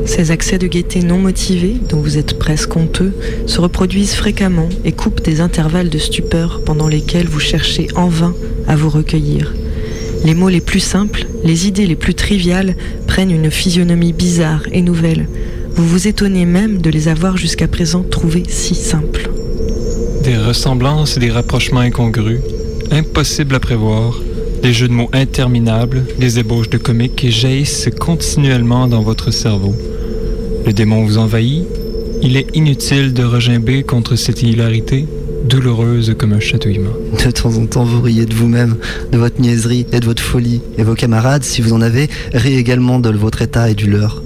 Ces 0.05 0.31
accès 0.31 0.57
de 0.57 0.67
gaieté 0.67 1.01
non 1.01 1.17
motivés, 1.17 1.77
dont 1.89 1.99
vous 1.99 2.17
êtes 2.17 2.37
presque 2.37 2.75
honteux, 2.75 3.13
se 3.47 3.59
reproduisent 3.59 4.13
fréquemment 4.13 4.69
et 4.83 4.91
coupent 4.91 5.23
des 5.23 5.41
intervalles 5.41 5.89
de 5.89 5.97
stupeur 5.97 6.61
pendant 6.63 6.87
lesquels 6.87 7.27
vous 7.27 7.39
cherchez 7.39 7.87
en 7.95 8.07
vain 8.07 8.35
à 8.67 8.75
vous 8.75 8.89
recueillir. 8.89 9.53
Les 10.23 10.33
mots 10.33 10.49
les 10.49 10.61
plus 10.61 10.79
simples, 10.79 11.25
les 11.43 11.67
idées 11.67 11.85
les 11.85 11.95
plus 11.95 12.15
triviales 12.15 12.75
prennent 13.07 13.31
une 13.31 13.51
physionomie 13.51 14.13
bizarre 14.13 14.63
et 14.71 14.81
nouvelle. 14.81 15.27
Vous 15.75 15.87
vous 15.87 16.07
étonnez 16.07 16.45
même 16.45 16.81
de 16.81 16.89
les 16.89 17.07
avoir 17.07 17.37
jusqu'à 17.37 17.67
présent 17.67 18.03
trouvés 18.03 18.43
si 18.47 18.75
simples. 18.75 19.29
Des 20.25 20.37
ressemblances 20.37 21.17
et 21.17 21.19
des 21.19 21.29
rapprochements 21.29 21.81
incongrus, 21.81 22.39
impossibles 22.89 23.53
à 23.53 23.59
prévoir, 23.59 24.19
des 24.63 24.73
jeux 24.73 24.87
de 24.87 24.93
mots 24.93 25.11
interminables, 25.13 26.03
des 26.17 26.39
ébauches 26.39 26.71
de 26.71 26.79
comiques 26.79 27.15
qui 27.15 27.29
jaillissent 27.29 27.89
continuellement 27.99 28.87
dans 28.87 29.03
votre 29.03 29.29
cerveau. 29.29 29.75
Le 30.65 30.73
démon 30.73 31.05
vous 31.05 31.19
envahit, 31.19 31.65
il 32.23 32.37
est 32.37 32.47
inutile 32.55 33.13
de 33.13 33.23
regimber 33.23 33.83
contre 33.83 34.15
cette 34.15 34.41
hilarité, 34.41 35.05
douloureuse 35.47 36.15
comme 36.17 36.33
un 36.33 36.39
chatouillement. 36.39 36.95
De 37.23 37.29
temps 37.29 37.55
en 37.55 37.67
temps, 37.67 37.85
vous 37.85 38.01
riez 38.01 38.25
de 38.25 38.33
vous-même, 38.33 38.77
de 39.11 39.19
votre 39.19 39.39
niaiserie 39.39 39.85
et 39.93 39.99
de 39.99 40.05
votre 40.05 40.23
folie. 40.23 40.61
Et 40.79 40.83
vos 40.83 40.95
camarades, 40.95 41.43
si 41.43 41.61
vous 41.61 41.73
en 41.73 41.81
avez, 41.81 42.09
rient 42.33 42.57
également 42.57 42.99
de 42.99 43.11
votre 43.11 43.43
état 43.43 43.69
et 43.69 43.75
du 43.75 43.91
leur. 43.91 44.23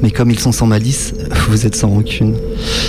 Mais 0.00 0.12
comme 0.12 0.30
ils 0.30 0.38
sont 0.38 0.52
sans 0.52 0.66
malice, 0.66 1.12
vous 1.50 1.66
êtes 1.66 1.74
sans 1.74 1.88
rancune. 1.88 2.36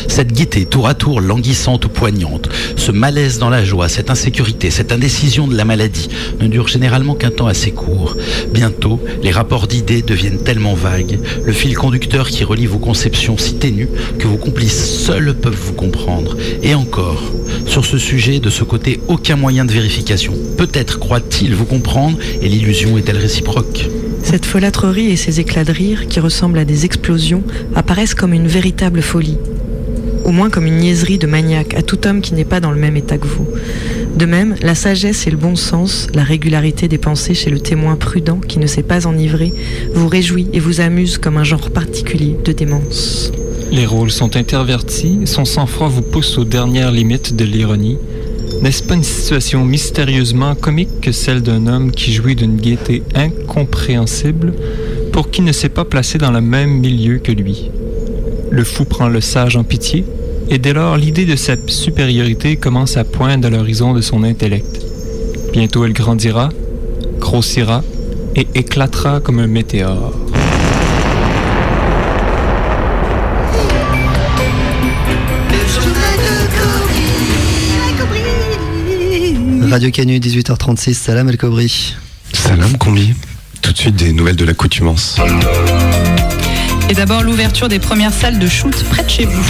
Cette 0.07 0.31
gaieté 0.31 0.65
tour 0.65 0.87
à 0.87 0.93
tour 0.93 1.19
languissante 1.19 1.85
ou 1.85 1.89
poignante, 1.89 2.49
ce 2.75 2.91
malaise 2.91 3.39
dans 3.39 3.49
la 3.49 3.65
joie, 3.65 3.89
cette 3.89 4.09
insécurité, 4.09 4.69
cette 4.69 4.91
indécision 4.91 5.47
de 5.47 5.55
la 5.55 5.65
maladie 5.65 6.09
ne 6.39 6.47
durent 6.47 6.67
généralement 6.67 7.15
qu'un 7.15 7.31
temps 7.31 7.47
assez 7.47 7.71
court. 7.71 8.15
Bientôt, 8.53 9.01
les 9.23 9.31
rapports 9.31 9.67
d'idées 9.67 10.03
deviennent 10.03 10.43
tellement 10.43 10.75
vagues, 10.75 11.19
le 11.43 11.53
fil 11.53 11.75
conducteur 11.75 12.29
qui 12.29 12.43
relie 12.43 12.67
vos 12.67 12.79
conceptions 12.79 13.37
si 13.37 13.55
ténues 13.55 13.89
que 14.19 14.27
vos 14.27 14.37
complices 14.37 15.03
seuls 15.05 15.33
peuvent 15.33 15.59
vous 15.59 15.73
comprendre. 15.73 16.37
Et 16.61 16.75
encore, 16.75 17.23
sur 17.65 17.85
ce 17.85 17.97
sujet, 17.97 18.39
de 18.39 18.49
ce 18.49 18.63
côté, 18.63 18.99
aucun 19.07 19.35
moyen 19.35 19.65
de 19.65 19.71
vérification. 19.71 20.33
Peut-être 20.57 20.99
croit-il 20.99 21.55
vous 21.55 21.65
comprendre 21.65 22.17
et 22.41 22.47
l'illusion 22.47 22.97
est-elle 22.97 23.17
réciproque? 23.17 23.87
Cette 24.23 24.45
folâtrerie 24.45 25.11
et 25.11 25.15
ces 25.15 25.39
éclats 25.39 25.63
de 25.63 25.71
rire, 25.71 26.07
qui 26.07 26.19
ressemblent 26.19 26.59
à 26.59 26.65
des 26.65 26.85
explosions, 26.85 27.43
apparaissent 27.75 28.15
comme 28.15 28.33
une 28.33 28.47
véritable 28.47 29.01
folie. 29.01 29.37
Au 30.23 30.31
moins 30.31 30.49
comme 30.49 30.65
une 30.65 30.77
niaiserie 30.77 31.17
de 31.17 31.27
maniaque 31.27 31.73
à 31.73 31.81
tout 31.81 32.07
homme 32.07 32.21
qui 32.21 32.33
n'est 32.33 32.45
pas 32.45 32.59
dans 32.59 32.71
le 32.71 32.79
même 32.79 32.95
état 32.95 33.17
que 33.17 33.27
vous. 33.27 33.47
De 34.15 34.25
même, 34.25 34.55
la 34.61 34.75
sagesse 34.75 35.25
et 35.25 35.31
le 35.31 35.37
bon 35.37 35.55
sens, 35.55 36.07
la 36.13 36.23
régularité 36.23 36.87
des 36.87 36.97
pensées 36.97 37.33
chez 37.33 37.49
le 37.49 37.59
témoin 37.59 37.95
prudent 37.95 38.37
qui 38.37 38.59
ne 38.59 38.67
s'est 38.67 38.83
pas 38.83 39.07
enivré, 39.07 39.51
vous 39.93 40.07
réjouit 40.07 40.47
et 40.53 40.59
vous 40.59 40.79
amuse 40.79 41.17
comme 41.17 41.37
un 41.37 41.43
genre 41.43 41.71
particulier 41.71 42.37
de 42.43 42.51
démence. 42.51 43.31
Les 43.71 43.85
rôles 43.85 44.11
sont 44.11 44.35
intervertis, 44.35 45.19
son 45.25 45.45
sang-froid 45.45 45.87
vous 45.87 46.01
pousse 46.01 46.37
aux 46.37 46.43
dernières 46.43 46.91
limites 46.91 47.35
de 47.35 47.45
l'ironie. 47.45 47.97
N'est-ce 48.61 48.83
pas 48.83 48.93
une 48.93 49.03
situation 49.03 49.65
mystérieusement 49.65 50.53
comique 50.53 51.01
que 51.01 51.11
celle 51.11 51.41
d'un 51.41 51.65
homme 51.65 51.91
qui 51.91 52.13
jouit 52.13 52.35
d'une 52.35 52.57
gaieté 52.57 53.01
incompréhensible 53.15 54.53
pour 55.11 55.31
qui 55.31 55.41
ne 55.41 55.51
s'est 55.51 55.69
pas 55.69 55.83
placé 55.83 56.19
dans 56.19 56.29
le 56.29 56.41
même 56.41 56.79
milieu 56.79 57.17
que 57.17 57.31
lui? 57.31 57.71
Le 58.51 58.63
fou 58.63 58.85
prend 58.85 59.07
le 59.07 59.19
sage 59.19 59.55
en 59.55 59.63
pitié, 59.63 60.05
et 60.47 60.59
dès 60.59 60.73
lors 60.73 60.95
l'idée 60.95 61.25
de 61.25 61.35
sa 61.35 61.55
supériorité 61.65 62.55
commence 62.55 62.97
à 62.97 63.03
poindre 63.03 63.47
à 63.47 63.49
l'horizon 63.49 63.93
de 63.93 64.01
son 64.01 64.23
intellect. 64.23 64.79
Bientôt 65.53 65.83
elle 65.83 65.93
grandira, 65.93 66.49
grossira 67.19 67.83
et 68.35 68.45
éclatera 68.53 69.21
comme 69.21 69.39
un 69.39 69.47
météore. 69.47 70.20
Radio 79.71 79.89
Canu, 79.89 80.19
18h36, 80.19 80.93
salam 80.95 81.29
El 81.29 81.37
Kobri. 81.37 81.95
Salam 82.33 82.77
Combi. 82.77 83.13
Tout 83.61 83.71
de 83.71 83.77
suite 83.77 83.95
des 83.95 84.11
nouvelles 84.11 84.35
de 84.35 84.43
l'accoutumance. 84.43 85.15
Et 86.91 86.93
d'abord 86.93 87.23
l'ouverture 87.23 87.69
des 87.69 87.79
premières 87.79 88.13
salles 88.13 88.37
de 88.37 88.47
shoot 88.49 88.83
près 88.89 89.05
de 89.05 89.09
chez 89.09 89.23
vous. 89.23 89.41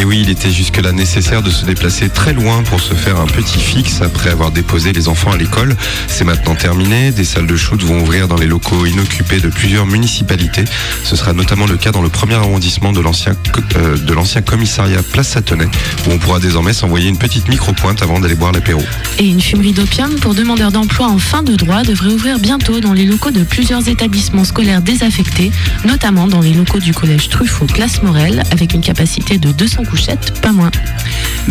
Et 0.00 0.04
oui, 0.04 0.22
il 0.22 0.28
était 0.28 0.50
jusque-là 0.50 0.90
nécessaire 0.90 1.40
de 1.40 1.50
se 1.50 1.64
déplacer 1.64 2.08
très 2.08 2.32
loin 2.32 2.64
pour 2.64 2.80
se 2.80 2.94
faire 2.94 3.20
un 3.20 3.26
petit 3.26 3.60
fixe 3.60 4.00
après 4.00 4.30
avoir 4.30 4.50
déposé 4.50 4.92
les 4.92 5.06
enfants 5.06 5.30
à 5.30 5.36
l'école. 5.36 5.76
C'est 6.08 6.24
maintenant 6.24 6.56
terminé. 6.56 7.12
Des 7.12 7.22
salles 7.22 7.46
de 7.46 7.54
shoot 7.54 7.80
vont 7.84 8.00
ouvrir 8.00 8.26
dans 8.26 8.38
les 8.38 8.46
locaux 8.46 8.86
inoccupés 8.86 9.38
de 9.38 9.50
plusieurs 9.50 9.86
municipalités. 9.86 10.64
Ce 11.04 11.14
sera 11.14 11.32
notamment 11.32 11.66
le 11.66 11.76
cas 11.76 11.92
dans 11.92 12.02
le 12.02 12.08
premier 12.08 12.34
arrondissement 12.34 12.90
de 12.90 13.00
l'ancien 13.00 13.36
euh, 13.76 13.96
de 13.96 14.12
l'ancien 14.12 14.42
commissariat 14.42 15.02
Place 15.12 15.28
Satonnet, 15.28 15.68
où 16.08 16.10
on 16.10 16.18
pourra 16.18 16.40
désormais 16.40 16.72
s'envoyer 16.72 17.08
une 17.08 17.18
petite 17.18 17.48
micro-pointe 17.48 18.02
avant 18.02 18.18
d'aller 18.18 18.34
boire 18.34 18.50
l'apéro. 18.50 18.82
Et 19.18 19.28
une 19.28 19.40
fumerie 19.40 19.72
d'opium 19.72 20.12
pour 20.16 20.34
demandeurs 20.34 20.72
d'emploi 20.72 21.06
en 21.06 21.18
fin 21.18 21.44
de 21.44 21.54
droit 21.54 21.84
devrait 21.84 22.10
ouvrir 22.10 22.40
bientôt 22.40 22.80
dans 22.80 22.94
les 22.94 23.04
locaux 23.04 23.30
de 23.30 23.44
plusieurs 23.44 23.86
établissements 23.86 24.44
scolaires 24.44 24.82
désaffectés, 24.82 25.52
notamment 25.84 26.26
dans 26.26 26.40
les 26.40 26.52
locaux 26.52 26.79
du 26.80 26.94
collège 26.94 27.28
Truffaut 27.28 27.66
Place 27.66 28.02
Morel, 28.02 28.42
avec 28.50 28.74
une 28.74 28.80
capacité 28.80 29.38
de 29.38 29.52
200 29.52 29.84
couchettes, 29.84 30.40
pas 30.40 30.52
moins. 30.52 30.70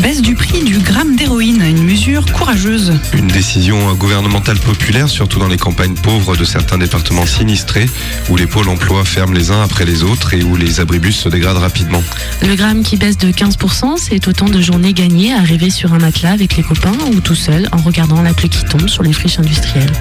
Baisse 0.02 0.22
du 0.22 0.34
prix 0.34 0.64
du 0.64 0.78
gramme 0.80 1.18
d'héroïne, 1.18 1.62
une 1.62 1.84
mesure 1.84 2.26
courageuse. 2.32 2.94
Une 3.14 3.28
décision 3.28 3.94
gouvernementale 3.96 4.58
populaire, 4.58 5.10
surtout 5.10 5.40
dans 5.40 5.50
les 5.50 5.58
campagnes 5.58 5.96
pauvres 5.96 6.38
de 6.38 6.46
certains 6.46 6.78
départements 6.78 7.26
sinistrés, 7.26 7.86
où 8.30 8.38
les 8.38 8.48
pôles 8.48 8.70
emploi 8.70 9.04
ferment 9.04 9.34
les 9.34 9.52
uns 9.52 9.62
après 9.62 9.84
les 9.84 10.04
autres 10.04 10.34
et 10.34 10.42
où 10.42 10.56
les 10.56 10.80
abribus 10.80 11.18
se 11.18 11.28
dégradent 11.28 11.58
rapidement. 11.58 12.02
Le 12.42 12.56
gramme 12.56 12.82
qui 12.82 12.96
baisse 12.96 13.18
de 13.18 13.30
15%, 13.30 13.98
c'est 13.98 14.26
autant 14.30 14.46
de 14.46 14.62
journées 14.62 14.94
gagnées 14.94 15.34
à 15.34 15.42
rêver 15.42 15.70
sur 15.70 15.94
un 15.94 16.00
matelas 16.00 16.32
avec 16.32 16.56
les 16.56 16.64
copains 16.64 16.98
ou 17.12 17.20
tout 17.20 17.36
seul 17.36 17.68
en 17.74 17.78
regardant 17.78 18.22
la 18.22 18.34
pluie 18.34 18.50
qui 18.50 18.64
tombe 18.64 18.88
sur 18.88 19.04
les 19.04 19.12
friches 19.12 19.40
industrielles. 19.40 19.92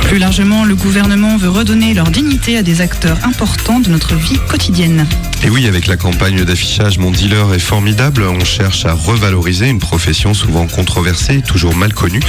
Plus 0.00 0.18
largement, 0.18 0.64
le 0.64 0.74
gouvernement 0.74 1.36
veut 1.36 1.50
redonner 1.50 1.92
leur 1.92 2.10
dignité 2.10 2.56
à 2.56 2.62
des 2.62 2.80
acteurs 2.80 3.18
importants 3.24 3.80
de 3.80 3.90
notre 3.90 4.14
vie 4.14 4.38
quotidienne. 4.48 5.06
Et 5.42 5.50
oui, 5.50 5.66
avec 5.66 5.86
la 5.86 5.98
campagne 5.98 6.44
d'affichage 6.44 6.96
Mon 6.96 7.10
dealer 7.10 7.52
est 7.52 7.58
formidable, 7.58 8.22
on 8.22 8.44
cherche 8.44 8.86
à 8.86 8.94
revaloriser 8.94 9.33
une 9.34 9.80
profession 9.80 10.32
souvent 10.32 10.66
controversée, 10.66 11.42
toujours 11.42 11.74
mal 11.74 11.92
connue. 11.92 12.20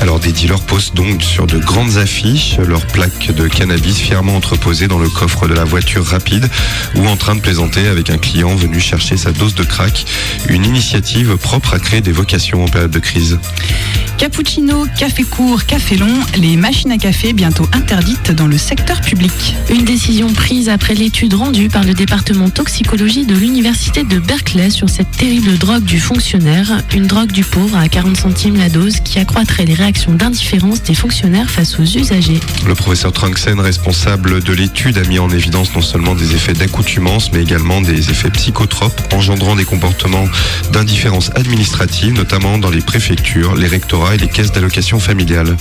Alors 0.00 0.18
des 0.18 0.32
dealers 0.32 0.60
posent 0.60 0.92
donc 0.92 1.22
sur 1.22 1.46
de 1.46 1.58
grandes 1.58 1.96
affiches 1.96 2.58
leurs 2.58 2.86
plaques 2.86 3.32
de 3.34 3.46
cannabis 3.46 3.96
fièrement 3.98 4.36
entreposées 4.36 4.88
dans 4.88 4.98
le 4.98 5.08
coffre 5.08 5.46
de 5.46 5.54
la 5.54 5.64
voiture 5.64 6.04
rapide 6.04 6.48
ou 6.96 7.06
en 7.06 7.16
train 7.16 7.36
de 7.36 7.40
plaisanter 7.40 7.86
avec 7.86 8.10
un 8.10 8.18
client 8.18 8.54
venu 8.56 8.80
chercher 8.80 9.16
sa 9.16 9.30
dose 9.30 9.54
de 9.54 9.62
crack. 9.62 10.04
Une 10.48 10.64
initiative 10.64 11.36
propre 11.36 11.74
à 11.74 11.78
créer 11.78 12.00
des 12.00 12.12
vocations 12.12 12.64
en 12.64 12.68
période 12.68 12.90
de 12.90 12.98
crise. 12.98 13.38
Cappuccino, 14.18 14.84
café 14.98 15.22
court, 15.22 15.64
café 15.64 15.96
long, 15.96 16.18
les 16.36 16.56
machines 16.56 16.90
à 16.90 16.98
café 16.98 17.32
bientôt 17.32 17.68
interdites 17.72 18.32
dans 18.32 18.48
le 18.48 18.58
secteur 18.58 19.00
public. 19.00 19.54
Une 19.70 19.84
décision 19.84 20.32
prise 20.32 20.68
après 20.68 20.94
l'étude 20.94 21.34
rendue 21.34 21.68
par 21.68 21.84
le 21.84 21.94
département 21.94 22.50
toxicologie 22.50 23.26
de 23.26 23.36
l'université 23.36 24.02
de 24.02 24.18
Berkeley 24.18 24.70
sur 24.70 24.88
cette 24.88 25.12
terrible 25.12 25.56
drogue 25.56 25.84
du 25.84 26.00
une 26.94 27.06
drogue 27.06 27.32
du 27.32 27.42
pauvre 27.42 27.76
à 27.76 27.88
40 27.88 28.16
centimes 28.16 28.56
la 28.56 28.68
dose 28.68 29.00
qui 29.00 29.18
accroîtrait 29.18 29.64
les 29.64 29.74
réactions 29.74 30.14
d'indifférence 30.14 30.82
des 30.82 30.94
fonctionnaires 30.94 31.50
face 31.50 31.78
aux 31.78 31.84
usagers. 31.84 32.40
Le 32.66 32.74
professeur 32.74 33.12
Trunksen, 33.12 33.58
responsable 33.58 34.42
de 34.42 34.52
l'étude, 34.52 34.98
a 34.98 35.04
mis 35.04 35.18
en 35.18 35.30
évidence 35.30 35.74
non 35.74 35.82
seulement 35.82 36.14
des 36.14 36.34
effets 36.34 36.52
d'accoutumance, 36.52 37.32
mais 37.32 37.42
également 37.42 37.80
des 37.80 38.10
effets 38.10 38.30
psychotropes, 38.30 39.00
engendrant 39.12 39.56
des 39.56 39.64
comportements 39.64 40.26
d'indifférence 40.72 41.30
administrative, 41.34 42.14
notamment 42.14 42.58
dans 42.58 42.70
les 42.70 42.82
préfectures, 42.82 43.56
les 43.56 43.66
rectorats 43.66 44.14
et 44.14 44.18
les 44.18 44.28
caisses 44.28 44.52
d'allocation 44.52 45.00
familiale. 45.00 45.56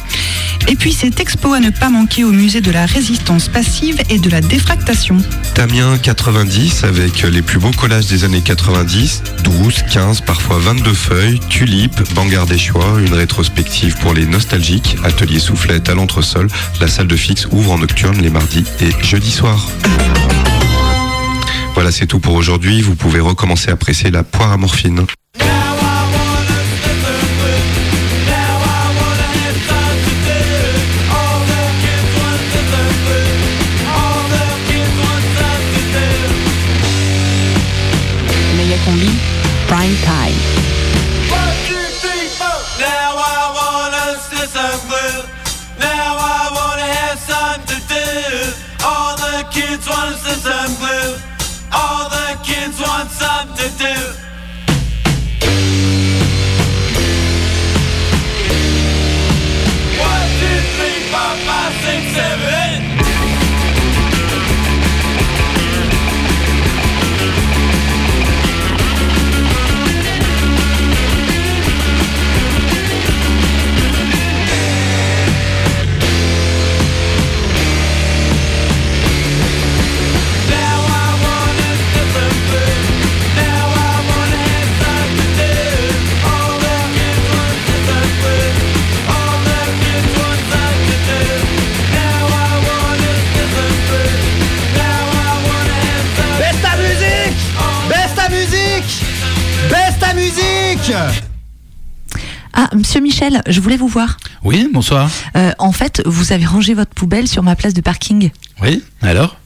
Et 0.67 0.75
puis 0.75 0.93
cette 0.93 1.19
expo 1.19 1.53
à 1.53 1.59
ne 1.59 1.69
pas 1.69 1.89
manquer 1.89 2.23
au 2.23 2.31
musée 2.31 2.61
de 2.61 2.71
la 2.71 2.85
résistance 2.85 3.47
passive 3.47 3.97
et 4.09 4.19
de 4.19 4.29
la 4.29 4.41
défractation. 4.41 5.17
Tamien 5.55 5.97
90 5.97 6.83
avec 6.83 7.23
les 7.23 7.41
plus 7.41 7.59
beaux 7.59 7.71
collages 7.71 8.07
des 8.07 8.25
années 8.25 8.41
90, 8.41 9.23
12, 9.43 9.83
15, 9.91 10.21
parfois 10.21 10.59
22 10.67 10.93
feuilles, 10.93 11.39
tulipes, 11.47 12.01
Bangar 12.13 12.45
des 12.45 12.57
choix, 12.57 12.99
une 12.99 13.13
rétrospective 13.13 13.95
pour 13.99 14.13
les 14.13 14.25
nostalgiques, 14.25 14.97
atelier 15.05 15.39
soufflette 15.39 15.87
à 15.87 15.95
l'entresol. 15.95 16.49
La 16.81 16.89
salle 16.89 17.07
de 17.07 17.15
fixe 17.15 17.47
ouvre 17.53 17.71
en 17.71 17.77
nocturne 17.77 18.17
les 18.17 18.29
mardis 18.29 18.65
et 18.81 18.89
jeudis 19.01 19.31
soirs. 19.31 19.65
Voilà, 21.73 21.89
c'est 21.93 22.05
tout 22.05 22.19
pour 22.19 22.33
aujourd'hui. 22.33 22.81
Vous 22.81 22.95
pouvez 22.95 23.21
recommencer 23.21 23.71
à 23.71 23.77
presser 23.77 24.11
la 24.11 24.23
poire 24.23 24.51
à 24.51 24.57
morphine. 24.57 25.05
Michel, 103.19 103.41
je 103.47 103.59
voulais 103.61 103.77
vous 103.77 103.87
voir. 103.87 104.17
Oui, 104.43 104.69
bonsoir. 104.71 105.09
Euh, 105.35 105.51
en 105.57 105.71
fait, 105.71 106.03
vous 106.05 106.33
avez 106.33 106.45
rangé 106.45 106.75
votre 106.75 106.91
poubelle 106.91 107.27
sur 107.27 107.41
ma 107.41 107.55
place 107.55 107.73
de 107.73 107.81
parking. 107.81 108.29
Oui, 108.61 108.83
alors? 109.01 109.37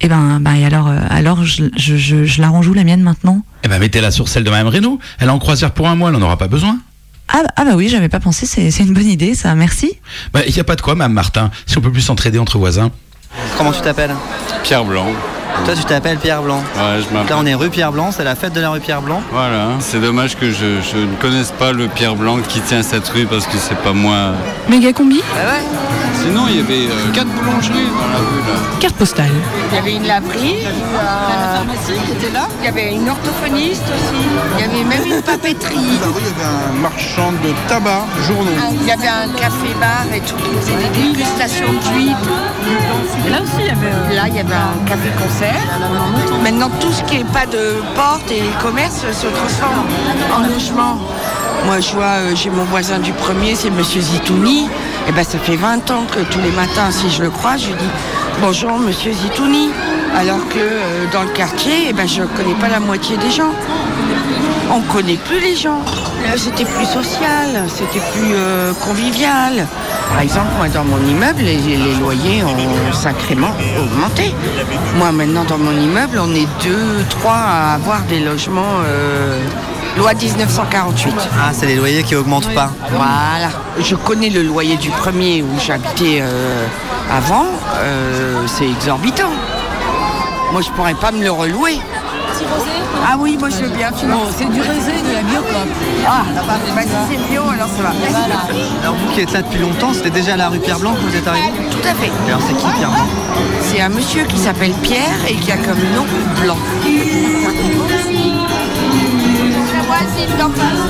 Eh 0.00 0.06
ben, 0.06 0.38
bah, 0.40 0.56
et 0.56 0.64
alors, 0.64 0.86
euh, 0.86 1.00
alors 1.10 1.42
je, 1.44 1.64
je, 1.76 1.96
je, 1.96 2.24
je 2.24 2.40
la 2.40 2.48
range 2.48 2.68
où 2.68 2.72
la 2.72 2.84
mienne 2.84 3.02
maintenant? 3.02 3.42
Eh 3.64 3.68
ben, 3.68 3.80
mettez-la 3.80 4.12
sur 4.12 4.28
celle 4.28 4.44
de 4.44 4.50
Madame 4.50 4.68
Reynaud. 4.68 5.00
Elle 5.18 5.26
est 5.26 5.32
en 5.32 5.40
croisière 5.40 5.72
pour 5.72 5.88
un 5.88 5.96
mois, 5.96 6.10
elle 6.10 6.16
n'en 6.16 6.24
aura 6.24 6.38
pas 6.38 6.46
besoin. 6.46 6.78
ah, 7.26 7.42
ah 7.56 7.64
bah 7.64 7.74
oui, 7.74 7.88
j'avais 7.88 8.08
pas 8.08 8.20
pensé, 8.20 8.46
c'est 8.46 8.70
c'est 8.70 8.84
une 8.84 8.94
bonne 8.94 9.08
idée, 9.08 9.34
ça, 9.34 9.56
merci. 9.56 9.94
Bah, 10.32 10.42
il 10.46 10.54
n'y 10.54 10.60
a 10.60 10.64
pas 10.64 10.76
de 10.76 10.82
quoi, 10.82 10.94
Madame 10.94 11.14
Martin, 11.14 11.50
si 11.66 11.76
on 11.78 11.80
peut 11.80 11.90
plus 11.90 12.02
s'entraider 12.02 12.38
entre 12.38 12.58
voisins. 12.58 12.92
Comment 13.58 13.72
tu 13.72 13.80
t'appelles? 13.80 14.14
Pierre 14.62 14.84
Blanc. 14.84 15.08
Toi, 15.64 15.74
tu 15.74 15.84
t'appelles 15.84 16.18
Pierre 16.18 16.42
Blanc. 16.42 16.58
Ouais, 16.76 17.00
je 17.08 17.12
m'appelle. 17.14 17.30
Là, 17.30 17.36
on 17.40 17.46
est 17.46 17.54
rue 17.54 17.70
Pierre 17.70 17.90
Blanc, 17.92 18.12
c'est 18.12 18.24
la 18.24 18.34
fête 18.36 18.52
de 18.52 18.60
la 18.60 18.70
rue 18.70 18.80
Pierre 18.80 19.02
Blanc. 19.02 19.20
Voilà, 19.32 19.68
c'est 19.80 20.00
dommage 20.00 20.36
que 20.36 20.50
je, 20.50 20.80
je 20.80 20.96
ne 20.98 21.16
connaisse 21.20 21.50
pas 21.50 21.72
le 21.72 21.88
Pierre 21.88 22.14
Blanc 22.14 22.38
qui 22.48 22.60
tient 22.60 22.82
cette 22.82 23.08
rue 23.08 23.26
parce 23.26 23.46
que 23.46 23.56
c'est 23.58 23.78
pas 23.78 23.92
moi. 23.92 24.32
Méga 24.68 24.92
combi, 24.92 25.20
Sinon, 26.22 26.44
il 26.48 26.56
y 26.56 26.60
avait 26.60 26.90
euh, 26.90 27.12
quatre 27.12 27.28
boulangeries 27.28 27.86
dans 27.86 28.08
la 28.12 28.18
rue 28.18 28.40
là. 28.48 28.78
carte 28.80 28.96
postale. 28.96 29.30
Il 29.70 29.76
y 29.76 29.78
avait 29.78 29.94
une 29.96 30.06
laverie, 30.06 30.56
la 30.64 31.56
pharmacie 31.58 32.00
qui 32.06 32.12
était 32.12 32.32
là. 32.32 32.48
Il 32.60 32.64
y 32.64 32.68
avait 32.68 32.94
une 32.94 33.08
orthophoniste 33.08 33.82
aussi. 33.82 34.24
Il 34.56 34.60
y 34.60 34.64
avait 34.64 34.84
même 34.84 35.06
une 35.06 35.22
papeterie. 35.22 35.74
il 35.76 35.94
y 35.94 35.96
avait 36.02 36.44
un 36.44 36.80
marchand 36.80 37.32
de 37.44 37.52
tabac, 37.68 38.06
journaux. 38.26 38.50
Il 38.80 38.86
y 38.86 38.90
avait 38.90 39.06
un 39.06 39.28
café-bar 39.36 40.06
et 40.14 40.20
tout. 40.20 40.34
C'était 40.62 40.88
des 40.88 41.12
dégustations 41.12 41.72
d'huile. 41.92 42.16
Là 43.30 43.42
aussi, 43.42 43.52
il 43.60 43.66
y 43.66 43.70
avait. 43.70 44.14
Là, 44.16 44.22
il 44.28 44.34
y 44.36 44.40
avait 44.40 44.54
un 44.54 44.84
café-concert. 44.88 45.45
Maintenant, 46.42 46.70
tout 46.80 46.92
ce 46.92 47.02
qui 47.04 47.18
n'est 47.18 47.24
pas 47.24 47.46
de 47.46 47.82
porte 47.94 48.30
et 48.30 48.42
commerce 48.62 49.00
se 49.12 49.26
transforme 49.26 49.84
en 50.34 50.40
logement. 50.46 50.98
Moi, 51.64 51.80
je 51.80 51.92
vois, 51.92 52.04
euh, 52.04 52.36
j'ai 52.36 52.50
mon 52.50 52.64
voisin 52.64 52.98
du 52.98 53.12
premier, 53.12 53.54
c'est 53.54 53.70
Monsieur 53.70 54.00
Zitouni. 54.00 54.68
Et 55.08 55.12
ben, 55.12 55.24
ça 55.24 55.38
fait 55.38 55.56
20 55.56 55.90
ans 55.90 56.04
que 56.10 56.20
tous 56.20 56.40
les 56.40 56.52
matins, 56.52 56.90
si 56.90 57.10
je 57.10 57.22
le 57.22 57.30
crois, 57.30 57.56
je 57.56 57.66
dis 57.66 57.90
bonjour, 58.40 58.78
Monsieur 58.78 59.12
Zitouni. 59.12 59.70
Alors 60.16 60.48
que 60.48 60.58
euh, 60.58 61.06
dans 61.12 61.22
le 61.22 61.30
quartier, 61.30 61.86
eh 61.88 61.92
ben, 61.92 62.06
je 62.06 62.22
ne 62.22 62.26
connais 62.26 62.54
pas 62.54 62.68
la 62.68 62.80
moitié 62.80 63.16
des 63.16 63.30
gens. 63.30 63.52
On 64.70 64.78
ne 64.78 64.92
connaît 64.92 65.16
plus 65.16 65.40
les 65.40 65.56
gens. 65.56 65.80
C'était 66.34 66.64
plus 66.64 66.84
social, 66.84 67.64
c'était 67.68 68.00
plus 68.12 68.34
euh, 68.34 68.72
convivial. 68.84 69.66
Par 70.10 70.20
exemple, 70.20 70.48
moi, 70.58 70.68
dans 70.68 70.84
mon 70.84 70.98
immeuble, 70.98 71.40
les, 71.40 71.56
les 71.56 71.94
loyers 71.94 72.42
ont 72.44 72.92
sacrément 72.92 73.52
augmenté. 73.80 74.34
Moi, 74.96 75.12
maintenant, 75.12 75.44
dans 75.44 75.56
mon 75.58 75.72
immeuble, 75.72 76.18
on 76.20 76.34
est 76.34 76.48
deux, 76.62 77.04
trois 77.08 77.32
à 77.32 77.74
avoir 77.74 78.02
des 78.02 78.20
logements 78.20 78.80
euh, 78.84 79.40
loi 79.96 80.12
1948. 80.12 81.14
Ah, 81.38 81.50
c'est 81.52 81.66
les 81.66 81.76
loyers 81.76 82.02
qui 82.02 82.14
augmentent 82.16 82.52
pas. 82.54 82.70
Voilà. 82.90 83.48
Je 83.80 83.94
connais 83.94 84.28
le 84.30 84.42
loyer 84.42 84.76
du 84.76 84.90
premier 84.90 85.42
où 85.42 85.48
j'habitais 85.64 86.18
euh, 86.20 86.66
avant. 87.10 87.46
c'est 88.46 88.68
exorbitant. 88.68 89.32
Moi, 90.52 90.60
je 90.60 90.70
pourrais 90.70 90.94
pas 90.94 91.12
me 91.12 91.22
le 91.22 91.30
relouer. 91.30 91.78
Ah 93.04 93.16
oui, 93.18 93.36
moi 93.38 93.48
je 93.50 93.56
veux 93.56 93.68
bien. 93.76 93.90
Tu 93.98 94.06
vois. 94.06 94.26
c'est 94.36 94.44
du 94.46 94.60
rosé 94.60 94.92
de 95.02 95.12
la 95.12 95.22
biocop. 95.22 95.68
Ah, 96.06 96.24
bah, 96.34 96.82
si 96.82 96.88
c'est 97.10 97.30
bio, 97.30 97.42
alors 97.42 97.68
ça 97.68 97.82
va. 97.82 97.90
Alors, 98.82 98.94
vous 98.94 99.12
qui 99.12 99.20
êtes 99.20 99.32
là 99.32 99.42
depuis 99.42 99.58
longtemps, 99.58 99.92
c'était 99.92 100.10
déjà 100.10 100.34
à 100.34 100.36
la 100.36 100.48
rue 100.48 100.58
Pierre 100.58 100.78
Blanc 100.78 100.94
que 100.94 101.00
vous 101.00 101.16
êtes 101.16 101.26
arrivé 101.26 101.48
Tout 101.70 101.88
à 101.88 101.94
fait. 101.94 102.06
Et 102.06 102.30
Alors, 102.30 102.40
c'est 102.46 102.54
qui 102.54 102.66
Pierre 102.76 102.90
Blanc 102.90 103.06
C'est 103.62 103.80
un 103.80 103.88
monsieur 103.88 104.24
qui 104.24 104.38
s'appelle 104.38 104.72
Pierre 104.82 105.24
et 105.28 105.34
qui 105.34 105.50
a 105.52 105.56
comme 105.56 105.78
nom 105.94 106.06
Blanc. 106.42 106.58
La 109.74 109.82
voisine 109.82 110.36
d'en 110.38 110.50
face, 110.50 110.86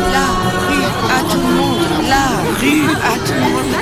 rue 0.69 0.85
à 1.11 1.21
tout 1.31 1.41
le 1.41 1.55
monde, 1.55 1.81
la 2.09 2.27
rue 2.61 2.85
à 2.91 3.19
tout 3.27 3.35
le 3.35 3.41
monde. 3.41 3.73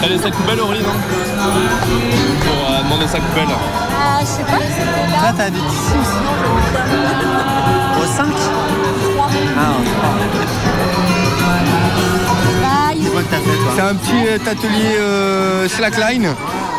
T'as 0.00 0.08
les 0.08 0.18
sacs 0.18 0.34
poubelles, 0.34 0.60
Aurélie, 0.60 0.82
non? 0.82 0.90
Demander 2.84 3.06
sac 3.08 3.22
poubelle. 3.22 3.48
Ah, 3.50 4.20
je 4.20 4.26
sais 4.26 4.42
pas. 4.44 4.58
Toi, 4.58 5.32
t'habites 5.36 5.62
ici 5.72 5.92
aussi 6.00 6.18
Au 8.00 8.06
5 8.16 8.26
Ah, 9.56 9.70
au 9.70 9.84
3. 9.84 10.14
quoi 13.12 13.22
que 13.22 13.28
t'as 13.30 13.36
fait, 13.36 13.56
toi 13.56 13.72
C'est 13.76 13.82
un 13.82 13.94
petit 13.94 14.26
euh, 14.26 14.38
atelier 14.50 14.96
euh, 14.98 15.68
slackline, 15.68 16.34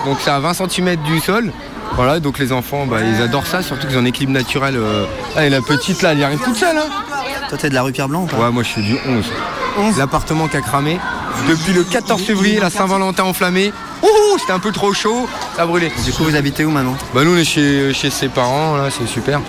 donc 0.05 0.17
c'est 0.21 0.31
à 0.31 0.39
20 0.39 0.53
cm 0.53 0.95
du 0.97 1.19
sol. 1.19 1.51
Voilà, 1.95 2.19
donc 2.19 2.39
les 2.39 2.51
enfants, 2.51 2.85
bah, 2.85 2.97
ils 3.01 3.21
adorent 3.21 3.47
ça, 3.47 3.61
surtout 3.61 3.87
qu'ils 3.87 3.97
ont 3.97 4.01
un 4.01 4.05
équilibre 4.05 4.33
naturel. 4.33 4.75
euh. 4.75 5.05
Ah, 5.37 5.45
et 5.45 5.49
la 5.49 5.61
petite 5.61 6.01
là, 6.01 6.11
elle 6.11 6.19
y 6.19 6.23
arrive 6.25 6.39
toute 6.39 6.57
seule. 6.57 6.77
Hein. 6.77 6.89
Toi, 7.49 7.57
t'es 7.57 7.69
de 7.69 7.75
la 7.75 7.83
rue 7.83 7.91
Pierre 7.93 8.09
Blanc 8.09 8.23
ou 8.23 8.25
pas 8.25 8.37
Ouais, 8.37 8.51
moi 8.51 8.63
je 8.63 8.69
suis 8.69 8.81
du 8.83 8.97
11. 9.77 9.97
L'appartement 9.97 10.47
qui 10.47 10.57
a 10.57 10.61
cramé. 10.61 10.99
Depuis 11.47 11.73
le 11.73 11.83
14 11.83 12.21
février, 12.21 12.59
la 12.59 12.69
Saint-Valentin 12.69 13.23
enflammée. 13.23 13.71
Ouh, 14.35 14.39
c'était 14.39 14.51
un 14.51 14.59
peu 14.59 14.71
trop 14.73 14.91
chaud, 14.93 15.29
ça 15.55 15.61
a 15.61 15.65
brûlé. 15.65 15.89
Du 16.03 16.11
coup, 16.11 16.25
vous 16.25 16.35
habitez 16.35 16.65
où 16.65 16.69
maintenant 16.71 16.95
Bah, 17.13 17.21
nous, 17.23 17.33
on 17.35 17.37
est 17.37 17.45
chez, 17.45 17.93
chez 17.93 18.09
ses 18.09 18.27
parents, 18.27 18.75
là, 18.75 18.89
c'est 18.89 19.07
super. 19.07 19.39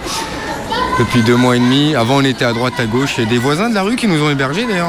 Depuis 0.98 1.22
deux 1.22 1.34
mois 1.34 1.56
et 1.56 1.58
demi. 1.58 1.94
Avant, 1.96 2.16
on 2.18 2.24
était 2.24 2.44
à 2.44 2.52
droite, 2.52 2.74
à 2.78 2.86
gauche. 2.86 3.18
Et 3.18 3.26
des 3.26 3.38
voisins 3.38 3.68
de 3.68 3.74
la 3.74 3.82
rue 3.82 3.96
qui 3.96 4.06
nous 4.06 4.22
ont 4.22 4.30
hébergés 4.30 4.64
d'ailleurs. 4.64 4.86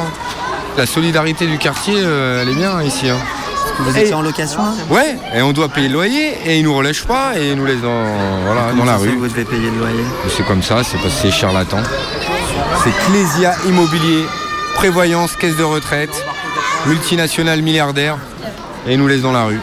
La 0.78 0.86
solidarité 0.86 1.48
du 1.48 1.58
quartier, 1.58 1.96
euh, 1.98 2.44
elle 2.44 2.50
est 2.50 2.54
bien 2.56 2.82
ici. 2.84 3.10
hein. 3.10 3.18
Vous 3.80 3.98
Et- 3.98 4.02
étiez 4.02 4.14
en 4.14 4.22
location 4.22 4.62
là 4.64 4.72
Ouais, 4.92 5.18
et 5.36 5.42
on 5.42 5.52
doit 5.52 5.70
payer 5.70 5.88
le 5.88 5.94
loyer 5.96 6.34
et 6.46 6.58
ils 6.60 6.64
nous 6.64 6.76
relèchent 6.76 7.04
pas 7.06 7.32
et 7.38 7.50
ils 7.52 7.56
nous 7.58 7.66
laissent 7.66 7.82
dans, 7.82 8.06
voilà, 8.46 8.72
dans 8.78 8.86
la 8.86 8.98
rue. 8.98 9.10
Vous 9.18 9.28
devez 9.28 9.46
payer 9.46 9.70
le 9.72 9.80
loyer? 9.80 10.04
C'est 10.30 10.46
comme 10.46 10.62
ça, 10.64 10.84
c'est 10.84 10.98
parce 10.98 11.14
que 11.16 11.22
c'est 11.24 11.32
charlatan. 11.32 11.78
C'est 12.84 12.94
Clésia 13.08 13.54
Immobilier, 13.68 14.26
prévoyance, 14.76 15.36
caisse 15.36 15.56
de 15.58 15.64
retraite, 15.64 16.24
multinationale 16.86 17.62
milliardaire 17.62 18.18
et 18.88 18.94
ils 18.94 19.00
nous 19.00 19.08
laissent 19.08 19.22
dans 19.22 19.32
la 19.34 19.44
rue. 19.44 19.60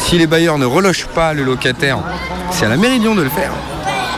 Si 0.00 0.18
les 0.18 0.26
bailleurs 0.26 0.58
ne 0.58 0.66
relogent 0.66 1.06
pas 1.14 1.32
le 1.34 1.44
locataire, 1.44 1.98
c'est 2.50 2.66
à 2.66 2.68
la 2.68 2.76
mairie 2.76 2.98
de 2.98 3.04
Lyon 3.04 3.14
de 3.14 3.22
le 3.22 3.30
faire. 3.30 3.52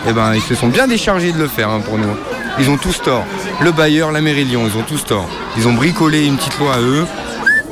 Eh 0.09 0.13
ben, 0.13 0.35
ils 0.35 0.41
se 0.41 0.55
sont 0.55 0.69
bien 0.69 0.87
déchargés 0.87 1.33
de 1.33 1.39
le 1.39 1.49
faire 1.49 1.69
hein, 1.69 1.81
pour 1.81 1.99
nous. 1.99 2.09
Ils 2.59 2.71
ont 2.71 2.77
tous 2.79 3.01
tort. 3.03 3.25
Le 3.61 3.73
bailleur, 3.73 4.11
la 4.11 4.21
mairie 4.21 4.45
de 4.45 4.51
Lyon, 4.51 4.63
ils 4.67 4.77
ont 4.79 4.83
tous 4.83 5.05
tort. 5.05 5.29
Ils 5.57 5.69
ont 5.69 5.75
bricolé 5.75 6.27
une 6.27 6.37
petite 6.37 6.59
loi 6.59 6.75
à 6.75 6.81
eux. 6.81 7.07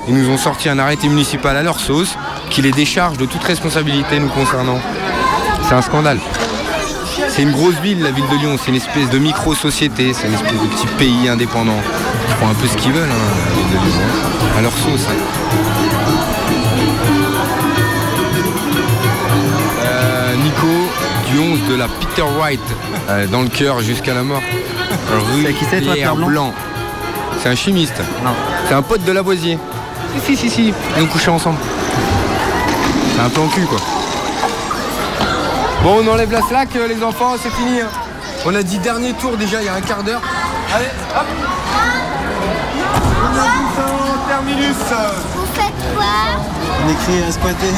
Ils 0.08 0.14
nous 0.14 0.28
ont 0.30 0.38
sorti 0.38 0.68
un 0.68 0.78
arrêté 0.78 1.08
municipal 1.08 1.56
à 1.56 1.62
leur 1.62 1.80
sauce 1.80 2.16
qui 2.50 2.62
les 2.62 2.72
décharge 2.72 3.16
de 3.16 3.26
toute 3.26 3.42
responsabilité 3.42 4.18
nous 4.18 4.28
concernant. 4.28 4.78
C'est 5.68 5.74
un 5.74 5.82
scandale. 5.82 6.18
C'est 7.28 7.42
une 7.42 7.52
grosse 7.52 7.76
ville, 7.82 8.02
la 8.02 8.10
ville 8.10 8.28
de 8.30 8.36
Lyon. 8.36 8.56
C'est 8.62 8.70
une 8.70 8.76
espèce 8.76 9.08
de 9.10 9.18
micro-société. 9.18 10.12
C'est 10.12 10.26
une 10.26 10.34
espèce 10.34 10.52
de 10.52 10.66
petit 10.66 10.86
pays 10.98 11.28
indépendant. 11.28 11.80
Ils 12.28 12.34
font 12.34 12.48
un 12.50 12.54
peu 12.54 12.66
ce 12.66 12.76
qu'ils 12.76 12.92
veulent, 12.92 13.08
hein, 13.10 13.34
la 13.48 13.54
ville 13.56 13.70
de 13.70 13.76
Lyon, 13.86 14.58
à 14.58 14.62
leur 14.62 14.72
sauce. 14.72 15.06
hein. 15.08 17.19
Nico, 20.36 20.66
du 21.30 21.38
11 21.38 21.68
de 21.68 21.74
la 21.76 21.86
Peter 21.88 22.22
White, 22.40 22.60
euh, 23.08 23.26
dans 23.26 23.42
le 23.42 23.48
cœur 23.48 23.80
jusqu'à 23.80 24.14
la 24.14 24.22
mort. 24.22 24.42
Rue 25.34 25.44
C'est 25.46 25.52
qui 25.54 25.64
c'est, 25.70 25.80
toi, 25.80 25.94
Pierre 25.94 26.16
Blanc 26.16 26.52
C'est 27.42 27.48
un 27.48 27.54
chimiste. 27.54 28.00
C'est 28.68 28.74
un 28.74 28.82
pote 28.82 29.04
de 29.04 29.12
Lavoisier. 29.12 29.58
Si, 30.26 30.36
si, 30.36 30.48
si, 30.48 30.50
si. 30.50 30.74
Ils 30.96 31.02
ont 31.02 31.06
couché 31.06 31.30
ensemble. 31.30 31.58
C'est 33.16 33.22
un 33.22 33.28
peu 33.28 33.40
en 33.40 33.48
cul, 33.48 33.64
quoi. 33.66 33.78
Bon, 35.82 36.02
on 36.04 36.08
enlève 36.12 36.30
la 36.32 36.42
slack, 36.42 36.68
euh, 36.76 36.86
les 36.88 37.02
enfants, 37.02 37.34
c'est 37.42 37.50
fini. 37.52 37.80
hein. 37.80 37.88
On 38.44 38.54
a 38.54 38.62
dit 38.62 38.78
dernier 38.78 39.12
tour 39.14 39.36
déjà, 39.36 39.60
il 39.60 39.66
y 39.66 39.68
a 39.68 39.74
un 39.74 39.80
quart 39.80 40.02
d'heure. 40.02 40.20
Allez, 40.74 40.86
hop 41.16 41.26
On 43.22 43.38
a 43.38 43.42
dit 43.42 43.68
ça, 43.76 43.84
terminus 44.28 44.76
Vous 45.34 45.46
faites 45.54 45.94
quoi? 45.94 46.04
On 46.84 46.90
écrit 46.90 47.28
à 47.28 47.32
squatter. 47.32 47.74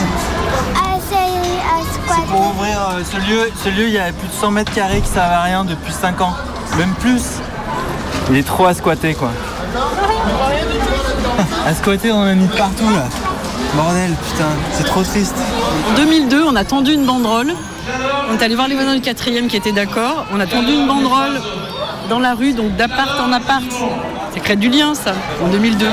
C'est. 2.09 2.27
Pour 2.27 2.47
ouvrir 2.49 2.79
euh, 2.91 3.03
ce 3.05 3.17
lieu, 3.17 3.51
ce 3.63 3.69
lieu, 3.69 3.87
il 3.89 3.93
y 3.93 3.99
a 3.99 4.13
plus 4.13 4.29
de 4.29 4.33
100 4.33 4.51
mètres 4.51 4.73
carrés 4.73 5.01
qui 5.01 5.09
servent 5.09 5.33
à 5.33 5.43
rien 5.43 5.65
depuis 5.65 5.93
5 5.93 6.21
ans. 6.21 6.35
Même 6.79 6.95
plus. 6.95 7.23
Il 8.31 8.37
est 8.37 8.47
trop 8.47 8.67
à 8.67 8.75
squatter 8.75 9.15
quoi. 9.15 9.31
à 11.67 11.75
squatter, 11.75 12.13
on 12.13 12.19
en 12.19 12.27
a 12.27 12.35
mis 12.35 12.47
partout 12.49 12.89
là. 12.91 13.05
Bordel, 13.75 14.11
putain, 14.11 14.49
c'est 14.73 14.85
trop 14.85 15.03
triste. 15.03 15.35
En 15.91 15.95
2002, 15.97 16.45
on 16.45 16.57
a 16.57 16.65
tendu 16.65 16.93
une 16.93 17.07
banderole. 17.07 17.55
On 18.31 18.35
est 18.35 18.43
allé 18.43 18.55
voir 18.55 18.69
les 18.69 18.75
voisins 18.75 18.95
du 18.95 19.01
quatrième 19.01 19.49
qui 19.49 19.57
étaient 19.57 19.73
d'accord. 19.73 20.27
On 20.33 20.41
a 20.41 20.47
tendu 20.47 20.73
une 20.73 20.87
banderole 20.87 21.41
dans 22.09 22.19
la 22.19 22.35
rue, 22.35 22.53
donc 22.53 22.77
d'appart 22.77 23.19
en 23.21 23.33
appart. 23.33 23.65
Ça 24.35 24.41
crée 24.41 24.57
du 24.57 24.71
lien, 24.71 24.95
ça, 24.95 25.13
en 25.43 25.49
2002. 25.49 25.85
Et 25.85 25.89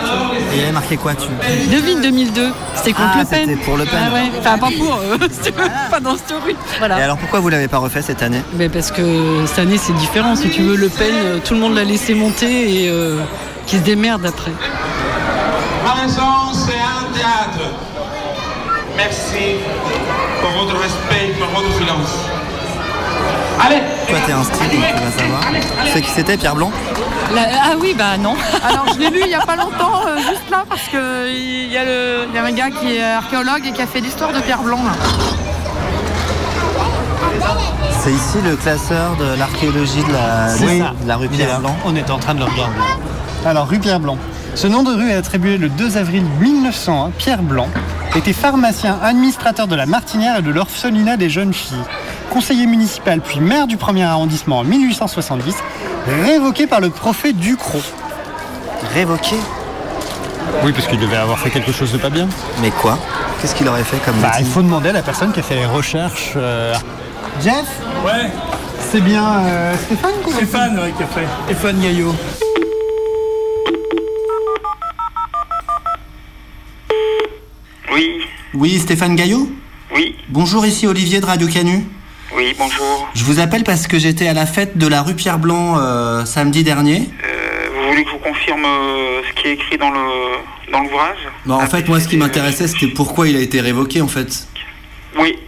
il 0.54 0.60
y 0.60 0.64
avait 0.64 0.72
marqué 0.72 0.96
quoi 0.96 1.14
dessus 1.14 1.28
Devine 1.70 2.02
2002, 2.02 2.50
c'était 2.76 2.94
contre 2.94 3.10
Ah, 3.16 3.20
Le 3.20 3.26
Pen. 3.26 3.40
c'était 3.50 3.62
pour 3.64 3.76
Le 3.78 3.84
Pen. 3.86 4.00
Ah 4.10 4.14
ouais. 4.14 4.32
Enfin, 4.40 4.58
pas 4.58 4.70
pour, 4.78 4.94
euh, 4.96 5.18
tu 5.44 5.52
pas 5.52 6.00
dans 6.00 6.16
cette 6.16 6.32
rue. 6.46 6.56
Voilà. 6.78 7.00
Et 7.00 7.04
alors 7.04 7.18
pourquoi 7.18 7.42
vous 7.42 7.50
l'avez 7.50 7.68
pas 7.68 7.80
refait 7.80 8.02
cette 8.02 8.24
année? 8.24 8.42
Mais 8.54 8.70
parce 8.70 8.92
que 8.92 9.46
cette 9.46 9.60
année, 9.60 9.78
c'est 9.78 9.94
différent. 9.96 10.36
Si 10.38 10.50
tu 10.50 10.62
veux, 10.62 10.78
Le 10.78 10.88
Pen, 10.88 11.14
euh, 11.14 11.40
tout 11.44 11.54
le 11.54 11.60
monde 11.60 11.76
l'a 11.76 11.84
laissé 11.84 12.14
monter 12.16 12.84
et 12.86 12.90
euh, 12.90 13.20
qui 13.68 13.76
se 13.78 13.82
démerde 13.82 14.26
après. 14.26 14.52
Maison, 16.02 16.54
c'est 16.54 16.72
un 16.74 17.12
théâtre. 17.14 17.72
Merci 18.96 19.58
pour 20.42 20.52
votre 20.64 20.80
respect, 20.80 21.34
pour 21.38 21.48
votre 21.62 21.74
silence. 21.78 22.16
Allez 23.66 23.82
Toi 24.10 24.20
t'es 24.26 24.32
inscrit 24.32 24.68
donc 24.68 24.86
tu 24.88 25.04
vas 25.04 25.12
savoir. 25.24 25.42
Tu 25.86 25.92
sais 25.92 26.02
qui 26.02 26.10
c'était 26.10 26.38
Pierre 26.38 26.56
Blanc 26.56 26.72
ah 27.38 27.74
oui, 27.80 27.94
bah 27.96 28.18
non. 28.18 28.34
Alors 28.68 28.86
je 28.92 29.00
l'ai 29.00 29.10
lu 29.12 29.20
il 29.24 29.30
y 29.30 29.36
a 29.36 29.42
pas 29.46 29.56
longtemps, 29.56 30.02
euh, 30.08 30.18
juste 30.18 30.50
là, 30.50 30.64
parce 30.68 30.82
que 30.92 31.30
il 31.32 31.72
y, 31.72 31.78
a 31.78 31.86
le- 31.86 32.26
y 32.34 32.38
a 32.40 32.44
un 32.44 32.52
gars 32.52 32.72
qui 32.72 32.96
est 32.98 33.04
archéologue 33.04 33.68
et 33.68 33.72
qui 33.72 33.82
a 33.84 33.86
fait 33.86 34.00
l'histoire 34.00 34.34
de 34.34 34.40
Pierre 34.40 34.64
Blanc. 34.64 34.80
là. 34.84 34.92
C'est 38.02 38.12
ici 38.12 38.38
le 38.44 38.56
classeur 38.56 39.16
de 39.18 39.38
l'archéologie 39.38 40.04
de 40.08 40.12
la, 40.14 40.56
de 40.56 41.20
rue 41.20 41.28
Pierre. 41.30 41.60
Blanc. 41.60 41.76
On 41.86 41.96
est 41.96 42.10
en 42.10 42.18
train 42.18 42.34
de 42.34 42.40
le 42.40 42.46
regarder. 42.46 42.74
Alors, 43.46 43.68
rue 43.68 43.80
Pierre 43.80 44.00
Blanc. 44.00 44.18
Ce 44.56 44.66
nom 44.68 44.82
de 44.84 44.92
rue 44.92 45.10
est 45.12 45.16
attribué 45.16 45.58
le 45.58 45.70
2 45.70 45.98
avril 45.98 46.24
1901. 46.40 47.12
Pierre 47.12 47.44
Blanc 47.44 47.68
était 48.16 48.34
pharmacien, 48.34 48.98
administrateur 49.04 49.68
de 49.68 49.76
la 49.76 49.86
Martinière 49.86 50.38
et 50.38 50.42
de 50.42 50.50
l'orphelinat 50.50 51.18
des 51.18 51.30
jeunes 51.30 51.54
filles. 51.54 51.78
Conseiller 52.32 52.68
municipal 52.68 53.22
puis 53.22 53.40
maire 53.40 53.68
du 53.68 53.78
premier 53.78 54.04
arrondissement 54.04 54.60
en 54.60 54.64
1870, 54.64 55.56
révoqué 56.26 56.68
par 56.68 56.80
le 56.80 56.90
préfet 56.90 57.34
Ducrot. 57.34 57.82
Révoqué 58.94 59.36
Oui, 60.64 60.72
parce 60.72 60.88
qu'il 60.88 61.00
devait 61.00 61.18
avoir 61.18 61.40
fait 61.40 61.50
quelque 61.50 61.72
chose 61.72 61.92
de 61.92 61.98
pas 61.98 62.10
bien. 62.10 62.28
Mais 62.62 62.70
quoi? 62.72 62.98
Qu'est-ce 63.42 63.56
qu'il 63.56 63.68
aurait 63.68 63.84
fait 63.84 63.98
comme 64.06 64.16
Bah, 64.22 64.34
il 64.40 64.46
faut 64.46 64.62
demander 64.62 64.90
à 64.90 64.94
la 64.94 65.02
personne 65.02 65.32
qui 65.32 65.40
a 65.40 65.44
fait 65.44 65.56
les 65.56 65.66
recherches. 65.66 66.34
euh, 66.36 66.74
Jeff? 67.42 67.66
Ouais. 68.06 68.30
C'est 68.92 69.02
bien 69.02 69.24
euh, 69.40 69.76
Stéphane 69.86 70.12
Stéphane, 70.34 70.80
ouais, 70.80 70.94
qui 70.96 71.04
a 71.04 71.08
fait. 71.08 71.28
Stéphane 71.46 71.80
Gaillot. 71.80 72.14
Oui, 77.94 78.22
Oui, 78.54 78.80
Stéphane 78.80 79.16
Gaillot? 79.16 79.50
Oui, 79.96 80.16
Bonjour, 80.30 80.66
ici 80.66 80.86
Olivier 80.88 81.20
de 81.20 81.26
Radio 81.26 81.48
Canu. 81.48 81.86
Oui, 82.34 82.56
bonjour. 82.58 83.10
Je 83.16 83.24
vous 83.24 83.40
appelle 83.40 83.64
parce 83.64 83.88
que 83.88 83.98
j'étais 83.98 84.28
à 84.28 84.34
la 84.34 84.46
fête 84.46 84.78
de 84.78 84.88
la 84.88 85.02
rue 85.02 85.16
Pierre 85.16 85.40
Blanc 85.40 85.78
euh, 85.78 86.26
samedi 86.26 86.64
dernier. 86.64 87.10
Euh, 87.24 87.70
vous 87.74 87.90
voulez 87.90 88.04
que 88.04 88.10
je 88.10 88.16
vous 88.16 88.22
confirme 88.22 88.66
euh, 88.66 89.22
ce 89.28 89.42
qui 89.42 89.48
est 89.48 89.54
écrit 89.54 89.78
dans 89.78 89.92
le 89.92 90.00
dans 90.72 90.82
l'ouvrage? 90.82 91.28
Bah, 91.46 91.56
en 91.56 91.68
fait, 91.68 91.88
moi, 91.88 92.00
ce 92.00 92.08
qui 92.08 92.18
m'intéressait, 92.18 92.68
c'était 92.68 92.88
pourquoi 92.88 93.28
il 93.28 93.36
a 93.36 93.42
été 93.42 93.60
révoqué, 93.60 94.02
en 94.02 94.08
fait. 94.08 94.48
Oui. 95.18 95.40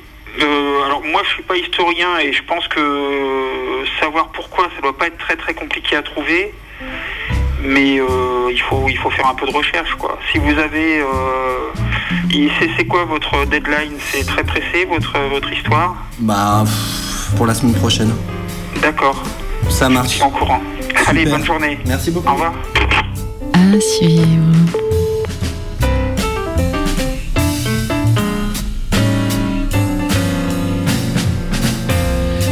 Euh, 0.42 0.86
alors 0.86 1.04
moi, 1.04 1.22
je 1.26 1.30
suis 1.34 1.44
pas 1.44 1.58
historien 1.58 2.18
et 2.20 2.34
je 2.34 2.42
pense 2.44 2.68
que 2.68 3.84
savoir 4.00 4.30
pourquoi, 4.30 4.70
ça 4.76 4.82
doit 4.82 4.98
pas 4.98 5.08
être 5.08 5.18
très 5.18 5.36
très 5.36 5.54
compliqué 5.54 5.96
à 5.96 6.02
trouver. 6.02 6.54
Mais 7.64 8.00
euh, 8.00 8.52
il 8.52 8.62
faut 8.62 8.86
il 8.90 8.98
faut 8.98 9.10
faire 9.12 9.28
un 9.28 9.36
peu 9.36 9.46
de 9.46 9.56
recherche, 9.56 9.94
quoi. 9.96 10.18
Si 10.32 10.40
vous 10.40 10.58
avez, 10.58 11.00
euh, 11.00 11.06
c'est 12.60 12.70
c'est 12.78 12.86
quoi 12.86 13.06
votre 13.06 13.46
deadline? 13.46 13.94
C'est 14.12 14.26
très 14.26 14.44
pressé 14.44 14.86
votre 14.90 15.14
votre 15.30 15.52
histoire? 15.54 15.96
Bah, 16.20 16.64
pff, 16.66 17.36
pour 17.38 17.46
la 17.46 17.54
semaine 17.54 17.76
prochaine. 17.76 18.14
D'accord. 18.82 19.22
Ça 19.70 19.90
marche. 19.90 20.22
En 20.22 20.32
courant. 20.32 20.62
Allez, 21.08 21.26
bonne 21.26 21.46
journée. 21.46 21.80
Merci 21.86 22.12
beaucoup. 22.12 22.30
Au 22.30 22.34
revoir. 22.34 22.54
À 23.54 23.80
suivre. 23.80 24.42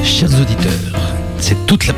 Chers 0.04 0.42
auditeurs, 0.42 0.72
c'est 1.40 1.66
toute 1.66 1.88
la 1.88 1.94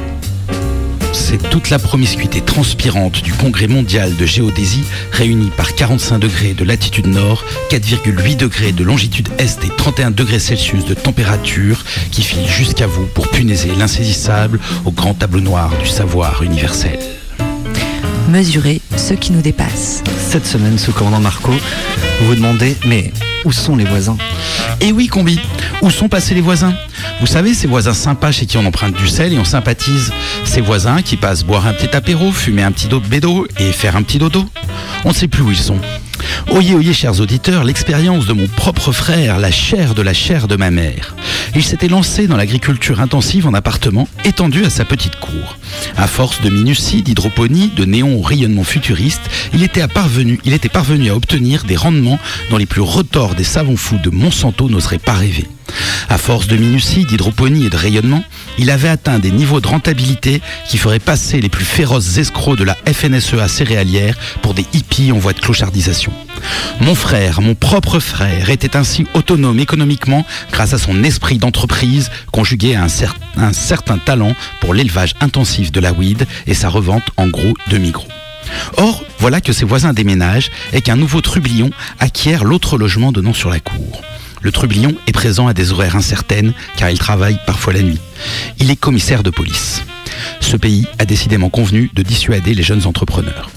c'est 1.31 1.49
toute 1.49 1.69
la 1.69 1.79
promiscuité 1.79 2.41
transpirante 2.41 3.21
du 3.21 3.31
Congrès 3.31 3.67
mondial 3.67 4.17
de 4.17 4.25
géodésie 4.25 4.83
réunie 5.13 5.49
par 5.55 5.75
45 5.75 6.19
degrés 6.19 6.53
de 6.53 6.65
latitude 6.65 7.07
nord, 7.07 7.45
4,8 7.69 8.35
degrés 8.35 8.73
de 8.73 8.83
longitude 8.83 9.29
est 9.37 9.63
et 9.63 9.69
31 9.69 10.11
degrés 10.11 10.39
Celsius 10.39 10.83
de 10.83 10.93
température 10.93 11.85
qui 12.11 12.21
file 12.21 12.45
jusqu'à 12.45 12.85
vous 12.85 13.05
pour 13.05 13.29
punaiser 13.29 13.71
l'insaisissable 13.77 14.59
au 14.83 14.91
grand 14.91 15.13
tableau 15.13 15.39
noir 15.39 15.71
du 15.81 15.87
savoir 15.87 16.43
universel. 16.43 16.99
Mesurer 18.27 18.81
ce 18.97 19.13
qui 19.13 19.31
nous 19.31 19.41
dépasse. 19.41 20.03
Cette 20.17 20.45
semaine, 20.45 20.77
sous 20.77 20.91
commandant 20.91 21.21
Marco, 21.21 21.53
vous 21.53 22.27
vous 22.27 22.35
demandez, 22.35 22.75
mais 22.85 23.13
où 23.45 23.51
sont 23.51 23.75
les 23.75 23.83
voisins 23.83 24.17
Eh 24.79 24.91
oui, 24.91 25.07
Combi, 25.07 25.39
où 25.81 25.89
sont 25.89 26.09
passés 26.09 26.33
les 26.33 26.41
voisins 26.41 26.73
Vous 27.19 27.27
savez, 27.27 27.53
ces 27.53 27.67
voisins 27.67 27.93
sympas 27.93 28.31
chez 28.31 28.45
qui 28.45 28.57
on 28.57 28.65
emprunte 28.65 28.95
du 28.95 29.07
sel 29.07 29.33
et 29.33 29.39
on 29.39 29.45
sympathise. 29.45 30.11
Ces 30.45 30.61
voisins 30.61 31.01
qui 31.01 31.17
passent 31.17 31.43
boire 31.43 31.67
un 31.67 31.73
petit 31.73 31.95
apéro, 31.95 32.31
fumer 32.31 32.63
un 32.63 32.71
petit 32.71 32.87
dos 32.87 32.99
de 32.99 33.07
bédo 33.07 33.47
et 33.59 33.71
faire 33.71 33.95
un 33.95 34.03
petit 34.03 34.19
dodo. 34.19 34.45
On 35.05 35.09
ne 35.09 35.13
sait 35.13 35.27
plus 35.27 35.43
où 35.43 35.51
ils 35.51 35.57
sont. 35.57 35.79
Oyez, 36.49 36.75
oyez, 36.75 36.93
chers 36.93 37.19
auditeurs, 37.19 37.63
l'expérience 37.63 38.25
de 38.25 38.33
mon 38.33 38.47
propre 38.47 38.91
frère, 38.91 39.39
la 39.39 39.51
chair 39.51 39.95
de 39.95 40.01
la 40.01 40.13
chair 40.13 40.47
de 40.47 40.55
ma 40.55 40.71
mère. 40.71 41.15
Il 41.55 41.63
s'était 41.63 41.87
lancé 41.87 42.27
dans 42.27 42.37
l'agriculture 42.37 42.99
intensive 43.01 43.47
en 43.47 43.53
appartement, 43.53 44.07
étendu 44.25 44.65
à 44.65 44.69
sa 44.69 44.85
petite 44.85 45.17
cour. 45.17 45.57
À 45.97 46.07
force 46.07 46.41
de 46.41 46.49
minutie, 46.49 47.01
d'hydroponie, 47.01 47.71
de 47.75 47.85
néons 47.85 48.17
au 48.17 48.21
rayonnement 48.21 48.63
futuriste, 48.63 49.21
il 49.53 49.63
était, 49.63 49.87
parvenu, 49.87 50.39
il 50.45 50.53
était 50.53 50.69
parvenu 50.69 51.09
à 51.09 51.15
obtenir 51.15 51.63
des 51.63 51.75
rendements 51.75 52.19
dont 52.49 52.57
les 52.57 52.65
plus 52.65 52.81
retors 52.81 53.35
des 53.35 53.43
savants 53.43 53.75
fous 53.75 53.99
de 54.03 54.09
Monsanto 54.09 54.69
n'oseraient 54.69 54.97
pas 54.97 55.13
rêver. 55.13 55.47
À 56.09 56.17
force 56.17 56.47
de 56.47 56.57
minutie, 56.57 57.05
d'hydroponie 57.05 57.65
et 57.65 57.69
de 57.69 57.77
rayonnement, 57.77 58.23
il 58.57 58.69
avait 58.69 58.89
atteint 58.89 59.19
des 59.19 59.31
niveaux 59.31 59.61
de 59.61 59.67
rentabilité 59.67 60.41
qui 60.67 60.77
feraient 60.77 60.99
passer 60.99 61.39
les 61.41 61.49
plus 61.49 61.65
féroces 61.65 62.17
escrocs 62.17 62.57
de 62.57 62.63
la 62.63 62.75
FNSEA 62.85 63.47
céréalière 63.47 64.15
pour 64.41 64.53
des 64.53 64.65
hippies 64.73 65.11
en 65.11 65.17
voie 65.17 65.33
de 65.33 65.39
clochardisation. 65.39 66.11
Mon 66.79 66.95
frère, 66.95 67.41
mon 67.41 67.55
propre 67.55 67.99
frère, 67.99 68.49
était 68.49 68.75
ainsi 68.75 69.05
autonome 69.13 69.59
économiquement 69.59 70.25
grâce 70.51 70.73
à 70.73 70.77
son 70.77 71.03
esprit 71.03 71.37
d'entreprise 71.37 72.09
conjugué 72.31 72.75
à 72.75 72.83
un, 72.83 72.87
cer- 72.87 73.15
un 73.37 73.53
certain 73.53 73.97
talent 73.97 74.35
pour 74.59 74.73
l'élevage 74.73 75.13
intensif 75.21 75.71
de 75.71 75.79
la 75.79 75.93
weed 75.93 76.25
et 76.47 76.53
sa 76.53 76.69
revente 76.69 77.03
en 77.17 77.27
gros 77.27 77.53
demi-gros. 77.69 78.07
Or, 78.77 79.03
voilà 79.19 79.39
que 79.39 79.53
ses 79.53 79.65
voisins 79.65 79.93
déménagent 79.93 80.49
et 80.73 80.81
qu'un 80.81 80.95
nouveau 80.95 81.21
trublion 81.21 81.69
acquiert 81.99 82.43
l'autre 82.43 82.77
logement 82.77 83.11
donnant 83.11 83.33
sur 83.33 83.49
la 83.49 83.59
cour. 83.59 84.01
Le 84.41 84.51
trublion 84.51 84.95
est 85.07 85.11
présent 85.11 85.47
à 85.47 85.53
des 85.53 85.71
horaires 85.71 85.95
incertaines 85.95 86.53
car 86.77 86.89
il 86.89 86.97
travaille 86.97 87.39
parfois 87.45 87.73
la 87.73 87.81
nuit. 87.81 87.99
Il 88.59 88.71
est 88.71 88.75
commissaire 88.75 89.23
de 89.23 89.29
police. 89.29 89.83
Ce 90.39 90.57
pays 90.57 90.87
a 90.99 91.05
décidément 91.05 91.49
convenu 91.49 91.91
de 91.93 92.01
dissuader 92.01 92.53
les 92.53 92.63
jeunes 92.63 92.85
entrepreneurs. 92.85 93.49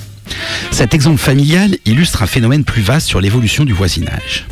Cet 0.71 0.95
exemple 0.95 1.19
familial 1.19 1.77
illustre 1.85 2.23
un 2.23 2.27
phénomène 2.27 2.65
plus 2.65 2.83
vaste 2.83 3.07
sur 3.07 3.21
l'évolution 3.21 3.65
du 3.65 3.73
voisinage. 3.73 4.47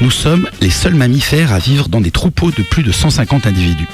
Nous 0.00 0.10
sommes 0.10 0.48
les 0.60 0.70
seuls 0.70 0.94
mammifères 0.94 1.52
à 1.52 1.58
vivre 1.58 1.88
dans 1.88 2.00
des 2.00 2.10
troupeaux 2.10 2.50
de 2.50 2.62
plus 2.62 2.82
de 2.82 2.92
150 2.92 3.46
individus. 3.46 3.88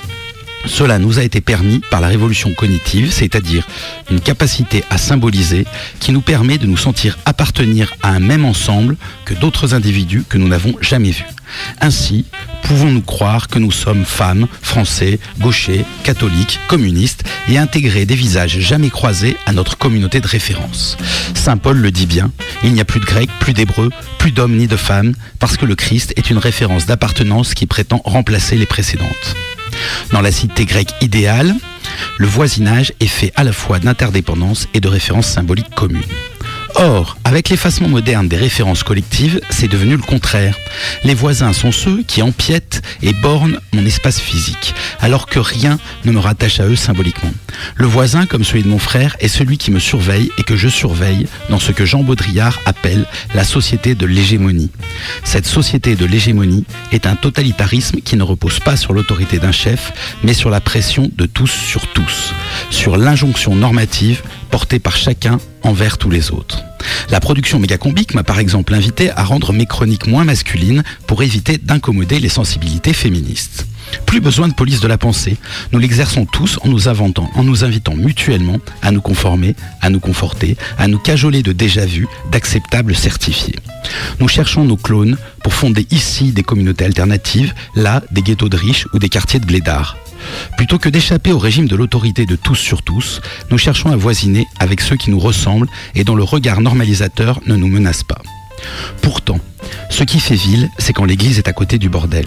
Cela 0.67 0.99
nous 0.99 1.19
a 1.19 1.23
été 1.23 1.41
permis 1.41 1.81
par 1.91 2.01
la 2.01 2.09
révolution 2.09 2.53
cognitive, 2.55 3.11
c'est-à-dire 3.11 3.67
une 4.11 4.21
capacité 4.21 4.85
à 4.91 4.99
symboliser 4.99 5.67
qui 6.01 6.13
nous 6.13 6.21
permet 6.21 6.59
de 6.59 6.67
nous 6.67 6.77
sentir 6.77 7.19
appartenir 7.25 7.95
à 8.03 8.11
un 8.11 8.21
même 8.21 8.45
ensemble 8.45 8.97
que 9.25 9.35
d'autres 9.35 9.75
individus 9.75 10.25
que 10.29 10.39
nous 10.39 10.49
n'avons 10.49 10.75
jamais 10.81 11.11
vus. 11.11 11.25
Ainsi, 11.81 12.27
pouvons-nous 12.63 13.01
croire 13.01 13.49
que 13.49 13.59
nous 13.59 13.73
sommes 13.73 14.05
femmes, 14.05 14.47
français, 14.63 15.19
gauchers, 15.39 15.85
catholiques, 16.05 16.61
communistes 16.69 17.25
et 17.49 17.59
intégrer 17.59 18.07
des 18.07 18.15
visages 18.15 18.59
jamais 18.61 18.91
croisés 18.91 19.37
à 19.47 19.53
notre 19.53 19.77
communauté 19.77 20.21
de 20.21 20.29
référence? 20.29 20.97
Saint 21.35 21.57
Paul 21.57 21.79
le 21.79 21.91
dit 21.91 22.07
bien, 22.07 22.31
il 22.63 22.73
n'y 22.73 22.81
a 22.81 22.85
plus 22.85 23.01
de 23.01 23.07
grecs, 23.07 23.31
plus 23.41 23.55
d'hébreux, 23.55 23.91
plus 24.19 24.31
d'hommes 24.31 24.57
ni 24.57 24.67
de 24.67 24.77
femmes, 24.77 25.15
parce 25.39 25.57
que 25.57 25.67
le 25.67 25.75
Christ 25.75 26.13
est 26.17 26.31
une 26.31 26.39
référence 26.39 26.87
d'appartenance 26.87 27.55
qui 27.55 27.67
prétend 27.67 28.03
remplacer 28.05 28.57
les 28.57 28.67
précédentes. 28.67 29.35
Dans 30.13 30.21
la 30.21 30.33
cité 30.33 30.65
grecque 30.65 30.95
idéale, 31.01 31.55
le 32.19 32.27
voisinage 32.27 32.93
est 33.01 33.07
fait 33.07 33.33
à 33.37 33.45
la 33.45 33.53
fois 33.53 33.79
d'interdépendance 33.79 34.69
et 34.75 34.81
de 34.81 34.89
références 34.89 35.27
symboliques 35.27 35.75
communes. 35.75 36.03
Or, 36.77 37.17
avec 37.25 37.49
l'effacement 37.49 37.89
moderne 37.89 38.29
des 38.29 38.37
références 38.37 38.83
collectives, 38.83 39.41
c'est 39.51 39.69
devenu 39.69 39.93
le 39.93 40.03
contraire. 40.03 40.57
Les 41.05 41.15
voisins 41.15 41.53
sont 41.53 41.73
ceux 41.73 42.03
qui 42.03 42.23
empiètent 42.23 42.83
et 43.03 43.13
bornent 43.13 43.61
mon 43.73 43.85
espace 43.85 44.21
physique, 44.21 44.75
alors 45.01 45.27
que 45.27 45.39
rien 45.39 45.79
ne 46.05 46.13
me 46.13 46.19
rattache 46.19 46.61
à 46.61 46.67
eux 46.67 46.77
symboliquement. 46.77 47.33
Le 47.75 47.87
voisin, 47.87 48.27
comme 48.27 48.45
celui 48.45 48.63
de 48.63 48.69
mon 48.69 48.79
frère, 48.79 49.17
est 49.21 49.29
celui 49.29 49.59
qui 49.59 49.71
me 49.71 49.79
surveille 49.79 50.31
et 50.39 50.43
que 50.43 50.57
je 50.57 50.69
surveille 50.69 51.27
dans 51.49 51.59
ce 51.59 51.73
que 51.73 51.85
Jean 51.85 52.03
Baudrillard 52.03 52.59
appelle 52.67 53.07
la 53.35 53.45
société 53.45 53.95
de 53.95 54.07
l'hégémonie. 54.07 54.71
Cette 55.25 55.47
société 55.47 55.97
de 55.97 56.07
l'hégémonie 56.07 56.65
est 56.93 57.07
un 57.07 57.17
totalitarisme 57.17 58.01
qui 58.01 58.17
ne 58.17 58.23
repose 58.23 58.61
pas 58.61 58.77
sur 58.77 58.93
l'autorité 58.93 59.39
d'un 59.39 59.53
chef, 59.53 59.93
mais 60.23 60.35
sur 60.35 60.51
la 60.51 60.61
pression 60.61 61.11
de 61.17 61.27
tous 61.27 61.51
sur 61.51 61.87
tous, 61.89 62.33
sur 62.71 62.97
l'injonction 62.97 63.55
normative 63.55 64.23
portée 64.51 64.79
par 64.79 64.97
chacun 64.97 65.39
envers 65.63 65.99
tous 65.99 66.11
les 66.11 66.31
autres. 66.31 66.63
La 67.11 67.21
production 67.21 67.59
mégacombique 67.59 68.15
m'a 68.15 68.23
par 68.23 68.39
exemple 68.39 68.75
invité 68.75 69.11
à 69.11 69.25
rendre 69.25 69.53
mes 69.53 69.67
chroniques 69.67 70.07
moins 70.07 70.25
masculines 70.25 70.83
pour 71.07 71.23
éviter 71.23 71.59
d'incommoder 71.59 72.19
les 72.19 72.29
sensibilités 72.29 72.93
féministes. 72.93 73.67
Plus 74.07 74.21
besoin 74.21 74.49
de 74.49 74.55
police 74.55 74.81
de 74.81 74.89
la 74.89 74.99
pensée, 74.99 75.37
nous 75.73 75.79
l'exerçons 75.79 76.27
tous 76.27 76.59
en 76.63 76.69
nous, 76.69 76.89
inventant, 76.89 77.31
en 77.35 77.45
nous 77.45 77.65
invitant 77.65 77.95
mutuellement 77.95 78.59
à 78.83 78.91
nous 78.91 79.01
conformer, 79.01 79.55
à 79.81 79.91
nous 79.91 80.01
conforter, 80.01 80.57
à 80.79 80.89
nous 80.89 80.99
cajoler 80.99 81.43
de 81.43 81.53
déjà-vu, 81.53 82.09
d'acceptables 82.31 82.95
certifiés. 82.95 83.57
Nous 84.19 84.29
cherchons 84.29 84.65
nos 84.65 84.77
clones 84.77 85.17
pour 85.43 85.55
fonder 85.55 85.87
ici 85.91 86.33
des 86.33 86.43
communautés 86.43 86.85
alternatives, 86.85 87.55
là 87.75 88.03
des 88.11 88.23
ghettos 88.23 88.49
de 88.49 88.57
riches 88.57 88.87
ou 88.93 88.99
des 88.99 89.09
quartiers 89.09 89.41
de 89.41 89.47
blédards. 89.47 89.97
Plutôt 90.57 90.79
que 90.79 90.89
d'échapper 90.89 91.33
au 91.33 91.39
régime 91.39 91.67
de 91.67 91.77
l'autorité 91.77 92.27
de 92.27 92.37
tous 92.37 92.57
sur 92.57 92.83
tous, 92.83 93.21
nous 93.51 93.59
cherchons 93.59 93.91
à 93.91 93.97
voisiner 93.97 94.47
avec 94.59 94.81
ceux 94.81 94.97
qui 94.97 95.11
nous 95.11 95.19
ressemblent 95.19 95.69
et 95.95 96.05
dont 96.05 96.15
le 96.15 96.23
regard 96.23 96.61
normalisateur 96.61 97.41
ne 97.47 97.57
nous 97.57 97.69
menace 97.69 98.03
pas. 98.03 98.21
Pourtant, 99.01 99.41
ce 99.89 100.05
qui 100.05 100.21
fait 100.21 100.35
ville, 100.35 100.69
c'est 100.79 100.93
quand 100.93 101.05
l'église 101.05 101.39
est 101.39 101.49
à 101.49 101.53
côté 101.53 101.79
du 101.79 101.89
bordel. 101.89 102.27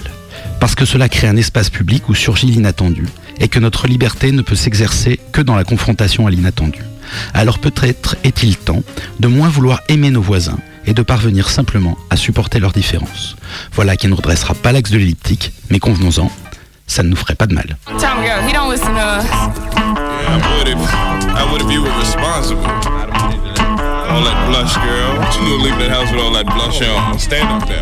Parce 0.64 0.76
que 0.76 0.86
cela 0.86 1.10
crée 1.10 1.28
un 1.28 1.36
espace 1.36 1.70
public 1.70 2.08
où 2.08 2.16
surgit 2.16 2.46
l'inattendu, 2.46 3.06
et 3.38 3.50
que 3.50 3.60
notre 3.60 3.86
liberté 3.86 4.32
ne 4.32 4.42
peut 4.42 4.56
s'exercer 4.56 5.20
que 5.34 5.42
dans 5.42 5.56
la 5.56 5.66
confrontation 5.66 6.26
à 6.26 6.30
l'inattendu. 6.30 6.80
Alors 7.34 7.60
peut-être 7.60 8.16
est-il 8.24 8.56
temps 8.56 8.82
de 9.20 9.28
moins 9.28 9.50
vouloir 9.50 9.82
aimer 9.90 10.10
nos 10.10 10.22
voisins 10.22 10.58
et 10.86 10.94
de 10.94 11.02
parvenir 11.02 11.50
simplement 11.50 11.98
à 12.10 12.16
supporter 12.16 12.62
leurs 12.62 12.72
différences. 12.72 13.36
Voilà 13.74 13.98
qui 13.98 14.08
ne 14.08 14.14
redressera 14.14 14.54
pas 14.54 14.72
l'axe 14.72 14.90
de 14.90 15.00
l'elliptique, 15.00 15.52
mais 15.70 15.80
convenons-en, 15.80 16.32
ça 16.88 17.04
ne 17.04 17.10
nous 17.10 17.18
ferait 17.18 17.36
pas 17.36 17.48
de 17.48 17.56
mal. 17.56 17.76
Time 18.00 18.16
to 18.16 18.24
go. 18.24 18.48
He 18.48 18.54
don't 18.54 18.70
All 24.14 24.22
that 24.22 24.38
blush, 24.48 24.76
girl. 24.86 25.18
What 25.18 25.34
you 25.34 25.42
gonna 25.42 25.64
leave 25.64 25.80
that 25.80 25.90
house 25.90 26.12
with 26.12 26.22
all 26.22 26.34
that 26.34 26.46
blush 26.46 26.80
on? 26.84 27.18
Stand 27.18 27.50
up 27.50 27.68
there. 27.68 27.82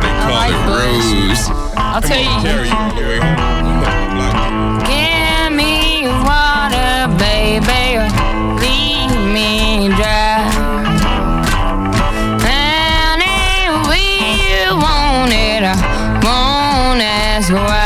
They 0.00 0.08
call 0.24 0.48
it 0.48 0.56
rose. 0.72 1.50
I'll 1.76 2.00
tell 2.00 2.16
you. 2.16 2.40
Carry 2.40 2.68
you 2.68 2.74
on 2.74 2.96
your 2.96 3.08
way 3.08 3.20
home. 3.20 4.80
Give 4.88 5.52
me 5.52 6.08
water, 6.24 7.12
baby. 7.20 8.00
Leave 8.56 9.12
me 9.36 9.92
dry. 10.00 10.48
And 12.48 13.20
if 13.20 13.84
we 13.84 14.16
want 14.80 15.32
it, 15.36 15.60
I 15.60 15.76
won't 16.24 17.02
ask 17.04 17.52
why. 17.52 17.79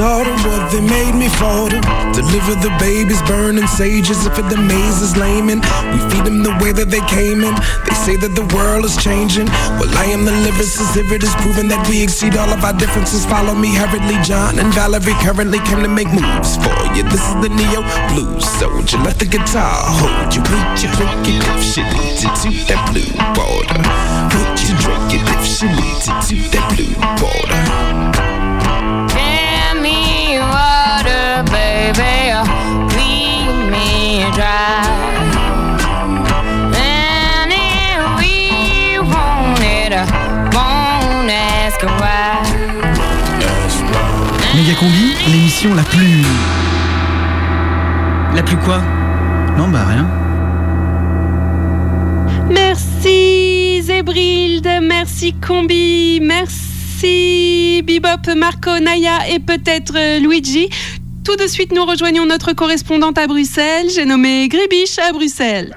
Of 0.00 0.40
what 0.48 0.72
they 0.72 0.80
made 0.80 1.12
me 1.12 1.28
for 1.28 1.68
them. 1.68 1.84
Deliver 2.16 2.56
the 2.64 2.72
babies, 2.80 3.20
burning 3.28 3.66
sages 3.66 4.24
if 4.24 4.34
the 4.36 4.56
maze 4.56 5.02
is 5.02 5.16
laming. 5.16 5.60
We 5.92 5.98
feed 6.08 6.24
them 6.24 6.42
the 6.42 6.56
way 6.60 6.72
that 6.72 6.88
they 6.88 7.04
came 7.04 7.44
in. 7.44 7.54
They 7.84 7.96
say 8.00 8.16
that 8.16 8.32
the 8.34 8.46
world 8.56 8.84
is 8.84 8.96
changing. 8.96 9.46
Well, 9.76 9.92
I 10.00 10.08
am 10.08 10.24
the 10.24 10.32
lyricist, 10.32 10.96
if 10.96 11.12
it 11.12 11.22
is 11.22 11.34
proven 11.44 11.68
that 11.68 11.86
we 11.88 12.02
exceed 12.02 12.36
all 12.36 12.48
of 12.48 12.64
our 12.64 12.72
differences. 12.72 13.26
Follow 13.26 13.54
me 13.54 13.74
hurriedly, 13.76 14.16
John 14.24 14.58
and 14.58 14.72
Valerie 14.72 15.16
currently 15.20 15.60
came 15.68 15.82
to 15.84 15.88
make 15.88 16.08
moves 16.08 16.56
for 16.56 16.76
you. 16.96 17.04
This 17.04 17.20
is 17.20 17.36
the 17.44 17.52
Neo 17.52 17.84
Blues 18.08 18.48
soldier. 18.56 18.98
Let 19.04 19.18
the 19.18 19.28
guitar 19.28 19.84
hold 20.00 20.32
you. 20.32 20.40
Put 20.40 20.80
your 20.80 20.92
it 20.96 21.44
if 21.44 21.60
she 21.60 21.84
leads 21.84 22.24
to 22.24 22.48
Combi, 44.80 45.12
l'émission 45.30 45.74
la 45.74 45.82
plus. 45.82 46.22
La 48.34 48.42
plus 48.42 48.56
quoi? 48.56 48.80
Non, 49.58 49.68
bah 49.68 49.84
rien. 49.86 50.08
Merci 52.48 53.82
Zébrilde, 53.82 54.70
merci 54.80 55.34
Combi, 55.34 56.20
merci 56.22 57.82
Bebop, 57.84 58.34
Marco, 58.34 58.78
Naya 58.80 59.28
et 59.28 59.38
peut-être 59.38 59.98
euh, 59.98 60.18
Luigi. 60.18 60.70
Tout 61.26 61.36
de 61.36 61.46
suite, 61.46 61.72
nous 61.74 61.84
rejoignons 61.84 62.24
notre 62.24 62.54
correspondante 62.54 63.18
à 63.18 63.26
Bruxelles. 63.26 63.88
J'ai 63.94 64.06
nommé 64.06 64.48
Gribiche 64.48 64.98
à 64.98 65.12
Bruxelles. 65.12 65.76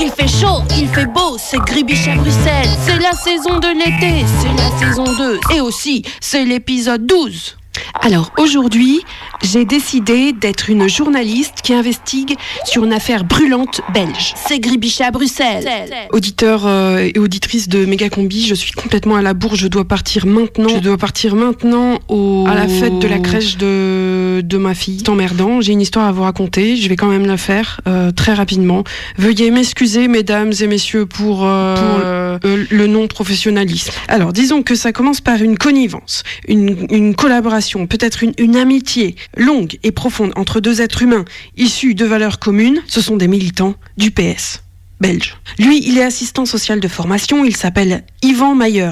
Il 0.00 0.12
fait 0.12 0.28
chaud, 0.28 0.62
il 0.78 0.88
fait 0.88 1.06
beau, 1.06 1.36
c'est 1.38 1.58
Gribiche 1.58 2.06
à 2.06 2.14
Bruxelles. 2.14 2.68
C'est 2.84 2.98
la 3.00 3.12
saison 3.12 3.58
de 3.58 3.66
l'été, 3.68 4.24
c'est 4.40 4.52
la 4.56 4.78
saison 4.78 5.04
2. 5.04 5.40
Et 5.56 5.60
aussi, 5.60 6.04
c'est 6.20 6.44
l'épisode 6.44 7.04
12. 7.04 7.56
Alors 8.00 8.30
aujourd'hui, 8.38 9.02
j'ai 9.42 9.64
décidé 9.64 10.32
d'être 10.32 10.70
une 10.70 10.88
journaliste 10.88 11.62
qui 11.62 11.72
investigue 11.72 12.36
sur 12.64 12.84
une 12.84 12.92
affaire 12.92 13.24
brûlante 13.24 13.80
belge. 13.94 14.34
C'est 14.36 14.58
Gribiche 14.58 15.00
à 15.00 15.10
Bruxelles. 15.10 15.68
Auditeur 16.10 16.66
euh, 16.66 17.08
et 17.14 17.18
auditrice 17.18 17.68
de 17.68 17.84
Megacombi, 17.84 18.46
je 18.46 18.54
suis 18.54 18.72
complètement 18.72 19.16
à 19.16 19.22
la 19.22 19.34
bourre. 19.34 19.56
Je 19.56 19.68
dois 19.68 19.84
partir 19.84 20.26
maintenant. 20.26 20.68
Je 20.68 20.78
dois 20.78 20.98
partir 20.98 21.34
maintenant 21.34 21.98
au... 22.08 22.46
à 22.48 22.54
la 22.54 22.68
fête 22.68 22.98
de 22.98 23.08
la 23.08 23.18
crèche 23.18 23.56
de, 23.56 24.40
de 24.44 24.56
ma 24.58 24.74
fille. 24.74 24.98
C'est 24.98 25.08
emmerdant. 25.08 25.60
J'ai 25.60 25.72
une 25.72 25.80
histoire 25.80 26.06
à 26.06 26.12
vous 26.12 26.22
raconter. 26.22 26.76
Je 26.76 26.88
vais 26.88 26.96
quand 26.96 27.08
même 27.08 27.26
la 27.26 27.36
faire 27.36 27.80
euh, 27.86 28.10
très 28.10 28.34
rapidement. 28.34 28.84
Veuillez 29.16 29.50
m'excuser, 29.50 30.08
mesdames 30.08 30.52
et 30.60 30.66
messieurs, 30.66 31.06
pour, 31.06 31.44
euh, 31.44 31.74
pour, 31.76 32.00
euh, 32.04 32.64
le 32.70 32.86
non-professionnalisme. 32.86 33.92
Alors, 34.08 34.32
disons 34.32 34.62
que 34.62 34.74
ça 34.74 34.92
commence 34.92 35.20
par 35.20 35.42
une 35.42 35.56
connivence, 35.56 36.22
une, 36.46 36.86
une 36.90 37.14
collaboration, 37.14 37.86
peut-être 37.86 38.22
une, 38.22 38.32
une 38.38 38.56
amitié 38.56 39.14
longue 39.36 39.78
et 39.82 39.92
profonde 39.92 40.32
entre 40.36 40.60
deux 40.60 40.80
êtres 40.80 41.02
humains 41.02 41.24
issus 41.56 41.94
de 41.94 42.04
valeurs 42.04 42.38
communes. 42.38 42.82
Ce 42.86 43.00
sont 43.00 43.16
des 43.16 43.28
militants 43.28 43.74
du 43.96 44.10
PS 44.10 44.62
belge. 45.00 45.36
Lui, 45.58 45.82
il 45.86 45.98
est 45.98 46.02
assistant 46.02 46.44
social 46.44 46.80
de 46.80 46.88
formation, 46.88 47.44
il 47.44 47.56
s'appelle 47.56 48.04
Yvan 48.22 48.54
Mayer. 48.54 48.90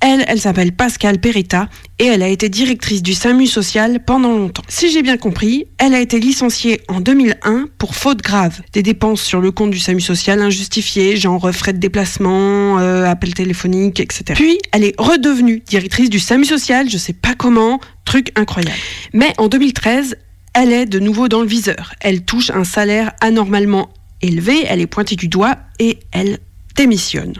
Elle, 0.00 0.24
elle 0.28 0.40
s'appelle 0.40 0.72
Pascal 0.72 1.18
Peretta 1.18 1.68
et 1.98 2.06
elle 2.06 2.22
a 2.22 2.28
été 2.28 2.48
directrice 2.48 3.02
du 3.02 3.14
SAMU 3.14 3.46
social 3.46 4.04
pendant 4.04 4.32
longtemps. 4.32 4.62
Si 4.68 4.90
j'ai 4.90 5.02
bien 5.02 5.16
compris, 5.16 5.66
elle 5.78 5.94
a 5.94 6.00
été 6.00 6.18
licenciée 6.20 6.80
en 6.88 7.00
2001 7.00 7.68
pour 7.78 7.94
faute 7.94 8.22
grave. 8.22 8.60
Des 8.72 8.82
dépenses 8.82 9.22
sur 9.22 9.40
le 9.40 9.50
compte 9.50 9.70
du 9.70 9.78
SAMU 9.78 10.00
social 10.00 10.40
injustifiées, 10.40 11.16
genre 11.16 11.50
frais 11.52 11.72
de 11.72 11.78
déplacement, 11.78 12.78
euh, 12.78 13.04
appels 13.04 13.34
téléphoniques, 13.34 14.00
etc. 14.00 14.34
Puis, 14.34 14.58
elle 14.72 14.84
est 14.84 14.94
redevenue 14.98 15.62
directrice 15.66 16.10
du 16.10 16.18
SAMU 16.18 16.44
social, 16.44 16.88
je 16.90 16.98
sais 16.98 17.12
pas 17.12 17.34
comment, 17.34 17.80
truc 18.04 18.32
incroyable. 18.36 18.76
Mais 19.12 19.32
en 19.38 19.48
2013, 19.48 20.16
elle 20.54 20.72
est 20.72 20.86
de 20.86 20.98
nouveau 20.98 21.28
dans 21.28 21.40
le 21.40 21.46
viseur. 21.46 21.94
Elle 22.00 22.24
touche 22.24 22.50
un 22.50 22.64
salaire 22.64 23.12
anormalement 23.20 23.90
élevé, 24.22 24.64
elle 24.66 24.80
est 24.80 24.86
pointée 24.86 25.16
du 25.16 25.28
doigt 25.28 25.56
et 25.78 25.98
elle 26.12 26.38
démissionne. 26.76 27.34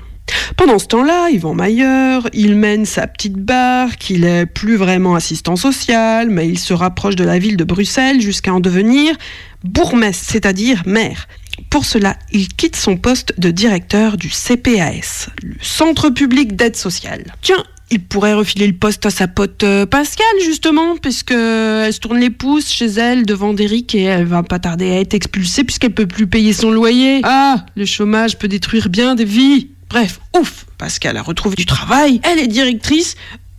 Pendant 0.56 0.78
ce 0.78 0.86
temps-là, 0.86 1.30
Yvan 1.30 1.54
Mayer, 1.54 2.18
il 2.32 2.54
mène 2.56 2.84
sa 2.84 3.06
petite 3.06 3.36
barque, 3.36 4.10
il 4.10 4.24
est 4.24 4.46
plus 4.46 4.76
vraiment 4.76 5.14
assistant 5.14 5.56
social, 5.56 6.28
mais 6.30 6.48
il 6.48 6.58
se 6.58 6.74
rapproche 6.74 7.16
de 7.16 7.24
la 7.24 7.38
ville 7.38 7.56
de 7.56 7.64
Bruxelles 7.64 8.20
jusqu'à 8.20 8.52
en 8.52 8.60
devenir 8.60 9.16
bourgmestre, 9.64 10.24
c'est-à-dire 10.30 10.82
maire. 10.86 11.26
Pour 11.70 11.84
cela, 11.84 12.16
il 12.32 12.48
quitte 12.48 12.76
son 12.76 12.96
poste 12.96 13.38
de 13.38 13.50
directeur 13.50 14.16
du 14.16 14.28
CPAS, 14.28 15.28
le 15.42 15.54
Centre 15.60 16.10
public 16.10 16.56
d'aide 16.56 16.76
sociale. 16.76 17.24
Tiens, 17.42 17.64
il 17.90 18.00
pourrait 18.00 18.34
refiler 18.34 18.66
le 18.66 18.72
poste 18.72 19.06
à 19.06 19.10
sa 19.10 19.28
pote 19.28 19.62
euh, 19.62 19.86
Pascal, 19.86 20.26
justement, 20.44 20.96
puisque 20.96 21.32
elle 21.32 21.92
se 21.92 22.00
tourne 22.00 22.18
les 22.18 22.30
pouces 22.30 22.72
chez 22.72 22.86
elle 22.86 23.24
devant 23.24 23.52
Derrick 23.52 23.94
et 23.94 24.02
elle 24.02 24.24
va 24.24 24.42
pas 24.42 24.58
tarder 24.58 24.90
à 24.90 25.00
être 25.00 25.14
expulsée 25.14 25.64
puisqu'elle 25.64 25.94
peut 25.94 26.06
plus 26.06 26.26
payer 26.26 26.52
son 26.52 26.70
loyer. 26.70 27.20
Ah, 27.24 27.64
le 27.76 27.84
chômage 27.84 28.38
peut 28.38 28.48
détruire 28.48 28.88
bien 28.88 29.14
des 29.14 29.24
vies. 29.24 29.70
Bref, 29.94 30.18
ouf, 30.36 30.66
Pascal 30.76 31.16
a 31.16 31.22
retrouvé 31.22 31.54
du 31.54 31.66
travail. 31.66 32.20
Elle 32.24 32.40
est 32.40 32.48
directrice 32.48 33.14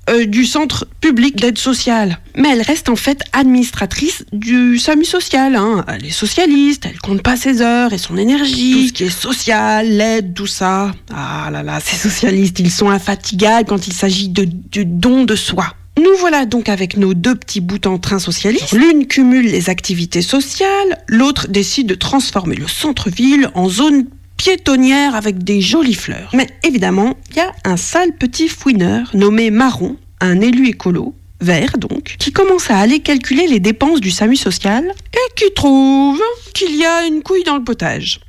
euh, 0.10 0.26
du 0.26 0.44
centre 0.44 0.86
public 1.00 1.38
d'aide 1.38 1.58
sociale. 1.58 2.20
Mais 2.36 2.50
elle 2.50 2.62
reste 2.62 2.90
en 2.90 2.98
fait 2.98 3.22
administratrice 3.32 4.26
du 4.34 4.78
SAMU 4.78 5.06
social. 5.06 5.56
Hein. 5.56 5.86
Elle 5.88 6.06
est 6.06 6.10
socialiste, 6.10 6.88
elle 6.88 7.00
compte 7.00 7.22
pas 7.22 7.38
ses 7.38 7.62
heures 7.62 7.94
et 7.94 7.98
son 7.98 8.18
énergie. 8.18 8.74
Tout 8.74 8.88
ce 8.90 8.92
qui 8.92 9.04
est 9.06 9.10
social, 9.10 9.88
l'aide, 9.88 10.34
tout 10.34 10.46
ça. 10.46 10.92
Ah 11.10 11.48
là 11.54 11.64
là, 11.64 11.80
ces 11.80 11.96
socialistes, 11.96 12.60
ils 12.60 12.70
sont 12.70 12.90
infatigables 12.90 13.70
quand 13.70 13.88
il 13.88 13.94
s'agit 13.94 14.28
de, 14.28 14.44
de 14.44 14.84
don 14.84 15.24
de 15.24 15.38
soi. 15.38 15.68
Nous 15.98 16.18
voilà 16.20 16.46
donc 16.46 16.68
avec 16.68 16.98
nos 16.98 17.14
deux 17.14 17.36
petits 17.36 17.62
bouts 17.62 17.80
en 17.86 17.98
train 17.98 18.20
socialistes. 18.20 18.74
L'une 18.74 19.08
cumule 19.08 19.46
les 19.46 19.70
activités 19.70 20.22
sociales, 20.22 21.02
l'autre 21.08 21.48
décide 21.48 21.88
de 21.88 21.96
transformer 21.96 22.58
le 22.58 22.68
centre-ville 22.68 23.50
en 23.54 23.70
zone 23.70 24.04
piétonnière 24.38 25.16
avec 25.16 25.44
des 25.44 25.62
jolies 25.62 25.94
fleurs. 25.94 26.30
Mais 26.34 26.48
évidemment, 26.64 27.18
il 27.32 27.38
y 27.38 27.40
a 27.40 27.52
un 27.64 27.78
sale 27.78 28.14
petit 28.14 28.48
fouineur 28.48 29.10
nommé 29.14 29.52
Marron, 29.52 29.98
un 30.22 30.42
élu 30.42 30.68
écolo, 30.70 31.16
vert 31.42 31.78
donc, 31.78 32.16
qui 32.18 32.32
commence 32.32 32.72
à 32.72 32.78
aller 32.78 33.00
calculer 33.00 33.48
les 33.48 33.60
dépenses 33.60 34.02
du 34.02 34.12
SAMU 34.12 34.36
social 34.36 34.94
et 35.14 35.34
qui 35.36 35.52
trouve 35.54 36.22
qu'il 36.54 36.76
y 36.76 36.86
a 36.86 37.06
une 37.06 37.22
couille 37.22 37.44
dans 37.44 37.58
le 37.58 37.64
potage. 37.64 38.20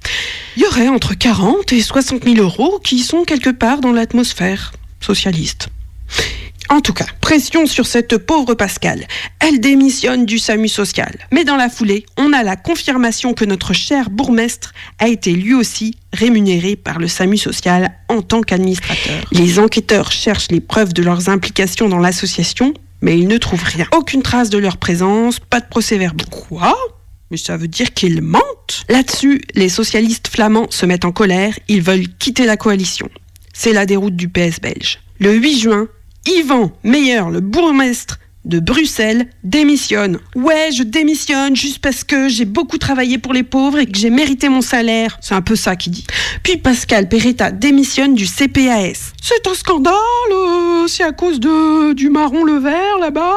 Il 0.56 0.62
y 0.62 0.66
aurait 0.66 0.88
entre 0.88 1.14
40 1.14 1.72
et 1.72 1.80
60 1.80 2.24
000 2.24 2.36
euros 2.36 2.80
qui 2.82 3.00
sont 3.00 3.24
quelque 3.24 3.50
part 3.50 3.80
dans 3.80 3.92
l'atmosphère 3.92 4.72
socialiste. 5.00 5.68
En 6.68 6.80
tout 6.80 6.92
cas, 6.92 7.06
pression 7.20 7.66
sur 7.66 7.86
cette 7.86 8.18
pauvre 8.18 8.54
Pascal. 8.54 9.06
Elle 9.38 9.60
démissionne 9.60 10.26
du 10.26 10.38
SAMU 10.38 10.68
social. 10.68 11.14
Mais 11.32 11.44
dans 11.44 11.56
la 11.56 11.68
foulée, 11.68 12.04
on 12.16 12.32
a 12.32 12.42
la 12.42 12.56
confirmation 12.56 13.34
que 13.34 13.44
notre 13.44 13.72
cher 13.72 14.10
bourgmestre 14.10 14.72
a 14.98 15.08
été 15.08 15.32
lui 15.32 15.54
aussi 15.54 15.96
rémunéré 16.12 16.76
par 16.76 16.98
le 16.98 17.08
SAMU 17.08 17.36
social 17.36 17.92
en 18.08 18.22
tant 18.22 18.42
qu'administrateur. 18.42 19.24
Les 19.30 19.58
enquêteurs 19.58 20.10
cherchent 20.10 20.50
les 20.50 20.60
preuves 20.60 20.92
de 20.92 21.02
leurs 21.02 21.28
implications 21.28 21.88
dans 21.88 21.98
l'association, 21.98 22.74
mais 23.00 23.18
ils 23.18 23.28
ne 23.28 23.38
trouvent 23.38 23.62
rien. 23.62 23.86
Aucune 23.96 24.22
trace 24.22 24.50
de 24.50 24.58
leur 24.58 24.78
présence, 24.78 25.38
pas 25.38 25.60
de 25.60 25.66
procès-verbaux. 25.66 26.24
Quoi? 26.30 26.76
Mais 27.30 27.36
ça 27.36 27.56
veut 27.56 27.68
dire 27.68 27.92
qu'ils 27.94 28.22
mentent? 28.22 28.84
Là-dessus, 28.88 29.42
les 29.54 29.68
socialistes 29.68 30.28
flamands 30.28 30.66
se 30.70 30.86
mettent 30.86 31.04
en 31.04 31.12
colère, 31.12 31.58
ils 31.68 31.82
veulent 31.82 32.08
quitter 32.18 32.46
la 32.46 32.56
coalition. 32.56 33.08
C'est 33.52 33.72
la 33.72 33.86
déroute 33.86 34.16
du 34.16 34.28
PS 34.28 34.60
belge. 34.60 35.00
Le 35.18 35.32
8 35.32 35.58
juin, 35.58 35.88
Yvan 36.26 36.72
Meyer, 36.82 37.22
le 37.30 37.40
bourgmestre 37.40 38.18
de 38.46 38.60
Bruxelles, 38.60 39.28
démissionne. 39.44 40.18
Ouais, 40.34 40.70
je 40.74 40.82
démissionne 40.82 41.54
juste 41.54 41.80
parce 41.80 42.04
que 42.04 42.28
j'ai 42.28 42.44
beaucoup 42.44 42.78
travaillé 42.78 43.18
pour 43.18 43.32
les 43.32 43.42
pauvres 43.42 43.78
et 43.78 43.86
que 43.86 43.98
j'ai 43.98 44.10
mérité 44.10 44.48
mon 44.48 44.62
salaire. 44.62 45.18
C'est 45.20 45.34
un 45.34 45.42
peu 45.42 45.56
ça 45.56 45.76
qu'il 45.76 45.92
dit. 45.92 46.06
Puis 46.42 46.56
Pascal 46.56 47.08
Peretta 47.08 47.50
démissionne 47.50 48.14
du 48.14 48.26
CPAS. 48.26 49.12
C'est 49.20 49.46
un 49.48 49.54
scandale, 49.54 49.94
euh, 50.32 50.86
c'est 50.86 51.02
à 51.02 51.12
cause 51.12 51.40
de 51.40 51.92
du 51.92 52.10
marron 52.10 52.44
le 52.44 52.58
vert 52.58 52.98
là-bas. 53.00 53.34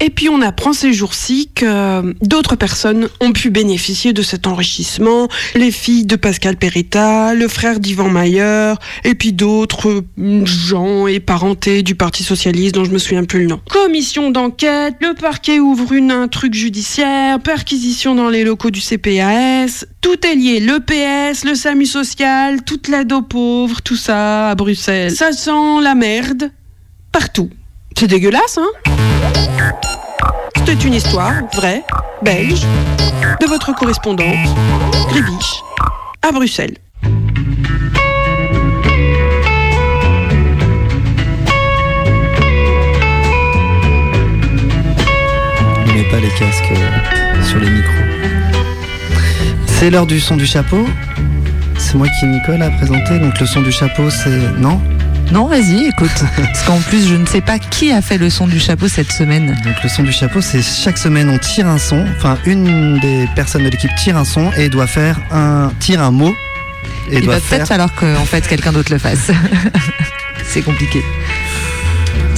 Et 0.00 0.10
puis 0.10 0.28
on 0.28 0.42
apprend 0.42 0.72
ces 0.72 0.92
jours-ci 0.92 1.50
que 1.54 2.14
d'autres 2.24 2.56
personnes 2.56 3.08
ont 3.20 3.32
pu 3.32 3.50
bénéficier 3.50 4.12
de 4.12 4.22
cet 4.22 4.46
enrichissement. 4.46 5.28
Les 5.54 5.70
filles 5.70 6.06
de 6.06 6.16
Pascal 6.16 6.56
Peretta, 6.56 7.34
le 7.34 7.46
frère 7.48 7.78
d'Ivan 7.78 8.08
Mayer, 8.08 8.74
et 9.04 9.14
puis 9.14 9.32
d'autres 9.32 10.02
euh, 10.18 10.44
gens 10.44 11.06
et 11.06 11.20
parentés 11.20 11.82
du 11.82 11.94
Parti 11.94 12.24
Socialiste 12.24 12.74
dont 12.74 12.84
je 12.84 12.90
me 12.90 12.98
souviens 12.98 13.24
plus 13.24 13.40
le 13.40 13.46
nom. 13.46 13.60
Commission 14.00 14.30
d'enquête, 14.30 14.94
le 15.02 15.12
parquet 15.12 15.60
ouvre 15.60 15.92
une, 15.92 16.10
un 16.10 16.26
truc 16.26 16.54
judiciaire, 16.54 17.38
perquisition 17.38 18.14
dans 18.14 18.30
les 18.30 18.44
locaux 18.44 18.70
du 18.70 18.80
CPAS. 18.80 19.84
Tout 20.00 20.26
est 20.26 20.34
lié, 20.34 20.58
le 20.58 20.80
PS, 20.80 21.44
le 21.44 21.54
SAMU 21.54 21.84
social, 21.84 22.64
toute 22.64 22.88
l'aide 22.88 23.12
aux 23.12 23.20
pauvres, 23.20 23.82
tout 23.82 23.96
ça 23.96 24.48
à 24.48 24.54
Bruxelles. 24.54 25.10
Ça 25.10 25.32
sent 25.32 25.82
la 25.82 25.94
merde 25.94 26.50
partout. 27.12 27.50
C'est 27.94 28.06
dégueulasse, 28.06 28.56
hein? 28.56 28.70
C'était 30.56 30.82
une 30.82 30.94
histoire 30.94 31.34
vraie, 31.54 31.84
belge, 32.22 32.62
de 33.38 33.46
votre 33.48 33.74
correspondante, 33.74 34.48
Gribiche, 35.10 35.60
à 36.22 36.32
Bruxelles. 36.32 36.78
Pas 46.10 46.18
les 46.20 46.28
casques 46.30 46.64
euh, 46.72 47.42
sur 47.44 47.58
les 47.58 47.70
micros. 47.70 47.92
C'est 49.66 49.90
l'heure 49.90 50.06
du 50.06 50.20
son 50.20 50.36
du 50.36 50.46
chapeau. 50.46 50.86
C'est 51.78 51.94
moi 51.94 52.06
qui 52.18 52.26
m'y 52.26 52.40
colle 52.44 52.62
à 52.62 52.70
présenter. 52.70 53.18
Donc 53.18 53.38
le 53.40 53.46
son 53.46 53.62
du 53.62 53.72
chapeau, 53.72 54.10
c'est. 54.10 54.58
Non? 54.58 54.80
Non, 55.32 55.46
vas-y, 55.46 55.86
écoute. 55.86 56.10
Parce 56.36 56.62
qu'en 56.64 56.78
plus, 56.80 57.06
je 57.08 57.14
ne 57.14 57.24
sais 57.24 57.40
pas 57.40 57.58
qui 57.58 57.92
a 57.92 58.02
fait 58.02 58.18
le 58.18 58.30
son 58.30 58.46
du 58.46 58.58
chapeau 58.58 58.88
cette 58.88 59.12
semaine. 59.12 59.56
Donc 59.64 59.74
le 59.82 59.88
son 59.88 60.02
du 60.02 60.12
chapeau, 60.12 60.40
c'est 60.40 60.62
chaque 60.62 60.98
semaine 60.98 61.28
on 61.30 61.38
tire 61.38 61.66
un 61.68 61.78
son. 61.78 62.04
Enfin, 62.16 62.36
une 62.46 62.98
des 63.00 63.28
personnes 63.34 63.64
de 63.64 63.68
l'équipe 63.68 63.90
tire 63.96 64.16
un 64.16 64.24
son 64.24 64.50
et 64.56 64.68
doit 64.68 64.86
faire 64.88 65.18
un. 65.30 65.70
tire 65.80 66.02
un 66.02 66.10
mot. 66.10 66.34
Et 67.10 67.16
Il 67.18 67.24
doit 67.24 67.34
va 67.34 67.40
peut-être 67.40 67.48
faire. 67.48 67.66
falloir 67.66 67.94
qu'en 67.94 68.24
fait 68.24 68.46
quelqu'un 68.46 68.72
d'autre 68.72 68.92
le 68.92 68.98
fasse. 68.98 69.30
c'est 70.44 70.62
compliqué. 70.62 71.02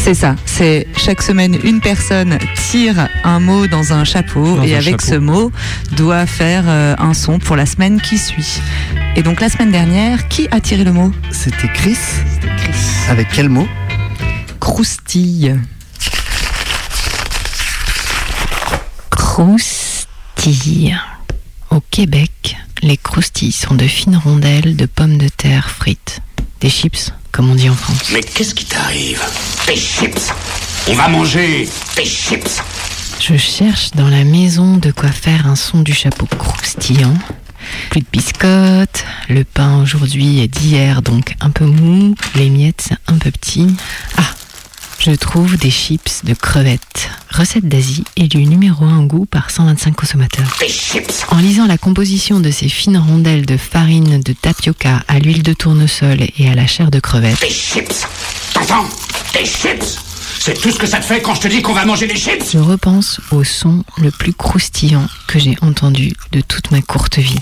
C'est 0.05 0.15
ça. 0.15 0.35
C'est 0.47 0.89
chaque 0.97 1.23
semaine 1.23 1.57
une 1.63 1.81
personne 1.81 2.37
tire 2.71 3.09
un 3.23 3.39
mot 3.39 3.69
dans 3.69 3.93
un 3.93 4.03
chapeau 4.03 4.57
Dans 4.57 4.65
et 4.65 4.75
un 4.75 4.79
avec 4.79 5.01
chapeau. 5.01 5.13
ce 5.13 5.15
mot 5.15 5.53
doit 5.93 6.27
faire 6.27 6.65
euh, 6.67 6.97
un 6.99 7.15
son 7.15 7.39
pour 7.39 7.55
la 7.55 7.67
semaine 7.67 8.01
qui 8.01 8.19
suit. 8.19 8.61
Et 9.15 9.23
donc 9.23 9.41
la 9.41 9.49
semaine 9.49 9.71
dernière, 9.71 10.27
qui 10.27 10.49
a 10.51 10.61
tiré 10.61 10.83
le 10.83 10.93
mot? 10.93 11.13
C'était 11.31 11.69
Chris. 11.69 11.99
Avec 13.09 13.29
quel 13.33 13.49
mot? 13.49 13.69
Croustille. 14.59 15.57
Croustille. 19.11 20.99
Au 21.71 21.81
Québec, 21.93 22.57
les 22.83 22.97
croustilles 22.97 23.53
sont 23.53 23.77
de 23.77 23.87
fines 23.87 24.17
rondelles 24.17 24.75
de 24.75 24.87
pommes 24.87 25.17
de 25.17 25.29
terre 25.29 25.71
frites. 25.71 26.23
Des 26.61 26.71
chips, 26.71 27.13
comme 27.33 27.51
on 27.51 27.55
dit 27.55 27.69
en 27.69 27.75
France. 27.75 28.11
Mais 28.13 28.21
qu'est-ce 28.23 28.55
qui 28.55 28.67
t'arrive 28.67 29.23
Des 29.67 29.77
chips 29.77 30.33
On 30.89 30.95
va 30.95 31.09
manger 31.09 31.69
des 31.97 32.05
chips 32.05 32.63
Je 33.19 33.37
cherche 33.37 33.91
dans 33.93 34.09
la 34.09 34.25
maison 34.25 34.77
de 34.77 34.91
quoi 34.91 35.11
faire 35.11 35.47
un 35.47 35.57
son 35.57 35.81
du 35.81 35.95
chapeau 35.95 36.27
croustillant. 36.27 37.15
Plus 37.91 38.01
de 38.01 38.07
biscottes, 38.13 39.05
le 39.29 39.45
pain 39.45 39.81
aujourd'hui 39.81 40.41
est 40.41 40.49
d'hier 40.49 41.01
donc 41.01 41.35
un 41.41 41.51
peu 41.51 41.65
mou, 41.65 42.15
les 42.35 42.51
miettes 42.51 42.91
un 43.07 43.15
peu 43.15 43.31
petit. 43.31 43.69
Ah, 44.19 44.23
je 45.05 45.11
trouve 45.11 45.57
des 45.57 45.71
chips 45.71 46.25
de 46.25 46.33
crevettes. 46.33 47.11
Recette 47.29 47.67
d'Asie 47.67 48.05
élue 48.17 48.47
numéro 48.47 48.85
1 48.85 48.99
en 48.99 49.03
goût 49.03 49.27
par 49.27 49.51
125 49.51 49.97
consommateurs. 49.97 50.57
Des 50.61 50.69
chips 50.69 51.25
En 51.31 51.39
lisant 51.39 51.67
la 51.67 51.77
composition 51.77 52.39
de 52.39 52.53
ces 52.53 52.69
fines 52.69 52.99
rondelles 52.99 53.45
de 53.45 53.57
farine 53.57 54.21
de 54.21 54.33
tapioca 54.33 55.03
à 55.09 55.19
l'huile 55.19 55.43
de 55.43 55.55
tournesol 55.55 56.19
et 56.39 56.49
à 56.49 56.55
la 56.55 56.69
chair 56.69 56.93
de 56.93 57.01
crevette, 57.01 57.41
Des 57.41 57.51
chips 57.51 58.07
T'entends 58.55 58.85
Des 59.35 59.45
chips 59.45 59.99
C'est 60.39 60.61
tout 60.61 60.71
ce 60.71 60.79
que 60.79 60.87
ça 60.87 61.01
te 61.01 61.05
fait 61.05 61.21
quand 61.21 61.35
je 61.35 61.41
te 61.41 61.49
dis 61.49 61.63
qu'on 61.63 61.75
va 61.75 61.85
manger 61.85 62.07
des 62.07 62.17
chips 62.17 62.53
je 62.53 62.59
repense 62.59 63.21
au 63.33 63.43
son 63.43 63.83
le 63.99 64.13
plus 64.13 64.33
croustillant 64.33 65.09
que 65.27 65.41
j'ai 65.41 65.57
entendu 65.63 66.13
de 66.31 66.41
toute 66.41 66.71
ma 66.71 66.81
courte 66.81 67.19
vie. 67.19 67.41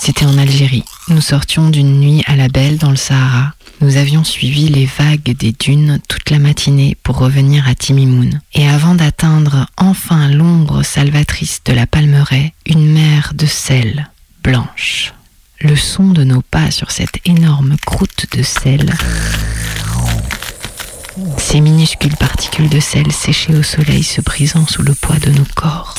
C'était 0.00 0.26
en 0.26 0.36
Algérie. 0.36 0.84
Nous 1.08 1.20
sortions 1.20 1.70
d'une 1.70 2.00
nuit 2.00 2.22
à 2.26 2.36
la 2.36 2.48
belle 2.48 2.76
dans 2.76 2.90
le 2.90 2.96
Sahara. 2.96 3.54
Nous 3.80 3.96
avions 3.96 4.24
suivi 4.24 4.68
les 4.68 4.86
vagues 4.86 5.36
des 5.36 5.52
dunes 5.52 6.00
toute 6.08 6.30
la 6.30 6.40
matinée 6.40 6.96
pour 7.04 7.18
revenir 7.18 7.68
à 7.68 7.76
Timimoun. 7.76 8.40
Et 8.52 8.68
avant 8.68 8.96
d'atteindre 8.96 9.66
enfin 9.76 10.28
l'ombre 10.28 10.82
salvatrice 10.82 11.60
de 11.64 11.72
la 11.72 11.86
palmeraie, 11.86 12.54
une 12.66 12.92
mer 12.92 13.32
de 13.34 13.46
sel 13.46 14.10
blanche. 14.42 15.14
Le 15.60 15.76
son 15.76 16.08
de 16.08 16.24
nos 16.24 16.42
pas 16.42 16.72
sur 16.72 16.90
cette 16.90 17.20
énorme 17.24 17.76
croûte 17.86 18.26
de 18.36 18.42
sel. 18.42 18.92
Ces 21.36 21.60
minuscules 21.60 22.16
particules 22.16 22.68
de 22.68 22.80
sel 22.80 23.12
séchées 23.12 23.54
au 23.54 23.62
soleil 23.62 24.02
se 24.02 24.20
brisant 24.20 24.66
sous 24.66 24.82
le 24.82 24.94
poids 24.94 25.18
de 25.18 25.30
nos 25.30 25.46
corps. 25.54 25.94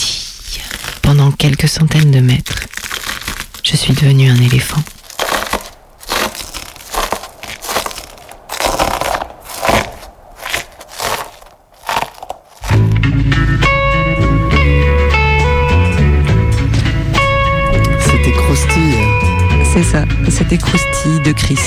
Pendant 1.01 1.31
quelques 1.31 1.69
centaines 1.69 2.11
de 2.11 2.19
mètres, 2.19 2.63
je 3.63 3.77
suis 3.77 3.93
devenu 3.93 4.29
un 4.29 4.41
éléphant. 4.41 4.83
C'était 20.29 20.57
Croustille 20.57 21.19
de 21.23 21.31
Chris. 21.31 21.59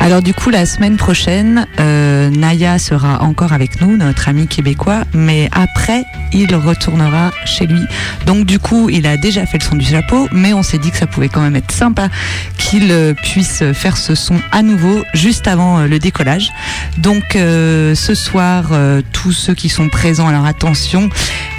Alors 0.00 0.22
du 0.22 0.34
coup, 0.34 0.50
la 0.50 0.66
semaine 0.66 0.96
prochaine, 0.96 1.66
euh, 1.80 2.28
Naya 2.30 2.78
sera 2.78 3.22
encore 3.22 3.52
avec 3.52 3.80
nous, 3.80 3.96
notre 3.96 4.28
ami 4.28 4.46
québécois, 4.46 5.04
mais 5.14 5.48
après, 5.52 6.04
il 6.32 6.54
retournera 6.54 7.30
chez 7.44 7.66
lui. 7.66 7.80
Donc 8.26 8.46
du 8.46 8.58
coup, 8.58 8.90
il 8.90 9.06
a 9.06 9.16
déjà 9.16 9.46
fait 9.46 9.58
le 9.58 9.64
son 9.64 9.76
du 9.76 9.84
chapeau, 9.84 10.28
mais 10.32 10.52
on 10.52 10.62
s'est 10.62 10.78
dit 10.78 10.90
que 10.90 10.96
ça 10.96 11.06
pouvait 11.06 11.28
quand 11.28 11.40
même 11.40 11.56
être 11.56 11.72
sympa 11.72 12.08
qu'il 12.58 12.90
euh, 12.90 13.14
puisse 13.14 13.62
faire 13.72 13.96
ce 13.96 14.14
son 14.14 14.36
à 14.50 14.62
nouveau 14.62 15.02
juste 15.14 15.46
avant 15.46 15.78
euh, 15.78 15.86
le 15.86 15.98
décollage. 15.98 16.50
Donc 16.98 17.22
ce 17.34 18.14
soir, 18.14 18.70
tous 19.12 19.32
ceux 19.32 19.54
qui 19.54 19.68
sont 19.68 19.88
présents, 19.88 20.28
alors 20.28 20.44
attention, 20.46 21.08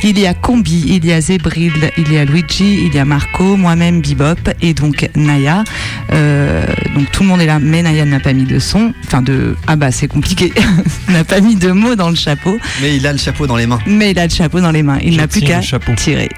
il 0.04 0.20
y 0.20 0.28
a 0.28 0.34
Combi, 0.34 0.84
il 0.88 1.06
y 1.06 1.14
a 1.14 1.22
Zébril, 1.22 1.92
il 1.98 2.12
y 2.12 2.18
a 2.18 2.26
Luigi, 2.26 2.86
il 2.86 2.94
y 2.94 3.00
a 3.00 3.06
Marco, 3.06 3.56
moi-même 3.56 4.02
Bebop 4.02 4.50
et 4.62 4.74
donc 4.74 5.10
Naya. 5.16 5.64
Euh, 6.12 6.66
donc 6.94 7.10
tout 7.12 7.24
le 7.24 7.30
monde 7.30 7.42
est 7.42 7.46
là, 7.46 7.60
mais 7.60 7.82
Naya 7.82 8.04
n'a 8.06 8.20
pas 8.20 8.34
mis 8.34 8.44
de 8.44 8.60
son. 8.60 8.94
Enfin 9.06 9.22
de 9.22 9.56
ah 9.68 9.76
bah 9.76 9.92
c'est 9.92 10.08
compliqué, 10.08 10.52
n'a 11.10 11.24
pas 11.24 11.40
mis 11.40 11.56
de 11.56 11.72
mots 11.72 11.96
dans 11.96 12.10
le 12.10 12.16
chapeau. 12.16 12.58
Mais 12.82 12.98
il 12.98 13.08
a 13.08 13.14
le 13.14 13.18
chapeau 13.18 13.48
dans 13.48 13.56
les 13.56 13.66
mains. 13.66 13.80
Mais 13.86 14.12
il 14.12 14.20
a 14.20 14.28
le 14.28 14.34
chapeau 14.34 14.60
dans 14.60 14.72
les 14.72 14.84
mains. 14.84 15.00
Il 15.04 15.18
n'a 15.18 15.28
plus 15.28 15.42
qu'à 15.42 15.62
tirer. 15.96 16.30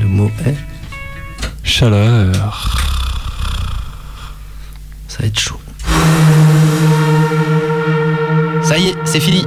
Le 0.00 0.06
mot 0.06 0.30
est. 0.46 0.54
Chaleur. 1.64 2.78
Ça 5.08 5.18
va 5.20 5.26
être 5.26 5.38
chaud. 5.38 5.60
Ça 8.62 8.78
y 8.78 8.88
est, 8.88 8.94
c'est 9.04 9.20
fini. 9.20 9.46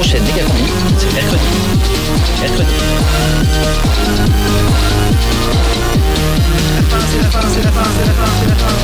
prochaine 0.00 0.22
méga 0.22 0.44
c'est 0.96 1.12
mercredi. 1.12 1.42
Mercredi. 2.40 2.74
C'est 7.08 7.22
la 7.22 7.30
fin, 7.30 7.40
la 7.40 7.70
fin, 7.72 8.28
la 8.46 8.54
fin, 8.54 8.78